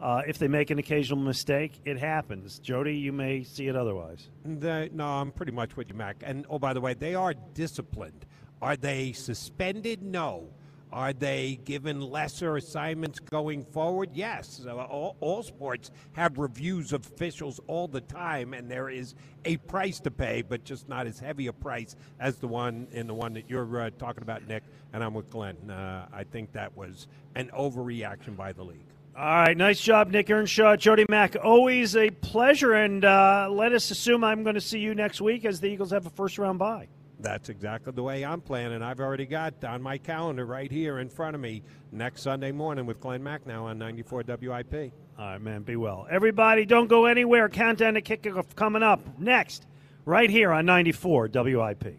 Uh, 0.00 0.22
if 0.26 0.38
they 0.38 0.48
make 0.48 0.70
an 0.70 0.78
occasional 0.78 1.18
mistake, 1.18 1.78
it 1.84 1.98
happens. 1.98 2.58
Jody, 2.58 2.96
you 2.96 3.12
may 3.12 3.42
see 3.42 3.68
it 3.68 3.76
otherwise. 3.76 4.30
They, 4.44 4.88
no, 4.92 5.06
I'm 5.06 5.30
pretty 5.30 5.52
much 5.52 5.76
with 5.76 5.90
you, 5.90 5.94
Mac. 5.94 6.22
And 6.22 6.46
oh, 6.48 6.58
by 6.58 6.72
the 6.72 6.80
way, 6.80 6.94
they 6.94 7.14
are 7.14 7.34
disciplined. 7.54 8.24
Are 8.62 8.76
they 8.76 9.12
suspended? 9.12 10.02
No. 10.02 10.48
Are 10.92 11.12
they 11.12 11.60
given 11.64 12.00
lesser 12.00 12.56
assignments 12.56 13.20
going 13.20 13.64
forward? 13.64 14.10
Yes. 14.12 14.64
Uh, 14.66 14.74
all, 14.74 15.16
all 15.20 15.42
sports 15.42 15.90
have 16.14 16.38
reviews 16.38 16.92
of 16.92 17.06
officials 17.06 17.60
all 17.68 17.86
the 17.86 18.00
time, 18.00 18.54
and 18.54 18.68
there 18.68 18.88
is 18.88 19.14
a 19.44 19.58
price 19.58 20.00
to 20.00 20.10
pay, 20.10 20.42
but 20.42 20.64
just 20.64 20.88
not 20.88 21.06
as 21.06 21.20
heavy 21.20 21.46
a 21.46 21.52
price 21.52 21.94
as 22.18 22.38
the 22.38 22.48
one 22.48 22.88
in 22.90 23.06
the 23.06 23.14
one 23.14 23.34
that 23.34 23.48
you're 23.48 23.82
uh, 23.82 23.90
talking 23.98 24.22
about, 24.22 24.48
Nick. 24.48 24.64
And 24.92 25.04
I'm 25.04 25.14
with 25.14 25.30
Glenn. 25.30 25.70
Uh, 25.70 26.06
I 26.12 26.24
think 26.24 26.52
that 26.52 26.76
was 26.76 27.06
an 27.36 27.50
overreaction 27.56 28.36
by 28.36 28.52
the 28.52 28.64
league. 28.64 28.89
All 29.16 29.24
right, 29.24 29.56
nice 29.56 29.80
job, 29.80 30.10
Nick 30.10 30.30
Earnshaw, 30.30 30.76
Jody 30.76 31.04
Mack. 31.08 31.36
Always 31.42 31.96
a 31.96 32.10
pleasure, 32.10 32.74
and 32.74 33.04
uh, 33.04 33.48
let 33.50 33.72
us 33.72 33.90
assume 33.90 34.22
I'm 34.22 34.44
going 34.44 34.54
to 34.54 34.60
see 34.60 34.78
you 34.78 34.94
next 34.94 35.20
week 35.20 35.44
as 35.44 35.60
the 35.60 35.68
Eagles 35.68 35.90
have 35.90 36.06
a 36.06 36.10
first 36.10 36.38
round 36.38 36.58
bye. 36.58 36.88
That's 37.18 37.48
exactly 37.50 37.92
the 37.92 38.02
way 38.02 38.24
I'm 38.24 38.40
planning. 38.40 38.82
I've 38.82 39.00
already 39.00 39.26
got 39.26 39.62
on 39.64 39.82
my 39.82 39.98
calendar 39.98 40.46
right 40.46 40.70
here 40.70 41.00
in 41.00 41.10
front 41.10 41.34
of 41.34 41.40
me 41.40 41.62
next 41.92 42.22
Sunday 42.22 42.52
morning 42.52 42.86
with 42.86 43.00
Glenn 43.00 43.22
Macnow 43.22 43.64
on 43.64 43.78
94 43.78 44.24
WIP. 44.26 44.92
All 45.18 45.26
right, 45.26 45.40
man, 45.40 45.62
be 45.62 45.76
well. 45.76 46.06
Everybody, 46.10 46.64
don't 46.64 46.86
go 46.86 47.04
anywhere. 47.04 47.48
Countdown 47.50 47.94
to 47.94 48.02
kickoff 48.02 48.54
coming 48.54 48.82
up 48.82 49.00
next, 49.18 49.66
right 50.06 50.30
here 50.30 50.50
on 50.50 50.64
94 50.64 51.28
WIP. 51.34 51.98